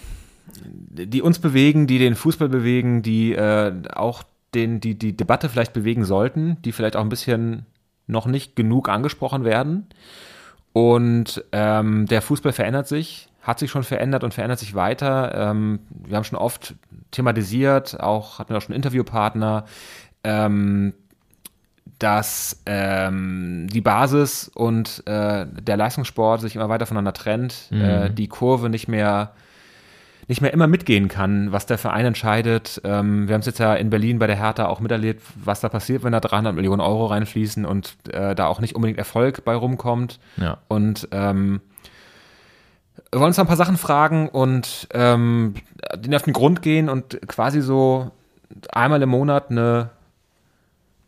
die 0.94 1.24
uns 1.24 1.40
bewegen, 1.40 1.88
die 1.88 1.98
den 1.98 2.16
Fußball 2.16 2.50
bewegen, 2.50 3.02
die 3.02 3.34
äh, 3.34 3.74
auch 3.94 4.24
den, 4.54 4.80
die, 4.80 4.96
die 4.96 5.18
Debatte 5.18 5.50
vielleicht 5.50 5.74
bewegen 5.74 6.06
sollten, 6.06 6.58
die 6.64 6.72
vielleicht 6.72 6.96
auch 6.96 7.02
ein 7.02 7.10
bisschen 7.10 7.66
noch 8.06 8.28
nicht 8.28 8.56
genug 8.56 8.90
angesprochen 8.90 9.44
werden. 9.44 9.88
Und 10.72 11.44
ähm, 11.52 12.06
der 12.06 12.22
Fußball 12.22 12.54
verändert 12.54 12.88
sich, 12.88 13.28
hat 13.42 13.58
sich 13.58 13.72
schon 13.72 13.84
verändert 13.84 14.24
und 14.24 14.36
verändert 14.36 14.60
sich 14.60 14.76
weiter. 14.76 15.34
Ähm, 15.34 15.80
wir 15.90 16.16
haben 16.16 16.24
schon 16.24 16.38
oft 16.38 16.76
thematisiert, 17.10 18.00
auch 18.00 18.38
hatten 18.38 18.52
wir 18.52 18.58
auch 18.58 18.62
schon 18.62 18.76
Interviewpartner, 18.76 19.66
ähm, 20.24 20.94
dass 22.00 22.62
ähm, 22.66 23.68
die 23.72 23.82
Basis 23.82 24.50
und 24.54 25.02
äh, 25.08 25.46
der 25.48 25.78
Leistungssport 25.78 26.42
sich 26.42 26.56
immer 26.56 26.70
weiter 26.70 26.86
voneinander 26.86 27.14
trennt, 27.14 27.68
Mhm. 27.72 27.82
äh, 27.82 28.10
die 28.12 28.28
Kurve 28.28 28.70
nicht 28.70 28.88
mehr 28.88 29.32
nicht 30.30 30.42
mehr 30.42 30.52
immer 30.52 30.68
mitgehen 30.68 31.08
kann, 31.08 31.54
was 31.54 31.68
der 31.68 31.78
Verein 31.78 32.06
entscheidet. 32.06 32.82
Ähm, 32.84 33.30
wir 33.30 33.34
haben 33.34 33.40
es 33.40 33.46
jetzt 33.46 33.60
ja 33.60 33.74
in 33.76 33.90
Berlin 33.90 34.20
bei 34.20 34.28
der 34.28 34.36
Hertha 34.36 34.66
auch 34.68 34.82
miterlebt, 34.82 35.24
was 35.42 35.62
da 35.62 35.70
passiert, 35.70 36.04
wenn 36.04 36.12
da 36.12 36.20
300 36.20 36.54
Millionen 36.54 36.82
Euro 36.82 37.06
reinfließen 37.06 37.66
und 37.66 37.96
äh, 38.12 38.36
da 38.36 38.48
auch 38.48 38.60
nicht 38.60 38.76
unbedingt 38.76 39.00
Erfolg 39.00 39.46
bei 39.46 39.56
rumkommt. 39.56 40.20
Ja. 40.36 40.58
Und 40.68 41.08
ähm, 41.14 41.62
wir 43.10 43.22
wollen 43.22 43.30
uns 43.30 43.40
ein 43.40 43.48
paar 43.48 43.56
Sachen 43.56 43.78
fragen 43.78 44.28
und 44.28 44.90
ähm, 44.94 45.54
denen 45.96 46.16
auf 46.16 46.24
den 46.24 46.34
Grund 46.34 46.62
gehen 46.62 46.90
und 46.90 47.22
quasi 47.28 47.62
so 47.62 48.12
einmal 48.74 49.02
im 49.02 49.08
Monat 49.10 49.50
eine 49.50 49.92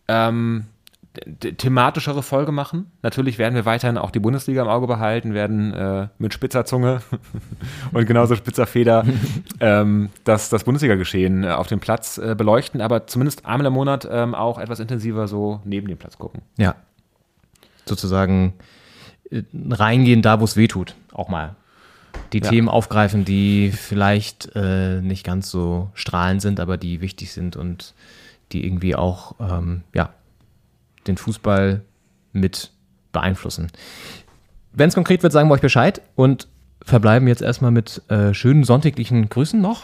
ähm, 0.07 0.65
thematischere 1.39 2.24
Folge 2.24 2.51
machen. 2.51 2.91
Natürlich 3.01 3.38
werden 3.38 3.55
wir 3.55 3.65
weiterhin 3.65 3.97
auch 3.97 4.11
die 4.11 4.20
Bundesliga 4.20 4.61
im 4.61 4.67
Auge 4.67 4.88
behalten, 4.88 5.34
werden 5.34 5.74
äh, 5.74 6.07
mit 6.17 6.34
spitzer 6.34 6.65
Zunge 6.65 7.01
und 7.91 8.05
genauso 8.05 8.36
spitzer 8.36 8.65
Feder 8.65 9.05
ähm, 9.59 10.09
das, 10.24 10.49
das 10.49 10.63
Bundesliga-Geschehen 10.63 11.43
äh, 11.43 11.49
auf 11.49 11.67
dem 11.67 11.80
Platz 11.80 12.17
äh, 12.17 12.36
beleuchten, 12.36 12.82
aber 12.82 13.07
zumindest 13.07 13.45
einmal 13.45 13.67
im 13.67 13.74
Monat 13.74 14.07
ähm, 14.09 14.36
auch 14.36 14.59
etwas 14.59 14.80
intensiver 14.80 15.28
so 15.28 15.61
neben 15.65 15.88
dem 15.88 15.97
Platz 15.97 16.17
gucken. 16.17 16.41
Ja. 16.57 16.76
Sozusagen 17.86 18.53
äh, 19.30 19.43
reingehen 19.70 20.22
da, 20.22 20.39
wo 20.39 20.45
es 20.45 20.55
weh 20.55 20.67
tut, 20.67 20.95
auch 21.11 21.30
mal. 21.30 21.55
Die 22.34 22.39
Ja. 22.39 22.49
Themen 22.49 22.70
aufgreifen, 22.70 23.26
die 23.26 23.72
vielleicht 23.72 24.51
äh, 24.55 25.01
nicht 25.01 25.26
ganz 25.26 25.49
so 25.49 25.89
strahlend 25.93 26.41
sind, 26.41 26.59
aber 26.59 26.78
die 26.78 27.01
wichtig 27.01 27.32
sind 27.32 27.55
und 27.55 27.93
die 28.51 28.65
irgendwie 28.65 28.95
auch 28.95 29.36
ähm, 29.39 29.84
ja, 29.93 30.09
den 31.10 31.18
Fußball 31.18 31.82
mit 32.32 32.72
beeinflussen. 33.12 33.72
Wenn 34.72 34.89
es 34.89 34.95
konkret 34.95 35.24
wird, 35.24 35.34
sagen 35.34 35.49
wir 35.49 35.55
euch 35.55 35.62
Bescheid 35.62 36.01
und 36.16 36.47
verbleiben 36.84 37.28
jetzt 37.28 37.41
erstmal 37.41 37.72
mit 37.72 38.01
äh, 38.10 38.34
schönen 38.34 38.64
sonntäglichen 38.64 39.30
Grüßen 39.30 39.60
noch. 39.60 39.84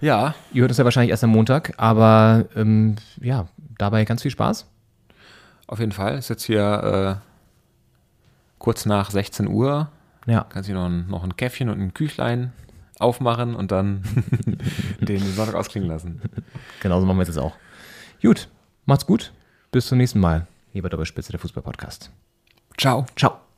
Ja, 0.00 0.34
Ihr 0.52 0.62
hört 0.62 0.70
es 0.70 0.78
ja 0.78 0.84
wahrscheinlich 0.84 1.10
erst 1.10 1.24
am 1.24 1.30
Montag, 1.30 1.74
aber 1.76 2.46
ähm, 2.56 2.96
ja, 3.20 3.48
dabei 3.76 4.04
ganz 4.04 4.22
viel 4.22 4.30
Spaß. 4.30 4.66
auf 5.66 5.78
jeden 5.78 5.92
Fall. 5.92 6.16
Ist 6.16 6.30
jetzt 6.30 6.44
hier 6.44 7.20
äh, 7.20 7.26
kurz 8.58 8.86
nach 8.86 9.10
16 9.10 9.46
Uhr. 9.48 9.88
Ja. 10.26 10.46
Kannst 10.48 10.68
du 10.70 10.74
noch 10.74 10.86
ein, 10.86 11.06
noch 11.08 11.22
ein 11.24 11.36
Käffchen 11.36 11.68
und 11.68 11.80
ein 11.80 11.92
Küchlein 11.92 12.52
aufmachen 12.98 13.54
und 13.54 13.72
dann 13.72 14.02
den 15.00 15.20
Sonntag 15.20 15.54
ausklingen 15.54 15.88
lassen. 15.88 16.22
Genauso 16.80 17.04
machen 17.06 17.18
wir 17.18 17.22
es 17.22 17.28
jetzt 17.28 17.38
auch. 17.38 17.56
Gut, 18.22 18.48
macht's 18.86 19.06
gut. 19.06 19.32
Bis 19.72 19.86
zum 19.86 19.98
nächsten 19.98 20.20
Mal. 20.20 20.46
Hier 20.72 20.82
bei 20.82 20.88
Doppelspitze, 20.88 21.32
der 21.32 21.40
Fußball-Podcast. 21.40 22.10
Ciao. 22.78 23.06
Ciao. 23.16 23.49